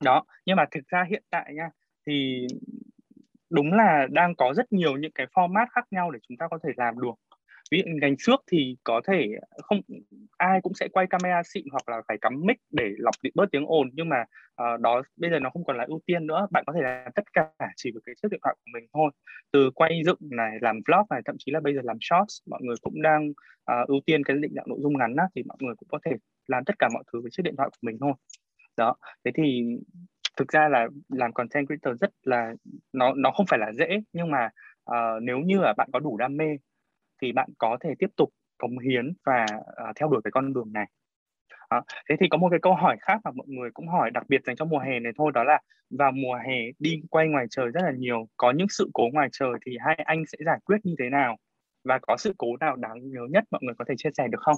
Đó 0.03 0.23
nhưng 0.45 0.55
mà 0.55 0.65
thực 0.71 0.87
ra 0.87 1.05
hiện 1.09 1.23
tại 1.29 1.53
nha 1.53 1.69
thì 2.07 2.47
đúng 3.49 3.73
là 3.73 4.07
đang 4.11 4.35
có 4.35 4.53
rất 4.53 4.73
nhiều 4.73 4.97
những 4.97 5.11
cái 5.11 5.27
format 5.33 5.65
khác 5.71 5.85
nhau 5.91 6.11
để 6.11 6.19
chúng 6.27 6.37
ta 6.37 6.47
có 6.51 6.59
thể 6.63 6.69
làm 6.77 6.99
được. 6.99 7.13
Ví 7.71 7.81
dụ 7.85 7.91
ngành 8.01 8.15
trước 8.17 8.43
thì 8.51 8.77
có 8.83 9.01
thể 9.07 9.27
không 9.63 9.81
ai 10.37 10.61
cũng 10.61 10.73
sẽ 10.73 10.87
quay 10.87 11.07
camera 11.07 11.41
xịn 11.43 11.65
hoặc 11.71 11.89
là 11.89 12.01
phải 12.07 12.17
cắm 12.21 12.41
mic 12.45 12.57
để 12.71 12.91
lọc 12.97 13.15
bớt 13.35 13.45
tiếng 13.51 13.65
ồn 13.65 13.89
nhưng 13.93 14.09
mà 14.09 14.23
uh, 14.61 14.79
đó 14.79 15.01
bây 15.17 15.31
giờ 15.31 15.39
nó 15.39 15.49
không 15.49 15.65
còn 15.65 15.77
là 15.77 15.83
ưu 15.87 16.01
tiên 16.05 16.27
nữa. 16.27 16.47
Bạn 16.51 16.63
có 16.67 16.73
thể 16.73 16.81
làm 16.81 17.11
tất 17.15 17.33
cả 17.33 17.49
chỉ 17.75 17.91
với 17.91 18.01
cái 18.05 18.15
chiếc 18.21 18.27
điện 18.31 18.39
thoại 18.43 18.55
của 18.55 18.69
mình 18.73 18.85
thôi. 18.93 19.11
Từ 19.51 19.71
quay 19.75 20.01
dựng 20.05 20.17
này 20.21 20.57
làm 20.61 20.79
vlog 20.87 21.05
này 21.09 21.21
thậm 21.25 21.35
chí 21.39 21.51
là 21.51 21.59
bây 21.59 21.75
giờ 21.75 21.81
làm 21.83 21.97
shorts 22.01 22.49
mọi 22.49 22.59
người 22.63 22.75
cũng 22.81 23.01
đang 23.01 23.29
uh, 23.29 23.87
ưu 23.87 23.99
tiên 24.05 24.23
cái 24.23 24.37
định 24.37 24.53
dạng 24.55 24.69
nội 24.69 24.79
dung 24.81 24.97
ngắn 24.97 25.15
á, 25.15 25.25
thì 25.35 25.43
mọi 25.47 25.57
người 25.59 25.75
cũng 25.75 25.89
có 25.91 25.99
thể 26.05 26.11
làm 26.47 26.63
tất 26.65 26.79
cả 26.79 26.89
mọi 26.93 27.03
thứ 27.13 27.21
với 27.21 27.31
chiếc 27.31 27.43
điện 27.43 27.55
thoại 27.57 27.69
của 27.71 27.79
mình 27.81 27.97
thôi. 27.99 28.13
Đó 28.77 28.95
thế 29.25 29.31
thì 29.35 29.63
thực 30.35 30.47
ra 30.47 30.69
là 30.69 30.87
làm 31.09 31.33
content 31.33 31.67
creator 31.67 32.01
rất 32.01 32.11
là 32.23 32.53
nó 32.93 33.13
nó 33.13 33.31
không 33.31 33.45
phải 33.45 33.59
là 33.59 33.71
dễ 33.71 34.01
nhưng 34.13 34.31
mà 34.31 34.49
uh, 34.91 35.23
nếu 35.23 35.39
như 35.39 35.59
là 35.59 35.73
bạn 35.77 35.89
có 35.93 35.99
đủ 35.99 36.17
đam 36.17 36.37
mê 36.37 36.57
thì 37.21 37.31
bạn 37.31 37.49
có 37.57 37.77
thể 37.81 37.93
tiếp 37.99 38.09
tục 38.15 38.29
cống 38.57 38.79
hiến 38.79 39.13
và 39.25 39.45
uh, 39.89 39.95
theo 39.95 40.09
đuổi 40.09 40.21
cái 40.23 40.31
con 40.31 40.53
đường 40.53 40.73
này. 40.73 40.85
À, 41.69 41.81
thế 42.09 42.15
thì 42.19 42.27
có 42.29 42.37
một 42.37 42.47
cái 42.49 42.59
câu 42.61 42.75
hỏi 42.75 42.97
khác 43.01 43.21
mà 43.23 43.31
mọi 43.31 43.47
người 43.47 43.69
cũng 43.73 43.87
hỏi 43.87 44.11
đặc 44.11 44.23
biệt 44.29 44.41
dành 44.45 44.55
cho 44.55 44.65
mùa 44.65 44.79
hè 44.79 44.99
này 44.99 45.13
thôi 45.17 45.31
đó 45.33 45.43
là 45.43 45.59
vào 45.89 46.11
mùa 46.11 46.35
hè 46.35 46.57
đi 46.79 47.01
quay 47.09 47.27
ngoài 47.27 47.45
trời 47.49 47.69
rất 47.69 47.81
là 47.83 47.91
nhiều 47.91 48.27
có 48.37 48.51
những 48.51 48.67
sự 48.69 48.89
cố 48.93 49.03
ngoài 49.13 49.29
trời 49.31 49.51
thì 49.65 49.77
hai 49.85 49.95
anh 49.95 50.23
sẽ 50.25 50.37
giải 50.45 50.59
quyết 50.65 50.77
như 50.83 50.95
thế 50.99 51.09
nào? 51.09 51.37
Và 51.83 51.99
có 52.01 52.17
sự 52.17 52.33
cố 52.37 52.47
nào 52.59 52.75
đáng 52.75 53.11
nhớ 53.11 53.21
nhất 53.29 53.43
mọi 53.51 53.61
người 53.63 53.75
có 53.77 53.85
thể 53.87 53.95
chia 53.97 54.09
sẻ 54.17 54.27
được 54.27 54.41
không? 54.41 54.57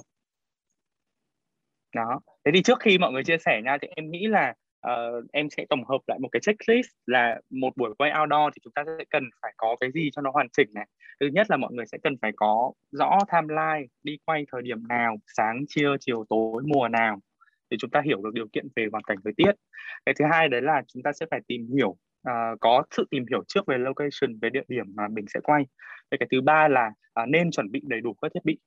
Đó 1.94 2.20
thế 2.44 2.50
thì 2.54 2.62
trước 2.62 2.80
khi 2.80 2.98
mọi 2.98 3.12
người 3.12 3.24
chia 3.24 3.38
sẻ 3.38 3.60
nha 3.64 3.76
thì 3.82 3.88
em 3.96 4.10
nghĩ 4.10 4.26
là 4.26 4.54
uh, 4.86 5.24
em 5.32 5.50
sẽ 5.50 5.66
tổng 5.70 5.84
hợp 5.84 5.98
lại 6.06 6.18
một 6.18 6.28
cái 6.32 6.40
checklist 6.40 6.88
là 7.06 7.40
một 7.50 7.76
buổi 7.76 7.94
quay 7.98 8.12
outdoor 8.20 8.52
thì 8.54 8.60
chúng 8.64 8.72
ta 8.72 8.84
sẽ 8.98 9.04
cần 9.10 9.24
phải 9.42 9.52
có 9.56 9.76
cái 9.80 9.90
gì 9.92 10.10
cho 10.12 10.22
nó 10.22 10.30
hoàn 10.30 10.48
chỉnh 10.48 10.68
này. 10.74 10.86
Thứ 11.20 11.26
nhất 11.26 11.46
là 11.50 11.56
mọi 11.56 11.72
người 11.72 11.86
sẽ 11.86 11.98
cần 12.02 12.16
phải 12.22 12.32
có 12.36 12.72
rõ 12.90 13.18
timeline 13.32 13.86
đi 14.02 14.18
quay 14.24 14.44
thời 14.52 14.62
điểm 14.62 14.88
nào 14.88 15.16
sáng 15.36 15.64
trưa 15.68 15.96
chiều 16.00 16.24
tối 16.28 16.62
mùa 16.66 16.88
nào 16.88 17.20
để 17.70 17.76
chúng 17.80 17.90
ta 17.90 18.00
hiểu 18.04 18.22
được 18.22 18.34
điều 18.34 18.48
kiện 18.52 18.68
về 18.76 18.86
hoàn 18.92 19.04
cảnh 19.04 19.18
thời 19.24 19.32
tiết. 19.36 19.52
Cái 20.06 20.14
thứ 20.18 20.24
hai 20.30 20.48
đấy 20.48 20.62
là 20.62 20.82
chúng 20.88 21.02
ta 21.02 21.12
sẽ 21.12 21.26
phải 21.30 21.40
tìm 21.46 21.68
hiểu 21.76 21.88
uh, 22.28 22.60
có 22.60 22.82
sự 22.90 23.06
tìm 23.10 23.24
hiểu 23.30 23.44
trước 23.48 23.66
về 23.66 23.78
location 23.78 24.38
về 24.42 24.50
địa 24.50 24.64
điểm 24.68 24.86
mà 24.94 25.08
mình 25.08 25.24
sẽ 25.34 25.40
quay. 25.40 25.66
Cái 26.10 26.28
thứ 26.30 26.40
ba 26.40 26.68
là 26.68 26.92
uh, 27.22 27.28
nên 27.28 27.50
chuẩn 27.50 27.70
bị 27.72 27.80
đầy 27.84 28.00
đủ 28.00 28.14
các 28.22 28.32
thiết 28.34 28.44
bị. 28.44 28.58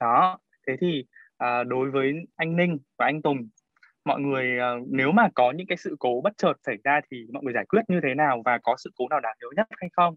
Đó 0.00 0.38
thế 0.66 0.76
thì 0.80 1.04
uh, 1.44 1.66
đối 1.66 1.90
với 1.90 2.14
anh 2.36 2.56
Ninh 2.56 2.78
và 2.98 3.06
anh 3.06 3.22
Tùng 3.22 3.48
mọi 4.08 4.20
người 4.20 4.46
uh, 4.58 4.88
nếu 4.90 5.12
mà 5.12 5.28
có 5.34 5.52
những 5.56 5.66
cái 5.66 5.76
sự 5.76 5.96
cố 6.00 6.20
bất 6.24 6.32
chợt 6.36 6.54
xảy 6.66 6.76
ra 6.84 7.00
thì 7.10 7.26
mọi 7.32 7.42
người 7.42 7.54
giải 7.54 7.64
quyết 7.68 7.82
như 7.88 8.00
thế 8.02 8.14
nào 8.14 8.42
và 8.44 8.58
có 8.62 8.76
sự 8.78 8.90
cố 8.96 9.04
nào 9.10 9.20
đáng 9.20 9.36
nhớ 9.40 9.48
nhất 9.56 9.66
hay 9.80 9.90
không 9.96 10.14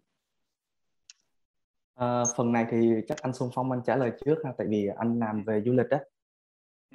À, 2.01 2.23
phần 2.35 2.51
này 2.51 2.65
thì 2.71 2.93
chắc 3.07 3.17
anh 3.21 3.33
Xuân 3.33 3.49
Phong 3.55 3.71
anh 3.71 3.81
trả 3.85 3.95
lời 3.95 4.11
trước 4.25 4.35
ha, 4.45 4.51
tại 4.57 4.67
vì 4.69 4.89
anh 4.97 5.19
làm 5.19 5.43
về 5.43 5.61
du 5.65 5.73
lịch 5.73 5.89
đó. 5.89 5.97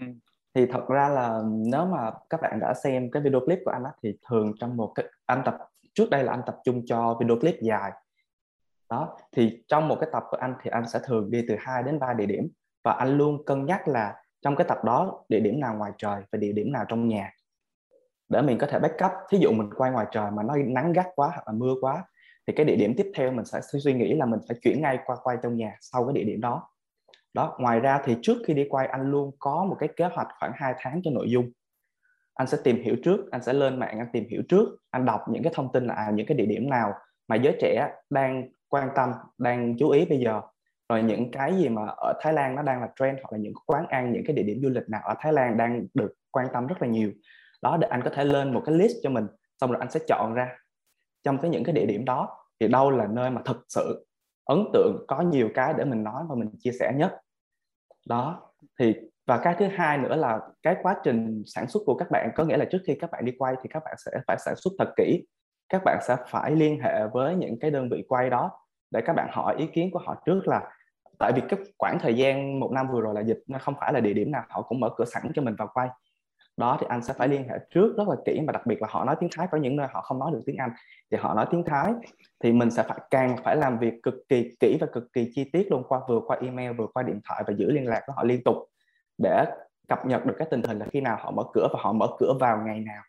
Ừ. 0.01 0.07
Thì 0.55 0.67
thật 0.67 0.89
ra 0.89 1.09
là 1.09 1.41
nếu 1.47 1.87
mà 1.87 2.11
các 2.31 2.41
bạn 2.43 2.59
đã 2.61 2.75
xem 2.75 3.11
cái 3.11 3.23
video 3.23 3.41
clip 3.41 3.59
của 3.65 3.71
anh 3.71 3.85
á, 3.85 3.91
thì 4.03 4.19
thường 4.29 4.53
trong 4.61 4.77
một 4.77 4.93
cái 4.95 5.07
anh 5.27 5.43
tập 5.45 5.59
trước 5.95 6.11
đây 6.11 6.25
là 6.25 6.33
anh 6.33 6.43
tập 6.47 6.57
trung 6.65 6.83
cho 6.87 7.17
video 7.21 7.37
clip 7.41 7.55
dài. 7.63 7.93
Đó, 8.91 9.17
thì 9.33 9.65
trong 9.69 9.89
một 9.89 9.97
cái 10.01 10.11
tập 10.13 10.25
của 10.31 10.37
anh 10.37 10.55
thì 10.63 10.71
anh 10.71 10.89
sẽ 10.89 11.01
thường 11.05 11.31
đi 11.31 11.45
từ 11.49 11.57
2 11.59 11.83
đến 11.83 11.99
3 11.99 12.13
địa 12.13 12.27
điểm 12.27 12.49
và 12.85 12.93
anh 12.93 13.19
luôn 13.19 13.45
cân 13.45 13.67
nhắc 13.67 13.89
là 13.89 14.15
trong 14.47 14.57
cái 14.57 14.67
tập 14.69 14.85
đó 14.85 15.25
địa 15.29 15.41
điểm 15.41 15.61
nào 15.61 15.75
ngoài 15.75 15.93
trời 15.99 16.23
và 16.33 16.39
địa 16.39 16.53
điểm 16.53 16.73
nào 16.73 16.85
trong 16.89 17.09
nhà. 17.09 17.33
Để 18.29 18.43
mình 18.43 18.59
có 18.59 18.67
thể 18.67 18.79
backup 18.79 19.11
thí 19.31 19.39
dụ 19.39 19.53
mình 19.53 19.71
quay 19.77 19.91
ngoài 19.91 20.07
trời 20.13 20.31
mà 20.31 20.43
nó 20.43 20.57
nắng 20.67 20.93
gắt 20.93 21.07
quá 21.15 21.29
hoặc 21.29 21.43
là 21.47 21.53
mưa 21.53 21.75
quá 21.81 22.05
thì 22.47 22.53
cái 22.57 22.67
địa 22.67 22.77
điểm 22.77 22.95
tiếp 22.97 23.13
theo 23.15 23.33
mình 23.33 23.45
sẽ 23.45 23.61
suy 23.83 23.95
nghĩ 23.95 24.15
là 24.15 24.27
mình 24.27 24.41
phải 24.49 24.57
chuyển 24.63 24.83
ngay 24.83 24.99
qua 25.07 25.17
quay 25.23 25.37
trong 25.43 25.57
nhà 25.57 25.77
sau 25.81 26.05
cái 26.05 26.13
địa 26.13 26.25
điểm 26.25 26.41
đó. 26.41 26.69
Đó 27.35 27.57
ngoài 27.59 27.81
ra 27.81 28.01
thì 28.05 28.17
trước 28.23 28.35
khi 28.47 28.55
đi 28.55 28.67
quay 28.69 28.87
anh 28.87 29.11
luôn 29.11 29.31
có 29.39 29.65
một 29.65 29.77
cái 29.81 29.89
kế 29.97 30.09
hoạch 30.13 30.29
khoảng 30.41 30.53
2 30.55 30.75
tháng 30.79 31.01
cho 31.05 31.11
nội 31.11 31.31
dung. 31.31 31.51
Anh 32.35 32.47
sẽ 32.47 32.59
tìm 32.65 32.83
hiểu 32.83 32.97
trước 33.05 33.31
anh 33.31 33.43
sẽ 33.43 33.53
lên 33.53 33.79
mạng 33.79 33.99
anh 33.99 34.09
tìm 34.13 34.29
hiểu 34.31 34.43
trước 34.49 34.69
anh 34.91 35.05
đọc 35.05 35.21
những 35.31 35.43
cái 35.43 35.53
thông 35.57 35.73
tin 35.73 35.87
là 35.87 35.95
à, 35.95 36.11
những 36.15 36.27
cái 36.27 36.37
địa 36.37 36.47
điểm 36.47 36.71
nào 36.71 36.93
mà 37.29 37.37
giới 37.37 37.57
trẻ 37.61 37.89
đang 38.11 38.49
quan 38.69 38.89
tâm 38.97 39.13
đang 39.39 39.77
chú 39.79 39.91
ý 39.91 40.05
bây 40.05 40.19
giờ 40.19 40.41
rồi 40.89 41.03
những 41.03 41.31
cái 41.31 41.57
gì 41.57 41.69
mà 41.69 41.83
ở 41.87 42.13
Thái 42.21 42.33
Lan 42.33 42.55
nó 42.55 42.63
đang 42.63 42.81
là 42.81 42.89
trend 42.97 43.19
hoặc 43.23 43.33
là 43.33 43.39
những 43.39 43.53
quán 43.67 43.87
ăn, 43.87 44.13
những 44.13 44.23
cái 44.27 44.37
địa 44.37 44.43
điểm 44.43 44.61
du 44.63 44.69
lịch 44.69 44.89
nào 44.89 45.01
ở 45.05 45.15
Thái 45.19 45.33
Lan 45.33 45.57
đang 45.57 45.87
được 45.95 46.13
quan 46.31 46.47
tâm 46.53 46.67
rất 46.67 46.83
là 46.83 46.89
nhiều, 46.89 47.13
đó 47.63 47.77
để 47.81 47.89
anh 47.89 48.03
có 48.03 48.11
thể 48.11 48.25
lên 48.25 48.55
một 48.55 48.63
cái 48.67 48.75
list 48.75 48.97
cho 49.03 49.11
mình, 49.11 49.27
xong 49.61 49.71
rồi 49.71 49.79
anh 49.81 49.91
sẽ 49.91 50.01
chọn 50.09 50.35
ra. 50.35 50.49
Trong 51.25 51.39
cái 51.39 51.51
những 51.51 51.65
cái 51.65 51.75
địa 51.75 51.87
điểm 51.87 52.05
đó 52.05 52.39
thì 52.61 52.69
đâu 52.69 52.91
là 52.91 53.07
nơi 53.07 53.31
mà 53.31 53.43
thực 53.45 53.65
sự 53.69 54.07
ấn 54.45 54.65
tượng, 54.73 55.05
có 55.09 55.21
nhiều 55.21 55.49
cái 55.55 55.75
để 55.79 55.85
mình 55.85 56.03
nói 56.03 56.25
và 56.29 56.35
mình 56.35 56.51
chia 56.59 56.73
sẻ 56.81 56.93
nhất. 56.97 57.13
Đó, 58.09 58.53
thì, 58.79 58.95
và 59.27 59.39
cái 59.39 59.55
thứ 59.59 59.67
hai 59.67 59.99
nữa 59.99 60.17
là 60.17 60.41
cái 60.63 60.77
quá 60.83 60.97
trình 61.05 61.43
sản 61.47 61.69
xuất 61.69 61.83
của 61.87 61.95
các 61.95 62.11
bạn, 62.11 62.31
có 62.35 62.45
nghĩa 62.45 62.57
là 62.57 62.65
trước 62.65 62.79
khi 62.87 62.95
các 63.01 63.11
bạn 63.11 63.25
đi 63.25 63.33
quay 63.39 63.55
thì 63.63 63.69
các 63.73 63.83
bạn 63.85 63.95
sẽ 64.05 64.11
phải 64.27 64.37
sản 64.39 64.55
xuất 64.57 64.73
thật 64.79 64.93
kỹ. 64.97 65.27
Các 65.69 65.83
bạn 65.85 65.99
sẽ 66.09 66.17
phải 66.29 66.51
liên 66.51 66.81
hệ 66.81 67.07
với 67.13 67.37
những 67.37 67.59
cái 67.61 67.71
đơn 67.71 67.89
vị 67.91 68.05
quay 68.09 68.31
đó 68.31 68.51
để 68.91 69.01
các 69.07 69.13
bạn 69.13 69.29
hỏi 69.33 69.55
ý 69.59 69.67
kiến 69.67 69.91
của 69.93 69.99
họ 69.99 70.23
trước 70.27 70.49
là 70.49 70.71
tại 71.19 71.33
vì 71.37 71.43
cái 71.49 71.61
khoảng 71.79 71.99
thời 71.99 72.15
gian 72.15 72.61
một 72.61 72.73
năm 72.73 72.89
vừa 72.93 73.01
rồi 73.01 73.15
là 73.15 73.21
dịch 73.21 73.43
nó 73.47 73.59
không 73.59 73.75
phải 73.81 73.93
là 73.93 74.01
địa 74.01 74.13
điểm 74.13 74.31
nào 74.31 74.43
họ 74.49 74.63
cũng 74.63 74.81
mở 74.81 74.91
cửa 74.97 75.05
sẵn 75.05 75.23
cho 75.35 75.43
mình 75.43 75.55
vào 75.59 75.71
quay. 75.75 75.89
Đó, 76.57 76.77
thì 76.81 76.87
anh 76.91 77.03
sẽ 77.03 77.15
phải 77.15 77.29
liên 77.29 77.49
hệ 77.49 77.59
trước 77.71 77.97
rất 77.97 78.09
là 78.09 78.17
kỹ 78.25 78.41
mà 78.41 78.53
đặc 78.53 78.67
biệt 78.67 78.83
là 78.83 78.89
họ 78.91 79.05
nói 79.05 79.17
tiếng 79.21 79.31
Thái, 79.37 79.47
có 79.53 79.59
những 79.59 79.77
nơi 79.77 79.87
họ 79.91 80.01
không 80.01 80.19
nói 80.19 80.31
được 80.33 80.43
tiếng 80.47 80.57
Anh. 80.57 80.71
Thì 81.11 81.17
họ 81.21 81.35
nói 81.35 81.47
tiếng 81.51 81.65
Thái 81.65 81.93
thì 82.41 82.53
mình 82.53 82.71
sẽ 82.71 82.83
phải, 82.83 82.99
càng 83.11 83.37
phải 83.45 83.57
làm 83.57 83.79
việc 83.79 84.03
cực 84.03 84.15
kỳ 84.29 84.57
kỹ 84.61 84.79
và 84.81 84.87
cực 84.93 85.13
kỳ 85.13 85.31
chi 85.35 85.51
tiết 85.53 85.71
luôn, 85.71 85.85
qua 85.89 86.01
vừa 86.09 86.21
qua 86.27 86.39
email, 86.41 86.73
vừa 86.73 86.87
qua 86.95 87.03
điện 87.03 87.21
thoại 87.29 87.45
và 87.47 87.53
giữ 87.57 87.71
liên 87.71 87.87
lạc 87.87 88.03
với 88.07 88.15
họ 88.17 88.25
liên 88.25 88.45
tục 88.45 88.57
để 89.19 89.45
cập 89.89 90.07
nhật 90.07 90.27
được 90.27 90.35
cái 90.39 90.49
tình 90.51 90.63
hình 90.63 90.79
là 90.79 90.87
khi 90.93 91.01
nào 91.01 91.17
họ 91.21 91.31
mở 91.31 91.43
cửa 91.53 91.69
và 91.73 91.79
họ 91.83 91.93
mở 91.93 92.07
cửa 92.19 92.33
vào 92.41 92.63
ngày 92.67 92.81
nào. 92.81 93.03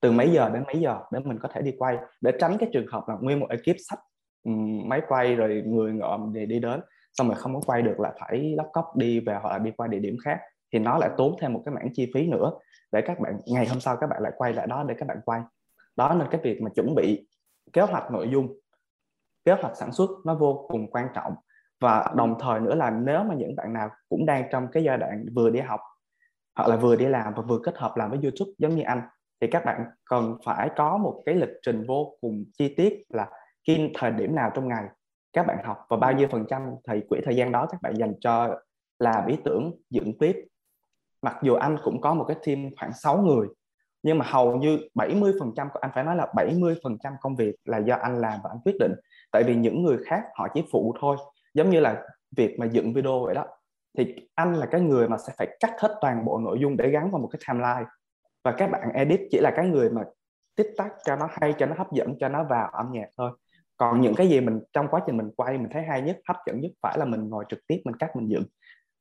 Từ 0.00 0.12
mấy 0.12 0.30
giờ 0.30 0.50
đến 0.54 0.62
mấy 0.66 0.80
giờ 0.80 1.00
để 1.12 1.20
mình 1.24 1.38
có 1.38 1.48
thể 1.52 1.62
đi 1.62 1.74
quay, 1.78 1.96
để 2.20 2.32
tránh 2.40 2.56
cái 2.58 2.70
trường 2.72 2.86
hợp 2.86 3.08
là 3.08 3.14
nguyên 3.20 3.40
một 3.40 3.46
ekip 3.50 3.76
sách 3.88 3.98
máy 4.86 5.02
quay 5.08 5.34
rồi 5.34 5.62
người 5.66 5.92
ngợm 5.92 6.32
để 6.32 6.46
đi 6.46 6.58
đến 6.58 6.80
xong 7.18 7.28
rồi 7.28 7.36
không 7.36 7.54
có 7.54 7.60
quay 7.66 7.82
được 7.82 8.00
là 8.00 8.12
phải 8.20 8.54
lóc 8.56 8.66
cốc 8.72 8.96
đi 8.96 9.20
về 9.20 9.38
hoặc 9.42 9.50
là 9.50 9.58
đi 9.58 9.70
qua 9.70 9.86
địa 9.86 9.98
điểm 9.98 10.16
khác, 10.24 10.40
thì 10.72 10.78
nó 10.78 10.98
lại 10.98 11.10
tốn 11.16 11.36
thêm 11.40 11.52
một 11.52 11.62
cái 11.64 11.74
mảng 11.74 11.88
chi 11.92 12.10
phí 12.14 12.26
nữa 12.26 12.52
để 12.92 13.00
các 13.06 13.20
bạn, 13.20 13.38
ngày 13.46 13.68
hôm 13.68 13.80
sau 13.80 13.96
các 13.96 14.06
bạn 14.10 14.22
lại 14.22 14.32
quay 14.36 14.52
lại 14.52 14.66
đó 14.66 14.84
để 14.88 14.94
các 14.98 15.08
bạn 15.08 15.20
quay. 15.24 15.40
Đó, 15.96 16.14
nên 16.18 16.28
cái 16.30 16.40
việc 16.44 16.62
mà 16.62 16.70
chuẩn 16.74 16.94
bị 16.94 17.28
kế 17.72 17.82
hoạch 17.82 18.10
nội 18.10 18.28
dung, 18.32 18.58
kế 19.44 19.52
hoạch 19.52 19.76
sản 19.76 19.92
xuất 19.92 20.10
nó 20.24 20.34
vô 20.34 20.66
cùng 20.68 20.90
quan 20.90 21.08
trọng. 21.14 21.34
Và 21.80 22.12
đồng 22.16 22.34
thời 22.40 22.60
nữa 22.60 22.74
là 22.74 22.90
nếu 22.90 23.24
mà 23.24 23.34
những 23.34 23.56
bạn 23.56 23.72
nào 23.72 23.90
cũng 24.08 24.26
đang 24.26 24.48
trong 24.50 24.68
cái 24.72 24.84
giai 24.84 24.98
đoạn 24.98 25.24
vừa 25.34 25.50
đi 25.50 25.60
học 25.60 25.80
hoặc 26.56 26.68
là 26.68 26.76
vừa 26.76 26.96
đi 26.96 27.06
làm 27.06 27.34
và 27.36 27.42
vừa 27.42 27.58
kết 27.64 27.76
hợp 27.76 27.96
làm 27.96 28.10
với 28.10 28.18
YouTube 28.22 28.50
giống 28.58 28.74
như 28.76 28.82
anh, 28.82 29.02
thì 29.40 29.46
các 29.50 29.64
bạn 29.64 29.84
cần 30.10 30.38
phải 30.44 30.70
có 30.76 30.96
một 30.96 31.22
cái 31.26 31.34
lịch 31.34 31.52
trình 31.62 31.86
vô 31.86 32.16
cùng 32.20 32.44
chi 32.58 32.74
tiết 32.76 33.04
là 33.08 33.28
khi 33.66 33.90
thời 33.94 34.10
điểm 34.10 34.34
nào 34.34 34.50
trong 34.54 34.68
ngày 34.68 34.84
các 35.36 35.46
bạn 35.46 35.58
học 35.64 35.86
và 35.88 35.96
bao 35.96 36.12
nhiêu 36.12 36.28
phần 36.30 36.44
trăm 36.48 36.62
thì 36.88 37.00
quỹ 37.08 37.20
thời 37.24 37.36
gian 37.36 37.52
đó 37.52 37.66
các 37.70 37.82
bạn 37.82 37.94
dành 37.96 38.14
cho 38.20 38.60
làm 38.98 39.26
ý 39.26 39.36
tưởng, 39.44 39.72
dựng 39.90 40.18
clip. 40.18 40.36
Mặc 41.22 41.36
dù 41.42 41.54
anh 41.54 41.76
cũng 41.84 42.00
có 42.00 42.14
một 42.14 42.24
cái 42.28 42.36
team 42.46 42.70
khoảng 42.78 42.92
6 42.92 43.22
người, 43.22 43.48
nhưng 44.02 44.18
mà 44.18 44.26
hầu 44.28 44.56
như 44.56 44.78
70 44.94 45.32
phần 45.40 45.52
trăm, 45.56 45.68
anh 45.80 45.90
phải 45.94 46.04
nói 46.04 46.16
là 46.16 46.26
70 46.34 46.74
phần 46.84 46.98
trăm 47.02 47.12
công 47.20 47.36
việc 47.36 47.54
là 47.64 47.78
do 47.78 47.94
anh 47.94 48.20
làm 48.20 48.40
và 48.44 48.50
anh 48.50 48.58
quyết 48.64 48.76
định. 48.80 48.92
Tại 49.32 49.42
vì 49.46 49.56
những 49.56 49.82
người 49.82 49.98
khác 50.06 50.22
họ 50.34 50.48
chỉ 50.54 50.64
phụ 50.72 50.94
thôi, 51.00 51.16
giống 51.54 51.70
như 51.70 51.80
là 51.80 52.02
việc 52.36 52.56
mà 52.58 52.66
dựng 52.66 52.92
video 52.92 53.24
vậy 53.24 53.34
đó. 53.34 53.46
Thì 53.98 54.14
anh 54.34 54.54
là 54.54 54.66
cái 54.66 54.80
người 54.80 55.08
mà 55.08 55.16
sẽ 55.18 55.32
phải 55.38 55.56
cắt 55.60 55.70
hết 55.80 55.98
toàn 56.00 56.24
bộ 56.24 56.38
nội 56.38 56.58
dung 56.60 56.76
để 56.76 56.90
gắn 56.90 57.10
vào 57.10 57.20
một 57.20 57.28
cái 57.32 57.40
timeline. 57.48 57.90
Và 58.44 58.52
các 58.52 58.70
bạn 58.70 58.92
edit 58.92 59.20
chỉ 59.30 59.38
là 59.38 59.52
cái 59.56 59.68
người 59.68 59.90
mà 59.90 60.02
tích 60.56 60.70
tắc 60.76 60.92
cho 61.04 61.16
nó 61.16 61.28
hay, 61.30 61.54
cho 61.58 61.66
nó 61.66 61.74
hấp 61.78 61.92
dẫn, 61.92 62.14
cho 62.20 62.28
nó 62.28 62.44
vào 62.44 62.68
âm 62.68 62.92
nhạc 62.92 63.08
thôi 63.16 63.30
còn 63.76 64.00
những 64.00 64.14
cái 64.14 64.28
gì 64.28 64.40
mình 64.40 64.60
trong 64.72 64.88
quá 64.90 65.00
trình 65.06 65.16
mình 65.16 65.30
quay 65.36 65.58
mình 65.58 65.68
thấy 65.72 65.82
hay 65.82 66.02
nhất 66.02 66.20
hấp 66.28 66.36
dẫn 66.46 66.60
nhất 66.60 66.72
phải 66.82 66.98
là 66.98 67.04
mình 67.04 67.28
ngồi 67.28 67.44
trực 67.48 67.66
tiếp 67.66 67.82
mình 67.84 67.96
cắt 67.96 68.16
mình 68.16 68.28
dựng. 68.28 68.44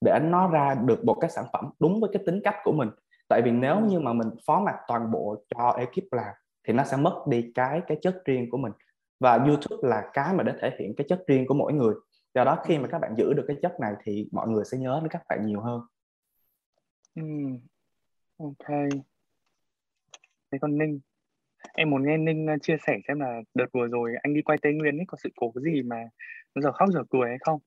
Để 0.02 0.20
nó 0.24 0.48
ra 0.48 0.76
được 0.86 1.06
một 1.06 1.18
cái 1.22 1.30
sản 1.30 1.46
phẩm 1.54 1.72
đúng 1.80 2.02
với 2.02 2.10
cái 2.14 2.24
tính 2.26 2.42
cách 2.44 2.56
của 2.64 2.72
mình. 2.72 2.90
Tại 3.30 3.42
vì 3.46 3.52
nếu 3.52 3.80
như 3.80 4.00
mà 4.00 4.14
mình 4.14 4.28
phó 4.46 4.60
mặt 4.60 4.76
toàn 4.88 5.12
bộ 5.12 5.36
cho 5.56 5.70
ekip 5.70 6.14
làm 6.14 6.34
thì 6.68 6.74
nó 6.74 6.84
sẽ 6.84 6.98
mất 6.98 7.24
đi 7.28 7.52
cái 7.56 7.82
cái 7.88 7.98
chất 8.02 8.22
riêng 8.26 8.50
của 8.50 8.58
mình. 8.58 8.72
Và 9.20 9.36
YouTube 9.36 9.90
là 9.90 10.10
cái 10.14 10.34
mà 10.34 10.44
để 10.44 10.54
thể 10.62 10.72
hiện 10.80 10.94
cái 10.98 11.06
chất 11.10 11.24
riêng 11.28 11.48
của 11.48 11.54
mỗi 11.54 11.74
người. 11.74 11.96
Do 12.34 12.44
đó 12.44 12.58
khi 12.66 12.78
mà 12.78 12.88
các 12.88 13.00
bạn 13.00 13.16
giữ 13.18 13.34
được 13.34 13.46
cái 13.48 13.58
chất 13.62 13.80
này 13.80 13.94
thì 14.04 14.30
mọi 14.32 14.48
người 14.48 14.66
sẽ 14.66 14.78
nhớ 14.78 15.00
đến 15.02 15.10
các 15.10 15.24
bạn 15.30 15.46
nhiều 15.46 15.62
hơn. 15.62 15.82
Ừ. 17.16 17.24
ok. 18.38 18.68
Thế 20.52 20.58
còn 20.62 20.78
ninh 20.78 21.00
em 21.74 21.90
muốn 21.90 22.06
nghe 22.08 22.18
ninh 22.18 22.48
ờ, 22.48 22.54
chia 22.62 22.78
sẻ 22.88 22.98
xem 23.08 23.20
là 23.20 23.42
đợt 23.54 23.66
vừa 23.74 23.88
rồi 23.88 24.12
anh 24.24 24.34
đi 24.34 24.42
quay 24.42 24.58
tây 24.62 24.74
nguyên 24.74 24.98
ấy 25.00 25.06
có 25.08 25.18
sự 25.24 25.30
cố 25.36 25.54
gì 25.64 25.82
mà 25.84 25.96
giờ 26.56 26.72
khóc 26.72 26.90
giờ 26.94 27.04
cười 27.10 27.30
hay 27.30 27.38
không 27.46 27.60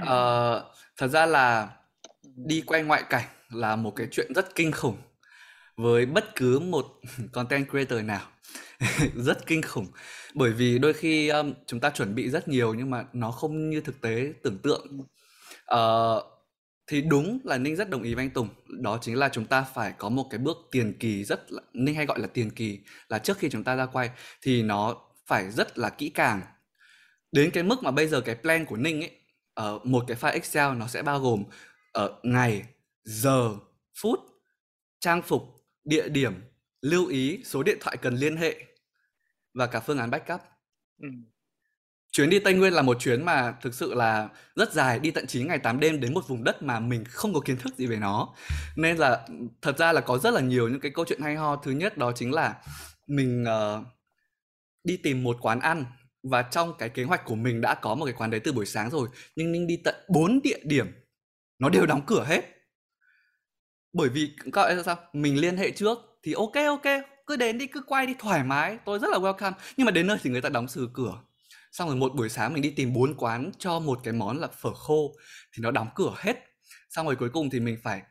Ờ, 0.00 0.64
thật 0.96 1.08
ra 1.08 1.26
là 1.26 1.68
đi 2.36 2.62
quay 2.66 2.82
ngoại 2.82 3.02
cảnh 3.10 3.24
là 3.50 3.76
một 3.76 3.92
cái 3.96 4.08
chuyện 4.10 4.32
rất 4.34 4.54
kinh 4.54 4.72
khủng 4.72 4.96
với 5.76 6.06
bất 6.06 6.36
cứ 6.36 6.58
một 6.60 6.86
content 7.32 7.70
creator 7.70 8.04
nào. 8.04 8.28
Rất 9.16 9.46
kinh 9.46 9.62
khủng. 9.62 9.86
Bởi 10.34 10.52
vì 10.52 10.78
đôi 10.78 10.92
khi, 10.92 11.28
um, 11.28 11.54
chúng 11.66 11.80
ta 11.80 11.90
chuẩn 11.90 12.14
bị 12.14 12.30
rất 12.30 12.48
nhiều 12.48 12.74
nhưng 12.74 12.90
mà 12.90 13.04
nó 13.12 13.30
không 13.30 13.70
như 13.70 13.80
thực 13.80 14.00
tế 14.00 14.32
tưởng 14.42 14.58
tượng. 14.62 14.86
uh, 15.74 16.24
thì 16.92 17.00
đúng 17.00 17.38
là 17.44 17.58
Ninh 17.58 17.76
rất 17.76 17.90
đồng 17.90 18.02
ý 18.02 18.14
với 18.14 18.24
anh 18.24 18.30
Tùng, 18.30 18.48
đó 18.66 18.98
chính 19.02 19.18
là 19.18 19.28
chúng 19.28 19.46
ta 19.46 19.62
phải 19.62 19.94
có 19.98 20.08
một 20.08 20.26
cái 20.30 20.38
bước 20.38 20.56
tiền 20.70 20.96
kỳ 21.00 21.24
rất 21.24 21.52
là 21.52 21.62
Ninh 21.72 21.94
hay 21.94 22.06
gọi 22.06 22.20
là 22.20 22.26
tiền 22.26 22.50
kỳ, 22.50 22.78
là 23.08 23.18
trước 23.18 23.38
khi 23.38 23.50
chúng 23.50 23.64
ta 23.64 23.76
ra 23.76 23.86
quay 23.86 24.10
thì 24.42 24.62
nó 24.62 24.96
phải 25.26 25.50
rất 25.50 25.78
là 25.78 25.90
kỹ 25.90 26.08
càng. 26.08 26.40
Đến 27.32 27.50
cái 27.50 27.62
mức 27.62 27.82
mà 27.82 27.90
bây 27.90 28.08
giờ 28.08 28.20
cái 28.20 28.34
plan 28.34 28.64
của 28.64 28.76
Ninh 28.76 29.00
ấy 29.00 29.10
ở 29.54 29.78
một 29.84 30.04
cái 30.08 30.16
file 30.16 30.32
Excel 30.32 30.74
nó 30.76 30.86
sẽ 30.86 31.02
bao 31.02 31.20
gồm 31.20 31.44
ở 31.92 32.20
ngày, 32.22 32.64
giờ, 33.04 33.50
phút, 34.00 34.20
trang 35.00 35.22
phục, 35.22 35.42
địa 35.84 36.08
điểm, 36.08 36.34
lưu 36.82 37.06
ý 37.06 37.42
số 37.44 37.62
điện 37.62 37.78
thoại 37.80 37.96
cần 37.96 38.14
liên 38.14 38.36
hệ 38.36 38.64
và 39.54 39.66
cả 39.66 39.80
phương 39.80 39.98
án 39.98 40.10
backup. 40.10 40.40
Ừ. 41.02 41.08
Chuyến 42.12 42.30
đi 42.30 42.38
Tây 42.38 42.54
Nguyên 42.54 42.72
là 42.72 42.82
một 42.82 43.00
chuyến 43.00 43.24
mà 43.24 43.54
thực 43.62 43.74
sự 43.74 43.94
là 43.94 44.28
rất 44.56 44.72
dài, 44.72 44.98
đi 44.98 45.10
tận 45.10 45.26
9 45.26 45.48
ngày 45.48 45.58
8 45.58 45.80
đêm 45.80 46.00
đến 46.00 46.14
một 46.14 46.28
vùng 46.28 46.44
đất 46.44 46.62
mà 46.62 46.80
mình 46.80 47.04
không 47.04 47.34
có 47.34 47.40
kiến 47.40 47.56
thức 47.56 47.76
gì 47.76 47.86
về 47.86 47.96
nó. 47.96 48.28
Nên 48.76 48.96
là 48.96 49.26
thật 49.62 49.78
ra 49.78 49.92
là 49.92 50.00
có 50.00 50.18
rất 50.18 50.34
là 50.34 50.40
nhiều 50.40 50.68
những 50.68 50.80
cái 50.80 50.92
câu 50.94 51.04
chuyện 51.08 51.20
hay 51.20 51.36
ho. 51.36 51.56
Thứ 51.56 51.70
nhất 51.70 51.98
đó 51.98 52.12
chính 52.14 52.32
là 52.32 52.54
mình 53.06 53.44
uh, 53.44 53.86
đi 54.84 54.96
tìm 54.96 55.22
một 55.22 55.36
quán 55.40 55.60
ăn 55.60 55.84
và 56.22 56.42
trong 56.42 56.74
cái 56.78 56.88
kế 56.88 57.04
hoạch 57.04 57.24
của 57.24 57.34
mình 57.34 57.60
đã 57.60 57.74
có 57.74 57.94
một 57.94 58.04
cái 58.04 58.14
quán 58.14 58.30
đấy 58.30 58.40
từ 58.44 58.52
buổi 58.52 58.66
sáng 58.66 58.90
rồi 58.90 59.08
nhưng 59.36 59.52
Ninh 59.52 59.66
đi 59.66 59.76
tận 59.84 59.94
4 60.08 60.40
địa 60.42 60.58
điểm 60.64 60.86
nó 61.58 61.68
đều 61.68 61.86
đóng 61.86 62.02
cửa 62.06 62.24
hết. 62.24 62.44
Bởi 63.92 64.08
vì 64.08 64.30
các 64.52 64.62
bạn 64.62 64.84
sao 64.84 64.96
mình 65.12 65.40
liên 65.40 65.56
hệ 65.56 65.70
trước 65.70 65.98
thì 66.22 66.32
ok 66.32 66.54
ok 66.66 67.02
cứ 67.26 67.36
đến 67.36 67.58
đi 67.58 67.66
cứ 67.66 67.82
quay 67.86 68.06
đi 68.06 68.14
thoải 68.18 68.44
mái. 68.44 68.78
Tôi 68.84 68.98
rất 68.98 69.10
là 69.10 69.18
welcome. 69.18 69.52
Nhưng 69.76 69.84
mà 69.84 69.90
đến 69.90 70.06
nơi 70.06 70.18
thì 70.22 70.30
người 70.30 70.40
ta 70.40 70.48
đóng 70.48 70.68
sừ 70.68 70.88
cửa 70.94 71.12
xong 71.72 71.88
rồi 71.88 71.96
một 71.96 72.14
buổi 72.14 72.28
sáng 72.28 72.52
mình 72.52 72.62
đi 72.62 72.70
tìm 72.70 72.92
bốn 72.92 73.14
quán 73.14 73.50
cho 73.58 73.78
một 73.78 74.00
cái 74.04 74.12
món 74.12 74.38
là 74.40 74.48
phở 74.48 74.74
khô, 74.74 75.14
thì 75.52 75.60
nó 75.62 75.70
đóng 75.70 75.88
cửa 75.94 76.14
hết. 76.18 76.36
Xong 76.90 77.06
rồi 77.06 77.16
cuối 77.16 77.30
cùng 77.30 77.50
thì 77.50 77.60
mình 77.60 77.78
phải 77.82 78.02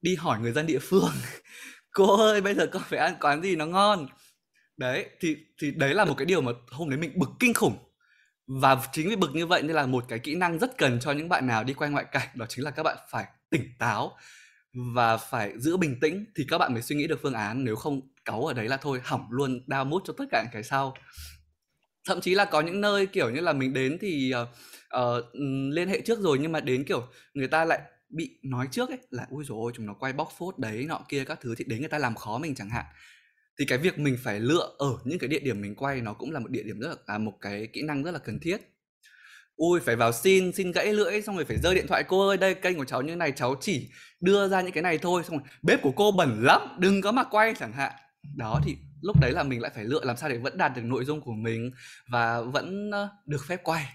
đi 0.00 0.14
hỏi 0.14 0.40
người 0.40 0.52
dân 0.52 0.66
địa 0.66 0.78
phương. 0.78 1.10
Cô 1.92 2.16
ơi, 2.16 2.40
bây 2.40 2.54
giờ 2.54 2.66
con 2.66 2.82
phải 2.86 2.98
ăn 2.98 3.14
quán 3.20 3.42
gì 3.42 3.56
nó 3.56 3.66
ngon? 3.66 4.06
Đấy, 4.76 5.06
thì 5.20 5.36
thì 5.60 5.70
đấy 5.70 5.94
là 5.94 6.04
một 6.04 6.14
cái 6.16 6.26
điều 6.26 6.40
mà 6.40 6.52
hôm 6.70 6.90
đấy 6.90 6.98
mình 6.98 7.12
bực 7.18 7.30
kinh 7.40 7.54
khủng. 7.54 7.78
Và 8.46 8.82
chính 8.92 9.08
vì 9.08 9.16
bực 9.16 9.30
như 9.34 9.46
vậy 9.46 9.62
nên 9.62 9.76
là 9.76 9.86
một 9.86 10.04
cái 10.08 10.18
kỹ 10.18 10.34
năng 10.34 10.58
rất 10.58 10.78
cần 10.78 11.00
cho 11.00 11.12
những 11.12 11.28
bạn 11.28 11.46
nào 11.46 11.64
đi 11.64 11.74
quay 11.74 11.90
ngoại 11.90 12.04
cảnh 12.12 12.28
đó 12.34 12.46
chính 12.48 12.64
là 12.64 12.70
các 12.70 12.82
bạn 12.82 12.96
phải 13.10 13.26
tỉnh 13.50 13.68
táo 13.78 14.16
và 14.94 15.16
phải 15.16 15.52
giữ 15.58 15.76
bình 15.76 16.00
tĩnh 16.00 16.24
thì 16.36 16.44
các 16.48 16.58
bạn 16.58 16.72
mới 16.72 16.82
suy 16.82 16.96
nghĩ 16.96 17.06
được 17.06 17.18
phương 17.22 17.34
án. 17.34 17.64
Nếu 17.64 17.76
không 17.76 18.00
cáu 18.24 18.44
ở 18.46 18.54
đấy 18.54 18.68
là 18.68 18.76
thôi, 18.76 19.00
hỏng 19.04 19.26
luôn 19.30 19.64
đau 19.66 19.84
mút 19.84 20.02
cho 20.06 20.14
tất 20.18 20.24
cả 20.30 20.42
những 20.42 20.52
cái 20.52 20.62
sau 20.62 20.94
thậm 22.06 22.20
chí 22.20 22.34
là 22.34 22.44
có 22.44 22.60
những 22.60 22.80
nơi 22.80 23.06
kiểu 23.06 23.30
như 23.30 23.40
là 23.40 23.52
mình 23.52 23.72
đến 23.72 23.98
thì 24.00 24.32
uh, 24.42 24.48
uh, 25.00 25.24
liên 25.72 25.88
hệ 25.88 26.00
trước 26.00 26.20
rồi 26.20 26.38
nhưng 26.40 26.52
mà 26.52 26.60
đến 26.60 26.84
kiểu 26.84 27.06
người 27.34 27.48
ta 27.48 27.64
lại 27.64 27.80
bị 28.12 28.38
nói 28.42 28.68
trước 28.70 28.88
ấy 28.88 28.98
là 29.10 29.26
ui 29.30 29.44
rồi 29.44 29.72
chúng 29.74 29.86
nó 29.86 29.94
quay 29.94 30.12
bóc 30.12 30.32
phốt 30.38 30.58
đấy 30.58 30.84
nọ 30.88 31.00
kia 31.08 31.24
các 31.24 31.38
thứ 31.40 31.54
thì 31.58 31.64
đến 31.68 31.80
người 31.80 31.88
ta 31.88 31.98
làm 31.98 32.14
khó 32.14 32.38
mình 32.38 32.54
chẳng 32.54 32.70
hạn. 32.70 32.84
Thì 33.58 33.64
cái 33.64 33.78
việc 33.78 33.98
mình 33.98 34.16
phải 34.22 34.40
lựa 34.40 34.74
ở 34.78 34.98
những 35.04 35.18
cái 35.18 35.28
địa 35.28 35.40
điểm 35.40 35.60
mình 35.60 35.74
quay 35.74 36.00
nó 36.00 36.14
cũng 36.14 36.32
là 36.32 36.40
một 36.40 36.50
địa 36.50 36.62
điểm 36.62 36.80
rất 36.80 36.88
là 36.88 36.94
à, 37.06 37.18
một 37.18 37.32
cái 37.40 37.68
kỹ 37.72 37.82
năng 37.82 38.02
rất 38.02 38.10
là 38.10 38.18
cần 38.18 38.38
thiết. 38.40 38.56
Ui 39.56 39.80
phải 39.80 39.96
vào 39.96 40.12
xin 40.12 40.52
xin 40.52 40.72
gãy 40.72 40.92
lưỡi 40.92 41.22
xong 41.22 41.36
rồi 41.36 41.44
phải 41.44 41.56
rơi 41.56 41.74
điện 41.74 41.86
thoại 41.86 42.04
cô 42.08 42.28
ơi 42.28 42.36
đây 42.36 42.54
kênh 42.54 42.78
của 42.78 42.84
cháu 42.84 43.02
như 43.02 43.16
này 43.16 43.32
cháu 43.32 43.54
chỉ 43.60 43.90
đưa 44.20 44.48
ra 44.48 44.60
những 44.60 44.72
cái 44.72 44.82
này 44.82 44.98
thôi 44.98 45.22
xong 45.24 45.38
rồi 45.38 45.46
bếp 45.62 45.82
của 45.82 45.92
cô 45.96 46.12
bẩn 46.12 46.42
lắm 46.42 46.60
đừng 46.78 47.00
có 47.00 47.12
mà 47.12 47.24
quay 47.24 47.54
chẳng 47.58 47.72
hạn. 47.72 47.92
Đó 48.36 48.60
thì 48.64 48.76
lúc 49.02 49.16
đấy 49.20 49.32
là 49.32 49.42
mình 49.42 49.60
lại 49.60 49.70
phải 49.74 49.84
lựa 49.84 50.04
làm 50.04 50.16
sao 50.16 50.28
để 50.28 50.38
vẫn 50.38 50.58
đạt 50.58 50.72
được 50.76 50.82
nội 50.84 51.04
dung 51.04 51.20
của 51.20 51.32
mình 51.32 51.70
và 52.08 52.40
vẫn 52.40 52.90
được 53.26 53.44
phép 53.46 53.60
quay. 53.64 53.86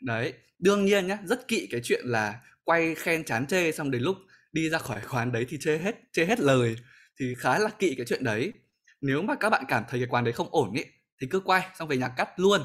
Đấy, 0.00 0.32
đương 0.58 0.84
nhiên 0.84 1.06
nhá, 1.06 1.18
rất 1.24 1.48
kỵ 1.48 1.68
cái 1.70 1.80
chuyện 1.84 2.04
là 2.04 2.40
quay 2.64 2.94
khen 2.94 3.24
chán 3.24 3.46
chê 3.46 3.72
xong 3.72 3.90
đến 3.90 4.02
lúc 4.02 4.16
đi 4.52 4.70
ra 4.70 4.78
khỏi 4.78 5.00
quán 5.10 5.32
đấy 5.32 5.46
thì 5.48 5.58
chê 5.60 5.78
hết 5.78 5.94
chê 6.12 6.24
hết 6.24 6.40
lời 6.40 6.76
thì 7.20 7.34
khá 7.38 7.58
là 7.58 7.70
kỵ 7.78 7.94
cái 7.94 8.06
chuyện 8.06 8.24
đấy. 8.24 8.52
Nếu 9.00 9.22
mà 9.22 9.34
các 9.34 9.50
bạn 9.50 9.64
cảm 9.68 9.84
thấy 9.88 10.00
cái 10.00 10.08
quán 10.08 10.24
đấy 10.24 10.32
không 10.32 10.48
ổn 10.50 10.72
ý, 10.72 10.84
thì 11.20 11.26
cứ 11.30 11.40
quay 11.40 11.66
xong 11.78 11.88
về 11.88 11.96
nhà 11.96 12.08
cắt 12.08 12.28
luôn. 12.36 12.60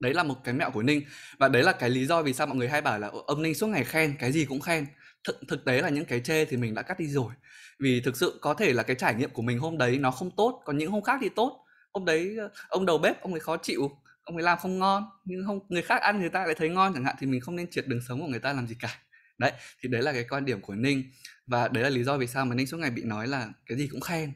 Đấy 0.00 0.14
là 0.14 0.22
một 0.22 0.44
cái 0.44 0.54
mẹo 0.54 0.70
của 0.70 0.82
ninh. 0.82 1.02
Và 1.38 1.48
đấy 1.48 1.62
là 1.62 1.72
cái 1.72 1.90
lý 1.90 2.06
do 2.06 2.22
vì 2.22 2.32
sao 2.32 2.46
mọi 2.46 2.56
người 2.56 2.68
hay 2.68 2.80
bảo 2.80 2.98
là 2.98 3.10
ông 3.26 3.42
ninh 3.42 3.54
suốt 3.54 3.66
ngày 3.66 3.84
khen, 3.84 4.16
cái 4.18 4.32
gì 4.32 4.44
cũng 4.44 4.60
khen 4.60 4.86
thực 5.26 5.40
thực 5.48 5.64
tế 5.64 5.82
là 5.82 5.88
những 5.88 6.04
cái 6.04 6.20
chê 6.20 6.44
thì 6.44 6.56
mình 6.56 6.74
đã 6.74 6.82
cắt 6.82 6.98
đi 6.98 7.06
rồi. 7.08 7.32
Vì 7.80 8.00
thực 8.00 8.16
sự 8.16 8.38
có 8.42 8.54
thể 8.54 8.72
là 8.72 8.82
cái 8.82 8.96
trải 8.96 9.14
nghiệm 9.14 9.30
của 9.30 9.42
mình 9.42 9.58
hôm 9.58 9.78
đấy 9.78 9.98
nó 9.98 10.10
không 10.10 10.30
tốt, 10.36 10.62
còn 10.64 10.78
những 10.78 10.90
hôm 10.90 11.02
khác 11.02 11.18
thì 11.22 11.28
tốt. 11.28 11.64
Hôm 11.94 12.04
đấy 12.04 12.36
ờ, 12.38 12.50
ông 12.68 12.86
đầu 12.86 12.98
bếp, 12.98 13.22
ông 13.22 13.32
ấy 13.32 13.40
khó 13.40 13.56
chịu, 13.56 13.90
ông 14.24 14.36
ấy 14.36 14.42
làm 14.42 14.58
không 14.58 14.78
ngon, 14.78 15.04
nhưng 15.24 15.46
không 15.46 15.60
người 15.68 15.82
khác 15.82 16.02
ăn 16.02 16.20
người 16.20 16.28
ta 16.28 16.46
lại 16.46 16.54
thấy 16.58 16.68
ngon 16.68 16.94
chẳng 16.94 17.04
hạn 17.04 17.16
thì 17.18 17.26
mình 17.26 17.40
không 17.40 17.56
nên 17.56 17.70
triệt 17.70 17.86
đường 17.86 18.00
sống 18.08 18.20
của 18.20 18.26
người 18.26 18.40
ta 18.40 18.52
làm 18.52 18.66
gì 18.66 18.76
cả. 18.80 18.98
Đấy, 19.38 19.52
thì 19.82 19.88
đấy 19.88 20.02
là 20.02 20.12
cái 20.12 20.24
quan 20.30 20.44
điểm 20.44 20.60
của 20.60 20.74
ninh. 20.74 21.02
Và 21.46 21.68
đấy 21.68 21.84
là 21.84 21.90
lý 21.90 22.04
do 22.04 22.16
vì 22.16 22.26
sao 22.26 22.44
mà 22.44 22.54
ninh 22.54 22.66
suốt 22.66 22.76
ngày 22.76 22.90
bị 22.90 23.02
nói 23.04 23.26
là 23.28 23.48
cái 23.66 23.78
gì 23.78 23.88
cũng 23.88 24.00
khen. 24.00 24.32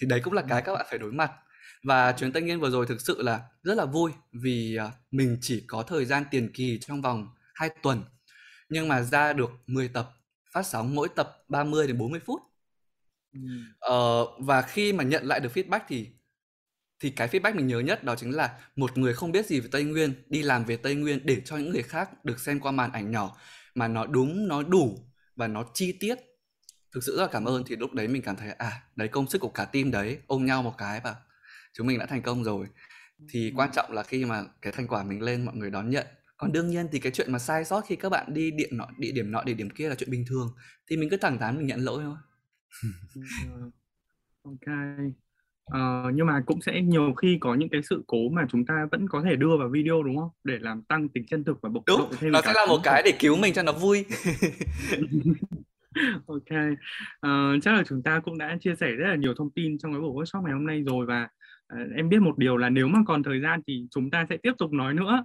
Thì 0.00 0.06
đấy 0.06 0.20
cũng 0.24 0.32
là 0.32 0.42
cái 0.48 0.62
các 0.62 0.72
bạn 0.74 0.86
phải 0.90 0.98
đối 0.98 1.12
mặt. 1.12 1.30
Và 1.84 2.12
chuyến 2.12 2.32
tây 2.32 2.42
nguyên 2.42 2.60
vừa 2.60 2.70
rồi 2.70 2.86
thực 2.86 3.00
sự 3.00 3.22
là 3.22 3.40
rất 3.62 3.74
là 3.74 3.84
vui 3.84 4.12
vì 4.32 4.76
ờ, 4.76 4.90
mình 5.10 5.38
chỉ 5.40 5.64
có 5.66 5.82
thời 5.82 6.04
gian 6.04 6.24
tiền 6.30 6.50
kỳ 6.54 6.78
trong 6.80 7.02
vòng 7.02 7.28
2 7.54 7.70
tuần. 7.82 8.04
Nhưng 8.68 8.88
mà 8.88 9.02
ra 9.02 9.32
được 9.32 9.50
10 9.66 9.88
tập 9.88 10.10
phát 10.54 10.62
sóng 10.62 10.94
mỗi 10.94 11.08
tập 11.16 11.44
30 11.48 11.86
đến 11.86 11.98
40 11.98 12.20
phút. 12.26 12.40
Ừ. 13.32 13.40
ờ, 13.78 14.26
và 14.38 14.62
khi 14.62 14.92
mà 14.92 15.04
nhận 15.04 15.26
lại 15.26 15.40
được 15.40 15.52
feedback 15.54 15.80
thì 15.88 16.08
thì 17.00 17.10
cái 17.10 17.28
feedback 17.28 17.56
mình 17.56 17.66
nhớ 17.66 17.80
nhất 17.80 18.04
đó 18.04 18.16
chính 18.16 18.30
là 18.36 18.58
một 18.76 18.98
người 18.98 19.14
không 19.14 19.32
biết 19.32 19.46
gì 19.46 19.60
về 19.60 19.68
Tây 19.72 19.84
Nguyên 19.84 20.14
đi 20.28 20.42
làm 20.42 20.64
về 20.64 20.76
Tây 20.76 20.94
Nguyên 20.94 21.26
để 21.26 21.42
cho 21.44 21.56
những 21.56 21.70
người 21.70 21.82
khác 21.82 22.24
được 22.24 22.40
xem 22.40 22.60
qua 22.60 22.72
màn 22.72 22.92
ảnh 22.92 23.10
nhỏ 23.10 23.36
mà 23.74 23.88
nó 23.88 24.06
đúng 24.06 24.48
nó 24.48 24.62
đủ 24.62 24.98
và 25.36 25.48
nó 25.48 25.64
chi 25.74 25.96
tiết. 26.00 26.18
Thực 26.94 27.04
sự 27.04 27.16
rất 27.16 27.22
là 27.22 27.28
cảm 27.32 27.44
ơn 27.44 27.64
thì 27.66 27.76
lúc 27.76 27.92
đấy 27.92 28.08
mình 28.08 28.22
cảm 28.22 28.36
thấy 28.36 28.50
à 28.52 28.82
đấy 28.96 29.08
công 29.08 29.28
sức 29.28 29.38
của 29.38 29.48
cả 29.48 29.64
team 29.64 29.90
đấy 29.90 30.18
ôm 30.26 30.46
nhau 30.46 30.62
một 30.62 30.74
cái 30.78 31.00
và 31.04 31.16
chúng 31.72 31.86
mình 31.86 31.98
đã 31.98 32.06
thành 32.06 32.22
công 32.22 32.44
rồi. 32.44 32.66
Thì 33.30 33.52
quan 33.56 33.70
trọng 33.72 33.92
là 33.92 34.02
khi 34.02 34.24
mà 34.24 34.44
cái 34.62 34.72
thành 34.72 34.88
quả 34.88 35.02
mình 35.04 35.22
lên 35.22 35.44
mọi 35.44 35.56
người 35.56 35.70
đón 35.70 35.90
nhận 35.90 36.06
còn 36.36 36.52
đương 36.52 36.68
nhiên 36.68 36.86
thì 36.92 36.98
cái 36.98 37.12
chuyện 37.12 37.32
mà 37.32 37.38
sai 37.38 37.64
sót 37.64 37.80
khi 37.80 37.96
các 37.96 38.08
bạn 38.08 38.34
đi 38.34 38.50
điện 38.50 38.76
nọ 38.76 38.88
địa 38.98 39.12
điểm 39.12 39.30
nọ 39.30 39.42
địa 39.42 39.54
điểm 39.54 39.70
kia 39.70 39.88
là 39.88 39.94
chuyện 39.94 40.10
bình 40.10 40.24
thường 40.28 40.48
thì 40.90 40.96
mình 40.96 41.08
cứ 41.10 41.16
thẳng 41.16 41.38
thắn 41.38 41.56
mình 41.56 41.66
nhận 41.66 41.80
lỗi 41.80 42.04
thôi. 42.04 42.16
Ok. 44.44 44.74
Ờ, 45.64 46.10
nhưng 46.14 46.26
mà 46.26 46.42
cũng 46.46 46.60
sẽ 46.60 46.82
nhiều 46.82 47.14
khi 47.14 47.38
có 47.40 47.54
những 47.54 47.68
cái 47.68 47.82
sự 47.82 48.04
cố 48.06 48.28
mà 48.28 48.46
chúng 48.50 48.66
ta 48.66 48.86
vẫn 48.90 49.08
có 49.08 49.22
thể 49.22 49.36
đưa 49.36 49.56
vào 49.56 49.68
video 49.68 50.02
đúng 50.02 50.16
không? 50.16 50.30
Để 50.44 50.58
làm 50.60 50.82
tăng 50.82 51.08
tính 51.08 51.24
chân 51.30 51.44
thực 51.44 51.60
và 51.62 51.68
bộc 51.68 51.82
lộ 51.86 52.08
thêm 52.20 52.32
nó 52.32 52.40
sẽ 52.44 52.52
là 52.54 52.66
một 52.68 52.80
cái 52.84 53.02
để 53.04 53.12
cứu 53.18 53.36
mình 53.36 53.54
cho 53.54 53.62
nó 53.62 53.72
vui. 53.72 54.04
ok. 56.26 56.50
Uh, 57.26 57.62
chắc 57.62 57.74
là 57.74 57.82
chúng 57.88 58.02
ta 58.02 58.20
cũng 58.24 58.38
đã 58.38 58.56
chia 58.60 58.74
sẻ 58.80 58.86
rất 58.86 59.08
là 59.08 59.16
nhiều 59.16 59.34
thông 59.38 59.50
tin 59.50 59.78
trong 59.78 59.92
cái 59.92 60.00
buổi 60.00 60.10
workshop 60.10 60.42
ngày 60.42 60.52
hôm 60.52 60.66
nay 60.66 60.82
rồi 60.86 61.06
và 61.06 61.28
uh, 61.74 61.80
em 61.96 62.08
biết 62.08 62.22
một 62.22 62.38
điều 62.38 62.56
là 62.56 62.70
nếu 62.70 62.88
mà 62.88 62.98
còn 63.06 63.22
thời 63.22 63.40
gian 63.40 63.60
thì 63.66 63.86
chúng 63.90 64.10
ta 64.10 64.26
sẽ 64.30 64.36
tiếp 64.36 64.52
tục 64.58 64.72
nói 64.72 64.94
nữa 64.94 65.24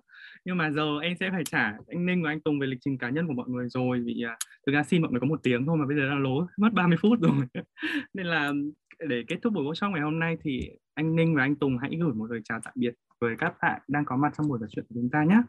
nhưng 0.50 0.58
mà 0.58 0.72
giờ 0.72 1.00
em 1.02 1.14
sẽ 1.20 1.30
phải 1.32 1.44
trả 1.44 1.74
anh 1.88 2.06
Ninh 2.06 2.24
và 2.24 2.32
anh 2.32 2.42
Tùng 2.42 2.60
về 2.60 2.68
lịch 2.68 2.80
trình 2.82 2.98
cá 2.98 3.10
nhân 3.10 3.28
của 3.28 3.34
mọi 3.34 3.50
người 3.50 3.70
rồi 3.70 4.00
vì 4.06 4.24
uh, 4.26 4.38
thực 4.66 4.74
ra 4.74 4.84
xin 4.84 5.02
mọi 5.02 5.12
người 5.12 5.20
có 5.20 5.28
một 5.28 5.40
tiếng 5.44 5.66
thôi 5.66 5.78
mà 5.78 5.86
bây 5.88 5.98
giờ 5.98 6.10
đang 6.10 6.24
lố 6.24 6.48
mất 6.58 6.74
30 6.74 6.98
phút 7.02 7.20
rồi 7.22 7.64
nên 8.14 8.26
là 8.26 8.52
để 9.08 9.24
kết 9.28 9.36
thúc 9.42 9.54
buổi 9.54 9.64
workshop 9.64 9.92
ngày 9.92 10.02
hôm 10.02 10.20
nay 10.20 10.38
thì 10.44 10.70
anh 10.94 11.16
Ninh 11.16 11.36
và 11.36 11.44
anh 11.44 11.56
Tùng 11.56 11.78
hãy 11.78 11.92
gửi 12.02 12.14
một 12.14 12.26
lời 12.32 12.42
chào 12.44 12.60
tạm 12.64 12.74
biệt 12.78 12.94
với 13.22 13.36
các 13.38 13.54
bạn 13.62 13.82
đang 13.88 14.06
có 14.06 14.18
mặt 14.18 14.34
trong 14.38 14.48
buổi 14.48 14.60
trò 14.62 14.68
chuyện 14.70 14.86
của 14.90 14.96
chúng 14.96 15.10
ta 15.10 15.24
nhé. 15.24 15.42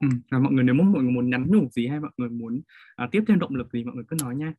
Ừ, 0.00 0.08
và 0.30 0.38
mọi 0.38 0.52
người 0.52 0.64
nếu 0.64 0.74
muốn 0.74 0.92
mọi 0.92 1.02
người 1.02 1.12
muốn 1.12 1.30
nhắn 1.30 1.46
nhủ 1.48 1.68
gì 1.70 1.86
hay 1.86 2.00
mọi 2.00 2.10
người 2.16 2.28
muốn 2.28 2.60
uh, 3.04 3.10
tiếp 3.10 3.24
thêm 3.28 3.38
động 3.38 3.54
lực 3.54 3.72
gì 3.72 3.84
mọi 3.84 3.94
người 3.94 4.04
cứ 4.08 4.16
nói 4.22 4.36
nha. 4.36 4.54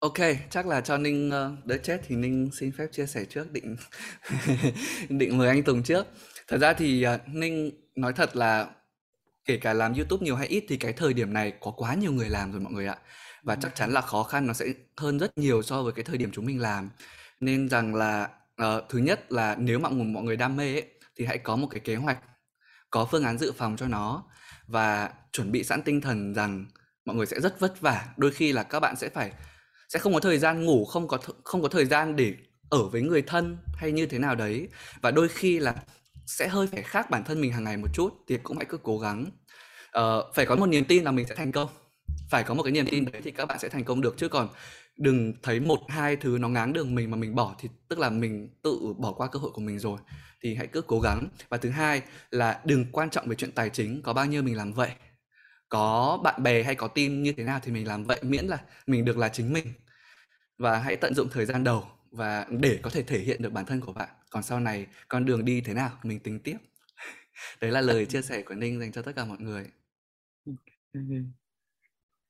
Ok, 0.00 0.18
chắc 0.50 0.66
là 0.66 0.80
cho 0.80 0.98
Ninh 0.98 1.28
uh, 1.28 1.66
đỡ 1.66 1.76
chết 1.82 2.00
thì 2.06 2.16
Ninh 2.16 2.50
xin 2.52 2.72
phép 2.72 2.86
chia 2.92 3.06
sẻ 3.06 3.24
trước 3.24 3.52
định 3.52 3.76
định 5.08 5.38
mời 5.38 5.48
anh 5.48 5.62
Tùng 5.62 5.82
trước. 5.82 6.06
Thật 6.48 6.58
ra 6.58 6.72
thì 6.72 7.06
uh, 7.14 7.28
Ninh 7.28 7.70
nói 7.94 8.12
thật 8.12 8.36
là 8.36 8.66
kể 9.44 9.56
cả 9.56 9.72
làm 9.72 9.94
YouTube 9.94 10.24
nhiều 10.24 10.36
hay 10.36 10.46
ít 10.46 10.64
thì 10.68 10.76
cái 10.76 10.92
thời 10.92 11.12
điểm 11.12 11.32
này 11.32 11.52
có 11.60 11.70
quá 11.70 11.94
nhiều 11.94 12.12
người 12.12 12.28
làm 12.28 12.52
rồi 12.52 12.60
mọi 12.60 12.72
người 12.72 12.86
ạ. 12.86 12.98
Và 13.42 13.56
chắc 13.56 13.74
chắn 13.74 13.92
là 13.92 14.00
khó 14.00 14.22
khăn 14.22 14.46
nó 14.46 14.52
sẽ 14.52 14.66
hơn 14.96 15.18
rất 15.18 15.38
nhiều 15.38 15.62
so 15.62 15.82
với 15.82 15.92
cái 15.92 16.04
thời 16.04 16.18
điểm 16.18 16.30
chúng 16.32 16.46
mình 16.46 16.60
làm. 16.60 16.90
Nên 17.40 17.68
rằng 17.68 17.94
là 17.94 18.28
uh, 18.62 18.84
thứ 18.88 18.98
nhất 18.98 19.32
là 19.32 19.56
nếu 19.58 19.78
mà 19.78 19.88
mọi 19.88 20.22
người 20.22 20.36
đam 20.36 20.56
mê 20.56 20.72
ấy, 20.72 20.86
thì 21.16 21.24
hãy 21.24 21.38
có 21.38 21.56
một 21.56 21.68
cái 21.70 21.80
kế 21.80 21.96
hoạch, 21.96 22.18
có 22.90 23.08
phương 23.10 23.24
án 23.24 23.38
dự 23.38 23.52
phòng 23.52 23.76
cho 23.76 23.88
nó 23.88 24.24
và 24.66 25.10
chuẩn 25.32 25.52
bị 25.52 25.64
sẵn 25.64 25.82
tinh 25.82 26.00
thần 26.00 26.34
rằng 26.34 26.66
mọi 27.04 27.16
người 27.16 27.26
sẽ 27.26 27.40
rất 27.40 27.60
vất 27.60 27.80
vả. 27.80 28.08
Đôi 28.16 28.30
khi 28.30 28.52
là 28.52 28.62
các 28.62 28.80
bạn 28.80 28.96
sẽ 28.96 29.08
phải 29.08 29.32
sẽ 29.88 29.98
không 29.98 30.14
có 30.14 30.20
thời 30.20 30.38
gian 30.38 30.64
ngủ, 30.64 30.84
không 30.84 31.08
có 31.08 31.16
th- 31.16 31.32
không 31.44 31.62
có 31.62 31.68
thời 31.68 31.84
gian 31.84 32.16
để 32.16 32.34
ở 32.70 32.88
với 32.88 33.02
người 33.02 33.22
thân 33.22 33.56
hay 33.74 33.92
như 33.92 34.06
thế 34.06 34.18
nào 34.18 34.34
đấy. 34.34 34.68
Và 35.02 35.10
đôi 35.10 35.28
khi 35.28 35.58
là 35.58 35.74
sẽ 36.26 36.48
hơi 36.48 36.66
phải 36.66 36.82
khác 36.82 37.10
bản 37.10 37.24
thân 37.24 37.40
mình 37.40 37.52
hàng 37.52 37.64
ngày 37.64 37.76
một 37.76 37.88
chút 37.94 38.14
thì 38.28 38.38
cũng 38.42 38.56
hãy 38.56 38.66
cứ 38.68 38.78
cố 38.82 38.98
gắng. 38.98 39.26
Uh, 39.98 40.34
phải 40.34 40.46
có 40.46 40.56
một 40.56 40.66
niềm 40.66 40.84
tin 40.84 41.04
là 41.04 41.10
mình 41.10 41.26
sẽ 41.28 41.34
thành 41.34 41.52
công. 41.52 41.68
Phải 42.30 42.44
có 42.44 42.54
một 42.54 42.62
cái 42.62 42.72
niềm 42.72 42.86
tin 42.90 43.04
đấy 43.04 43.22
thì 43.24 43.30
các 43.30 43.46
bạn 43.46 43.58
sẽ 43.58 43.68
thành 43.68 43.84
công 43.84 44.00
được. 44.00 44.14
Chứ 44.16 44.28
còn 44.28 44.48
đừng 44.96 45.34
thấy 45.42 45.60
một 45.60 45.78
hai 45.88 46.16
thứ 46.16 46.38
nó 46.40 46.48
ngáng 46.48 46.72
đường 46.72 46.94
mình 46.94 47.10
mà 47.10 47.16
mình 47.16 47.34
bỏ 47.34 47.54
thì 47.58 47.68
tức 47.88 47.98
là 47.98 48.10
mình 48.10 48.48
tự 48.62 48.94
bỏ 48.98 49.12
qua 49.12 49.28
cơ 49.28 49.38
hội 49.38 49.50
của 49.50 49.60
mình 49.60 49.78
rồi. 49.78 49.98
Thì 50.42 50.54
hãy 50.54 50.66
cứ 50.66 50.82
cố 50.82 51.00
gắng. 51.00 51.28
Và 51.48 51.56
thứ 51.56 51.70
hai 51.70 52.02
là 52.30 52.60
đừng 52.64 52.86
quan 52.92 53.10
trọng 53.10 53.28
về 53.28 53.36
chuyện 53.36 53.52
tài 53.52 53.70
chính 53.70 54.02
có 54.02 54.12
bao 54.12 54.26
nhiêu 54.26 54.42
mình 54.42 54.56
làm 54.56 54.72
vậy 54.72 54.90
có 55.68 56.18
bạn 56.24 56.42
bè 56.42 56.62
hay 56.62 56.74
có 56.74 56.88
team 56.88 57.22
như 57.22 57.32
thế 57.32 57.44
nào 57.44 57.60
thì 57.62 57.72
mình 57.72 57.86
làm 57.86 58.04
vậy 58.04 58.20
miễn 58.22 58.46
là 58.46 58.58
mình 58.86 59.04
được 59.04 59.18
là 59.18 59.28
chính 59.28 59.52
mình. 59.52 59.66
Và 60.58 60.78
hãy 60.78 60.96
tận 60.96 61.14
dụng 61.14 61.28
thời 61.32 61.46
gian 61.46 61.64
đầu 61.64 61.84
và 62.10 62.46
để 62.50 62.78
có 62.82 62.90
thể 62.90 63.02
thể 63.02 63.18
hiện 63.18 63.42
được 63.42 63.52
bản 63.52 63.64
thân 63.64 63.80
của 63.80 63.92
bạn. 63.92 64.08
Còn 64.30 64.42
sau 64.42 64.60
này 64.60 64.86
con 65.08 65.24
đường 65.24 65.44
đi 65.44 65.60
thế 65.60 65.74
nào 65.74 65.90
mình 66.02 66.20
tính 66.20 66.40
tiếp. 66.40 66.56
Đấy 67.60 67.70
là 67.70 67.80
lời 67.80 68.06
chia 68.06 68.22
sẻ 68.22 68.42
của 68.42 68.54
ninh 68.54 68.80
dành 68.80 68.92
cho 68.92 69.02
tất 69.02 69.12
cả 69.16 69.24
mọi 69.24 69.38
người. 69.40 69.70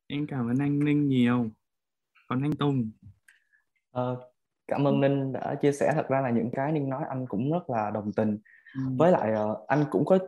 Em 0.07 0.27
cảm 0.29 0.51
ơn 0.51 0.59
anh 0.59 0.85
ninh 0.85 1.09
nhiều. 1.09 1.51
Còn 2.29 2.43
anh 2.43 2.53
tùng? 2.53 2.91
Ờ, 3.91 4.17
cảm 4.67 4.87
ơn 4.87 5.01
ninh 5.01 5.33
đã 5.33 5.55
chia 5.63 5.73
sẻ. 5.73 5.93
Thật 5.95 6.09
ra 6.09 6.21
là 6.21 6.31
những 6.31 6.51
cái 6.53 6.73
ninh 6.73 6.89
nói 6.89 7.05
anh 7.09 7.27
cũng 7.27 7.53
rất 7.53 7.71
là 7.71 7.91
đồng 7.91 8.13
tình. 8.13 8.39
Ừ. 8.75 8.81
với 8.97 9.13
lại 9.13 9.33
uh, 9.45 9.67
anh 9.69 9.85
cũng 9.91 10.05
có 10.05 10.19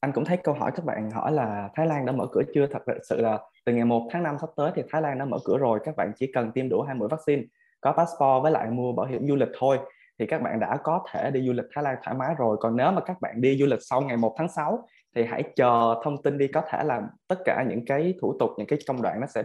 anh 0.00 0.12
cũng 0.12 0.24
thấy 0.24 0.36
câu 0.36 0.54
hỏi 0.54 0.70
các 0.74 0.84
bạn 0.84 1.10
hỏi 1.10 1.32
là 1.32 1.68
Thái 1.74 1.86
Lan 1.86 2.06
đã 2.06 2.12
mở 2.12 2.26
cửa 2.32 2.42
chưa? 2.54 2.66
Thật 2.66 2.82
sự 3.08 3.20
là 3.20 3.38
từ 3.64 3.72
ngày 3.72 3.84
1 3.84 4.08
tháng 4.12 4.22
5 4.22 4.36
sắp 4.40 4.50
tới 4.56 4.70
thì 4.74 4.82
Thái 4.90 5.02
Lan 5.02 5.18
đã 5.18 5.24
mở 5.24 5.38
cửa 5.44 5.58
rồi 5.58 5.80
các 5.84 5.96
bạn 5.96 6.12
chỉ 6.16 6.30
cần 6.34 6.52
tiêm 6.52 6.68
đủ 6.68 6.82
hai 6.82 6.94
mũi 6.94 7.08
vaccine 7.08 7.42
có 7.80 7.92
passport 7.92 8.42
với 8.42 8.52
lại 8.52 8.70
mua 8.70 8.92
bảo 8.92 9.06
hiểm 9.06 9.28
du 9.28 9.36
lịch 9.36 9.48
thôi 9.58 9.78
thì 10.18 10.26
các 10.26 10.42
bạn 10.42 10.60
đã 10.60 10.76
có 10.82 11.04
thể 11.12 11.30
đi 11.30 11.46
du 11.46 11.52
lịch 11.52 11.64
Thái 11.74 11.84
Lan 11.84 11.96
thoải 12.04 12.16
mái 12.16 12.34
rồi. 12.38 12.56
Còn 12.60 12.76
nếu 12.76 12.92
mà 12.92 13.00
các 13.00 13.20
bạn 13.20 13.40
đi 13.40 13.58
du 13.58 13.66
lịch 13.66 13.78
sau 13.82 14.00
ngày 14.00 14.16
1 14.16 14.34
tháng 14.38 14.48
6 14.48 14.88
thì 15.14 15.24
hãy 15.24 15.42
chờ 15.56 16.00
thông 16.04 16.22
tin 16.22 16.38
đi 16.38 16.48
có 16.48 16.62
thể 16.68 16.84
là 16.84 17.02
tất 17.28 17.36
cả 17.44 17.64
những 17.68 17.84
cái 17.84 18.14
thủ 18.20 18.36
tục 18.38 18.50
những 18.58 18.66
cái 18.66 18.78
công 18.86 19.02
đoạn 19.02 19.20
nó 19.20 19.26
sẽ 19.26 19.42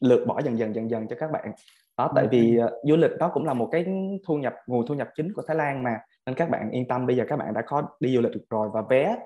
lược 0.00 0.26
bỏ 0.26 0.40
dần 0.44 0.58
dần 0.58 0.74
dần 0.74 0.90
dần 0.90 1.06
cho 1.08 1.16
các 1.18 1.30
bạn. 1.30 1.52
Đó 1.98 2.12
tại 2.14 2.26
vì 2.30 2.58
uh, 2.64 2.70
du 2.88 2.96
lịch 2.96 3.10
đó 3.18 3.30
cũng 3.34 3.44
là 3.44 3.54
một 3.54 3.68
cái 3.72 3.86
thu 4.26 4.36
nhập 4.36 4.54
nguồn 4.66 4.86
thu 4.86 4.94
nhập 4.94 5.08
chính 5.16 5.32
của 5.32 5.42
Thái 5.46 5.56
Lan 5.56 5.82
mà 5.82 5.98
nên 6.26 6.34
các 6.34 6.50
bạn 6.50 6.70
yên 6.70 6.88
tâm 6.88 7.06
bây 7.06 7.16
giờ 7.16 7.24
các 7.28 7.36
bạn 7.36 7.54
đã 7.54 7.62
có 7.66 7.82
đi 8.00 8.14
du 8.14 8.20
lịch 8.20 8.32
được 8.32 8.44
rồi 8.50 8.68
và 8.72 8.82
vé 8.90 9.16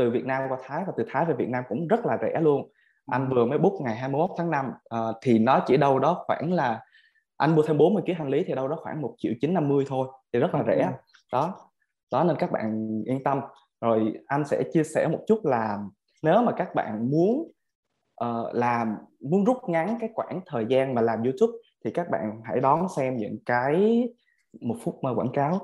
từ 0.00 0.10
Việt 0.10 0.24
Nam 0.24 0.42
qua 0.48 0.58
Thái 0.64 0.84
và 0.86 0.92
từ 0.96 1.04
Thái 1.10 1.24
về 1.24 1.34
Việt 1.34 1.48
Nam 1.48 1.64
cũng 1.68 1.88
rất 1.88 2.06
là 2.06 2.18
rẻ 2.22 2.40
luôn. 2.40 2.70
Anh 3.06 3.28
vừa 3.28 3.46
mới 3.46 3.58
book 3.58 3.72
ngày 3.80 3.96
21 3.96 4.30
tháng 4.38 4.50
5 4.50 4.66
uh, 4.66 4.74
ờ, 4.84 5.18
thì 5.22 5.38
nó 5.38 5.60
chỉ 5.66 5.76
đâu 5.76 5.98
đó 5.98 6.24
khoảng 6.26 6.52
là 6.52 6.80
anh 7.36 7.56
mua 7.56 7.62
thêm 7.62 7.78
40 7.78 8.02
kg 8.06 8.12
hành 8.12 8.28
lý 8.28 8.44
thì 8.46 8.54
đâu 8.54 8.68
đó 8.68 8.76
khoảng 8.80 9.02
một 9.02 9.14
triệu 9.18 9.32
chín 9.40 9.54
năm 9.54 9.68
mươi 9.68 9.84
thôi 9.88 10.08
thì 10.32 10.40
rất 10.40 10.54
là 10.54 10.64
rẻ. 10.66 10.92
Đó 11.32 11.54
đó 12.12 12.24
nên 12.24 12.36
các 12.36 12.52
bạn 12.52 13.02
yên 13.06 13.24
tâm. 13.24 13.40
Rồi 13.80 14.14
anh 14.26 14.44
sẽ 14.44 14.62
chia 14.72 14.84
sẻ 14.84 15.08
một 15.08 15.20
chút 15.26 15.40
là 15.44 15.78
nếu 16.22 16.42
mà 16.42 16.52
các 16.52 16.74
bạn 16.74 17.10
muốn 17.10 17.52
uh, 18.24 18.54
làm 18.54 18.96
muốn 19.20 19.44
rút 19.44 19.56
ngắn 19.68 19.96
cái 20.00 20.10
khoảng 20.14 20.40
thời 20.46 20.66
gian 20.68 20.94
mà 20.94 21.02
làm 21.02 21.22
YouTube 21.22 21.52
thì 21.84 21.90
các 21.90 22.10
bạn 22.10 22.40
hãy 22.44 22.60
đón 22.60 22.86
xem 22.96 23.16
những 23.16 23.38
cái 23.46 24.08
một 24.60 24.76
phút 24.82 24.98
quảng 25.02 25.32
cáo 25.32 25.60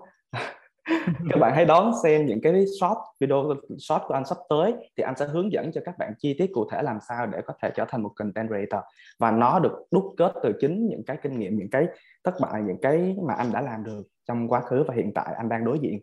các 1.30 1.38
bạn 1.40 1.52
hãy 1.54 1.64
đón 1.64 1.92
xem 2.02 2.26
những 2.26 2.40
cái 2.40 2.64
short 2.80 2.98
video 3.20 3.54
short 3.78 4.02
của 4.06 4.14
anh 4.14 4.24
sắp 4.24 4.38
tới 4.48 4.74
thì 4.96 5.02
anh 5.02 5.16
sẽ 5.16 5.26
hướng 5.26 5.52
dẫn 5.52 5.72
cho 5.72 5.80
các 5.84 5.98
bạn 5.98 6.12
chi 6.18 6.36
tiết 6.38 6.50
cụ 6.54 6.68
thể 6.70 6.82
làm 6.82 6.98
sao 7.08 7.26
để 7.26 7.40
có 7.46 7.54
thể 7.62 7.70
trở 7.74 7.84
thành 7.88 8.02
một 8.02 8.12
content 8.16 8.48
creator. 8.48 8.80
Và 9.18 9.30
nó 9.30 9.58
được 9.58 9.72
đúc 9.90 10.14
kết 10.16 10.32
từ 10.42 10.52
chính 10.60 10.88
những 10.88 11.04
cái 11.06 11.16
kinh 11.22 11.38
nghiệm 11.38 11.58
những 11.58 11.70
cái 11.70 11.86
thất 12.24 12.34
bại 12.40 12.62
những 12.62 12.80
cái 12.82 13.16
mà 13.22 13.34
anh 13.34 13.52
đã 13.52 13.60
làm 13.60 13.84
được 13.84 14.02
trong 14.28 14.48
quá 14.48 14.60
khứ 14.60 14.84
và 14.88 14.94
hiện 14.94 15.12
tại 15.14 15.34
anh 15.36 15.48
đang 15.48 15.64
đối 15.64 15.78
diện. 15.78 16.00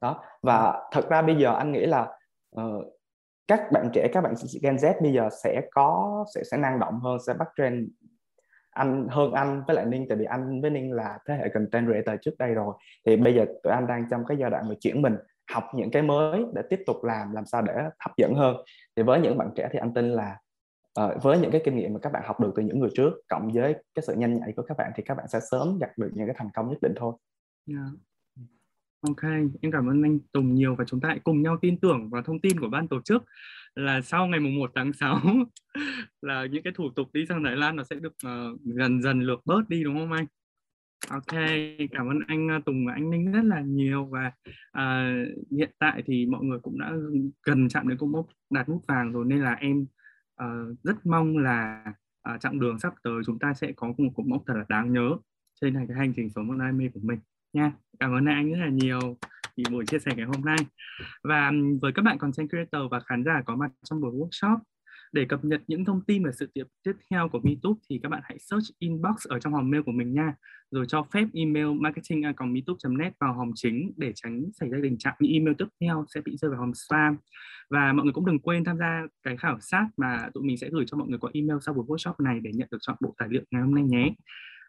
Đó. 0.00 0.22
Và 0.42 0.82
thật 0.92 1.08
ra 1.08 1.22
bây 1.22 1.36
giờ 1.36 1.54
anh 1.54 1.72
nghĩ 1.72 1.86
là 1.86 2.08
uh, 2.60 2.84
các 3.48 3.72
bạn 3.72 3.90
trẻ 3.92 4.08
các 4.12 4.20
bạn 4.20 4.34
Gen 4.62 4.76
Z 4.76 5.02
bây 5.02 5.12
giờ 5.12 5.28
sẽ 5.44 5.62
có 5.70 6.24
sẽ 6.34 6.42
sẽ 6.50 6.56
năng 6.56 6.78
động 6.78 7.00
hơn 7.00 7.18
sẽ 7.26 7.34
bắt 7.34 7.48
trend 7.56 7.88
anh 8.72 9.06
hơn 9.10 9.32
anh 9.32 9.62
với 9.66 9.76
lại 9.76 9.86
ninh 9.86 10.06
tại 10.08 10.18
vì 10.18 10.24
anh 10.24 10.60
với 10.60 10.70
ninh 10.70 10.92
là 10.92 11.18
thế 11.26 11.34
hệ 11.34 11.48
content 11.48 11.86
creator 11.86 12.20
trước 12.22 12.38
đây 12.38 12.54
rồi 12.54 12.74
thì 13.06 13.16
bây 13.16 13.34
giờ 13.34 13.46
tụi 13.62 13.72
anh 13.72 13.86
đang 13.86 14.04
trong 14.10 14.24
cái 14.24 14.36
giai 14.36 14.50
đoạn 14.50 14.68
mà 14.68 14.74
chuyển 14.80 15.02
mình 15.02 15.16
học 15.52 15.64
những 15.74 15.90
cái 15.90 16.02
mới 16.02 16.44
để 16.54 16.62
tiếp 16.70 16.80
tục 16.86 17.04
làm 17.04 17.32
làm 17.32 17.44
sao 17.46 17.62
để 17.62 17.74
hấp 17.98 18.16
dẫn 18.16 18.34
hơn 18.34 18.56
thì 18.96 19.02
với 19.02 19.20
những 19.20 19.38
bạn 19.38 19.50
trẻ 19.56 19.68
thì 19.72 19.78
anh 19.78 19.94
tin 19.94 20.10
là 20.10 20.36
uh, 21.00 21.22
với 21.22 21.38
những 21.38 21.50
cái 21.50 21.60
kinh 21.64 21.76
nghiệm 21.76 21.92
mà 21.92 22.00
các 22.02 22.12
bạn 22.12 22.22
học 22.26 22.40
được 22.40 22.52
từ 22.56 22.62
những 22.62 22.78
người 22.78 22.90
trước 22.94 23.12
cộng 23.28 23.50
với 23.54 23.74
cái 23.94 24.02
sự 24.06 24.14
nhanh 24.14 24.40
nhạy 24.40 24.52
của 24.56 24.62
các 24.62 24.76
bạn 24.76 24.92
thì 24.96 25.02
các 25.02 25.14
bạn 25.14 25.28
sẽ 25.28 25.40
sớm 25.50 25.78
đạt 25.80 25.98
được 25.98 26.10
những 26.14 26.26
cái 26.26 26.34
thành 26.38 26.50
công 26.54 26.68
nhất 26.68 26.78
định 26.82 26.92
thôi. 26.96 27.14
Yeah. 27.68 27.86
Ok, 29.08 29.22
em 29.60 29.72
cảm 29.72 29.90
ơn 29.90 30.02
anh 30.02 30.18
Tùng 30.32 30.54
nhiều 30.54 30.74
và 30.78 30.84
chúng 30.84 31.00
ta 31.00 31.08
hãy 31.08 31.20
cùng 31.24 31.42
nhau 31.42 31.56
tin 31.62 31.80
tưởng 31.80 32.10
vào 32.10 32.22
thông 32.22 32.40
tin 32.40 32.60
của 32.60 32.68
ban 32.68 32.88
tổ 32.88 33.00
chức 33.04 33.24
là 33.74 34.00
sau 34.00 34.26
ngày 34.26 34.40
mùng 34.40 34.58
1 34.58 34.70
tháng 34.74 34.92
6 34.92 35.20
là 36.22 36.46
những 36.46 36.62
cái 36.62 36.72
thủ 36.76 36.90
tục 36.96 37.08
đi 37.12 37.26
sang 37.28 37.44
Thái 37.44 37.56
Lan 37.56 37.76
nó 37.76 37.84
sẽ 37.84 37.96
được 37.96 38.14
uh, 38.26 38.60
dần 38.64 39.02
dần 39.02 39.20
lược 39.20 39.46
bớt 39.46 39.68
đi 39.68 39.84
đúng 39.84 39.98
không 39.98 40.12
anh? 40.12 40.26
Ok, 41.08 41.40
cảm 41.90 42.08
ơn 42.08 42.18
anh 42.26 42.48
ờ, 42.48 42.60
Tùng 42.66 42.86
và 42.86 42.92
anh 42.92 43.10
Ninh 43.10 43.32
rất 43.32 43.44
là 43.44 43.60
nhiều 43.60 44.04
và 44.04 44.32
uh, 44.78 45.28
hiện 45.50 45.70
tại 45.78 46.02
thì 46.06 46.26
mọi 46.26 46.44
người 46.44 46.58
cũng 46.58 46.78
đã 46.78 46.92
gần 47.42 47.68
chạm 47.68 47.88
đến 47.88 47.98
cột 47.98 48.08
mốc 48.08 48.26
đạt 48.50 48.68
nút 48.68 48.86
vàng 48.88 49.12
rồi 49.12 49.24
nên 49.26 49.40
là 49.40 49.52
em 49.52 49.86
uh, 50.42 50.78
rất 50.82 51.06
mong 51.06 51.38
là 51.38 51.84
uh, 52.34 52.40
chặng 52.40 52.60
đường 52.60 52.78
sắp 52.78 52.94
tới 53.02 53.14
chúng 53.26 53.38
ta 53.38 53.54
sẽ 53.54 53.72
có 53.76 53.86
một 53.98 54.12
cột 54.14 54.26
mốc 54.26 54.42
thật 54.46 54.54
là 54.56 54.64
đáng 54.68 54.92
nhớ 54.92 55.16
trên 55.60 55.86
cái 55.88 55.96
hành 55.96 56.12
trình 56.16 56.30
sống 56.30 56.46
một 56.46 56.54
đam 56.58 56.78
mê 56.78 56.88
của 56.94 57.00
mình 57.02 57.18
nha. 57.52 57.72
Cảm 58.00 58.14
ơn 58.14 58.24
anh 58.26 58.52
rất 58.52 58.58
là 58.58 58.68
nhiều 58.68 59.16
thì 59.56 59.64
buổi 59.70 59.86
chia 59.86 59.98
sẻ 59.98 60.12
ngày 60.16 60.26
hôm 60.26 60.44
nay. 60.44 60.58
Và 61.24 61.52
với 61.82 61.92
các 61.92 62.02
bạn 62.02 62.18
content 62.18 62.48
creator 62.48 62.82
và 62.90 63.00
khán 63.00 63.24
giả 63.24 63.42
có 63.46 63.56
mặt 63.56 63.70
trong 63.84 64.00
buổi 64.00 64.10
workshop 64.10 64.58
để 65.12 65.24
cập 65.24 65.44
nhật 65.44 65.62
những 65.66 65.84
thông 65.84 66.04
tin 66.04 66.24
về 66.24 66.30
sự 66.38 66.50
kiện 66.54 66.66
tiếp 66.82 66.92
theo 67.10 67.28
của 67.28 67.40
MeTube 67.42 67.80
thì 67.90 68.00
các 68.02 68.08
bạn 68.08 68.20
hãy 68.24 68.38
search 68.38 68.78
inbox 68.78 69.26
ở 69.28 69.38
trong 69.38 69.52
hòm 69.52 69.70
mail 69.70 69.82
của 69.82 69.92
mình 69.92 70.12
nha. 70.12 70.34
Rồi 70.70 70.84
cho 70.88 71.06
phép 71.12 71.26
email 71.34 71.66
marketing 71.66 72.22
net 72.98 73.12
vào 73.20 73.34
hòm 73.34 73.50
chính 73.54 73.92
để 73.96 74.12
tránh 74.14 74.42
xảy 74.60 74.68
ra 74.68 74.78
tình 74.82 74.98
trạng 74.98 75.14
những 75.20 75.32
email 75.32 75.54
tiếp 75.58 75.66
theo 75.80 76.04
sẽ 76.14 76.20
bị 76.24 76.36
rơi 76.36 76.50
vào 76.50 76.60
hòm 76.60 76.74
spam. 76.74 77.16
Và 77.70 77.92
mọi 77.92 78.04
người 78.04 78.12
cũng 78.12 78.26
đừng 78.26 78.38
quên 78.38 78.64
tham 78.64 78.78
gia 78.78 79.02
cái 79.22 79.36
khảo 79.36 79.60
sát 79.60 79.88
mà 79.96 80.28
tụi 80.34 80.44
mình 80.44 80.58
sẽ 80.58 80.68
gửi 80.72 80.84
cho 80.86 80.96
mọi 80.96 81.08
người 81.08 81.18
qua 81.18 81.30
email 81.34 81.58
sau 81.62 81.74
buổi 81.74 81.84
workshop 81.84 82.14
này 82.24 82.40
để 82.40 82.50
nhận 82.54 82.68
được 82.70 82.78
chọn 82.80 82.96
bộ 83.00 83.14
tài 83.18 83.28
liệu 83.28 83.42
ngày 83.50 83.62
hôm 83.62 83.74
nay 83.74 83.84
nhé. 83.84 84.14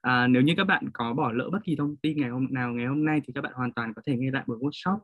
À, 0.03 0.27
nếu 0.27 0.41
như 0.41 0.53
các 0.57 0.63
bạn 0.63 0.89
có 0.93 1.13
bỏ 1.13 1.31
lỡ 1.31 1.49
bất 1.51 1.63
kỳ 1.63 1.75
thông 1.75 1.95
tin 1.95 2.17
ngày 2.17 2.29
hôm 2.29 2.47
nào 2.49 2.73
ngày 2.73 2.85
hôm 2.85 3.05
nay 3.05 3.21
thì 3.25 3.33
các 3.33 3.41
bạn 3.41 3.53
hoàn 3.55 3.71
toàn 3.71 3.93
có 3.93 4.01
thể 4.05 4.17
nghe 4.17 4.31
lại 4.31 4.43
buổi 4.47 4.57
workshop 4.57 4.97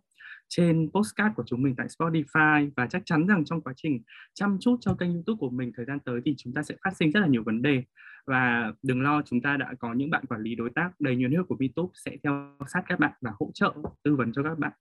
trên 0.50 0.90
postcard 0.94 1.36
của 1.36 1.44
chúng 1.46 1.62
mình 1.62 1.76
tại 1.78 1.88
Spotify. 1.88 2.70
Và 2.76 2.88
chắc 2.88 3.02
chắn 3.06 3.28
rằng 3.28 3.46
trong 3.46 3.62
quá 3.62 3.74
trình 3.76 4.02
chăm 4.34 4.58
chút 4.62 4.78
cho 4.82 4.94
kênh 4.94 5.14
YouTube 5.14 5.38
của 5.40 5.50
mình 5.50 5.72
thời 5.76 5.86
gian 5.86 6.00
tới 6.00 6.22
thì 6.26 6.36
chúng 6.38 6.54
ta 6.54 6.64
sẽ 6.64 6.76
phát 6.84 6.98
sinh 6.98 7.12
rất 7.12 7.20
là 7.20 7.28
nhiều 7.28 7.44
vấn 7.44 7.62
đề. 7.62 7.84
Và 8.26 8.74
đừng 8.84 9.02
lo 9.02 9.22
chúng 9.26 9.42
ta 9.42 9.58
đã 9.58 9.74
có 9.80 9.94
những 9.94 10.10
bạn 10.10 10.26
quản 10.26 10.42
lý 10.42 10.56
đối 10.56 10.70
tác 10.70 10.92
đầy 11.00 11.16
nhiệt 11.16 11.30
huyết 11.30 11.48
của 11.48 11.58
YouTube 11.60 11.92
sẽ 12.06 12.18
theo 12.24 12.58
sát 12.68 12.84
các 12.88 13.00
bạn 13.00 13.12
và 13.22 13.32
hỗ 13.40 13.52
trợ 13.54 13.74
tư 14.04 14.16
vấn 14.16 14.34
cho 14.34 14.44
các 14.44 14.60
bạn 14.60 14.72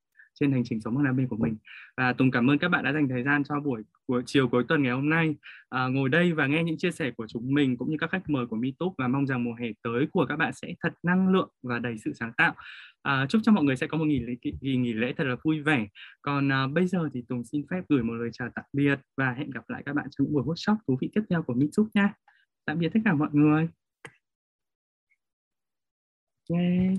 trên 0.41 0.53
hành 0.53 0.62
trình 0.64 0.80
sống 0.80 0.95
bằng 0.95 1.05
đam 1.05 1.16
mê 1.16 1.26
của 1.30 1.36
mình. 1.36 1.57
Và 1.97 2.12
Tùng 2.12 2.30
cảm 2.30 2.51
ơn 2.51 2.59
các 2.59 2.68
bạn 2.68 2.84
đã 2.84 2.93
dành 2.93 3.09
thời 3.09 3.22
gian 3.22 3.45
cho 3.45 3.61
buổi 3.61 3.82
buổi 4.09 4.22
chiều 4.26 4.49
cuối 4.49 4.64
tuần 4.68 4.82
ngày 4.82 4.93
hôm 4.93 5.09
nay. 5.11 5.36
À, 5.68 5.86
ngồi 5.86 6.09
đây 6.09 6.32
và 6.32 6.47
nghe 6.47 6.64
những 6.64 6.78
chia 6.78 6.91
sẻ 6.91 7.11
của 7.11 7.26
chúng 7.26 7.55
mình 7.55 7.76
cũng 7.76 7.91
như 7.91 7.97
các 8.01 8.11
khách 8.11 8.30
mời 8.30 8.47
của 8.47 8.57
MeTube 8.57 8.95
và 8.99 9.09
mong 9.09 9.26
rằng 9.26 9.45
mùa 9.45 9.55
hè 9.55 9.68
tới 9.82 10.07
của 10.12 10.26
các 10.28 10.36
bạn 10.36 10.53
sẽ 10.53 10.74
thật 10.80 10.95
năng 11.03 11.28
lượng 11.28 11.49
và 11.62 11.78
đầy 11.78 11.99
sự 12.05 12.12
sáng 12.12 12.32
tạo. 12.36 12.55
À, 13.03 13.26
chúc 13.28 13.41
cho 13.45 13.53
mọi 13.53 13.64
người 13.64 13.76
sẽ 13.76 13.86
có 13.86 13.99
một 13.99 14.05
nghỉ 14.05 14.18
lễ 14.18 14.34
kỳ 14.41 14.53
nghỉ 14.61 14.93
lễ 14.93 15.12
thật 15.16 15.24
là 15.24 15.36
vui 15.45 15.61
vẻ. 15.61 15.86
Còn 16.22 16.53
à, 16.53 16.66
bây 16.66 16.86
giờ 16.86 17.09
thì 17.12 17.22
Tùng 17.28 17.45
xin 17.45 17.66
phép 17.70 17.80
gửi 17.89 18.03
một 18.03 18.14
lời 18.14 18.30
chào 18.32 18.49
tạm 18.55 18.64
biệt 18.72 19.01
và 19.16 19.32
hẹn 19.32 19.51
gặp 19.51 19.70
lại 19.70 19.82
các 19.86 19.95
bạn 19.95 20.07
trong 20.11 20.24
những 20.24 20.34
buổi 20.34 20.43
workshop 20.43 20.76
thú 20.86 20.99
vị 21.01 21.11
tiếp 21.14 21.22
theo 21.30 21.43
của 21.43 21.55
MeTube 21.55 21.91
nha. 21.95 22.14
Tạm 22.64 22.78
biệt 22.78 22.89
tất 22.95 23.01
cả 23.05 23.14
mọi 23.14 23.28
người. 23.32 23.68
Yeah. 26.51 26.95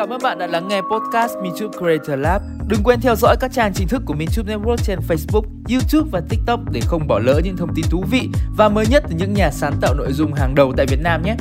Cảm 0.00 0.12
ơn 0.12 0.20
bạn 0.22 0.38
đã 0.38 0.46
lắng 0.46 0.68
nghe 0.68 0.80
podcast 0.80 1.32
Minchup 1.42 1.70
Creator 1.78 2.18
Lab. 2.18 2.42
Đừng 2.68 2.82
quên 2.84 3.00
theo 3.00 3.16
dõi 3.16 3.36
các 3.40 3.52
trang 3.52 3.72
chính 3.74 3.88
thức 3.88 4.02
của 4.06 4.14
Minchup 4.14 4.46
Network 4.46 4.76
trên 4.76 4.98
Facebook, 5.08 5.42
YouTube 5.70 6.10
và 6.12 6.20
TikTok 6.28 6.60
để 6.72 6.80
không 6.86 7.06
bỏ 7.06 7.18
lỡ 7.18 7.40
những 7.44 7.56
thông 7.56 7.74
tin 7.74 7.84
thú 7.90 8.04
vị 8.10 8.28
và 8.56 8.68
mới 8.68 8.86
nhất 8.90 9.04
từ 9.08 9.16
những 9.16 9.34
nhà 9.34 9.50
sáng 9.50 9.72
tạo 9.80 9.94
nội 9.94 10.12
dung 10.12 10.32
hàng 10.32 10.54
đầu 10.54 10.72
tại 10.76 10.86
Việt 10.86 11.00
Nam 11.02 11.22
nhé. 11.22 11.34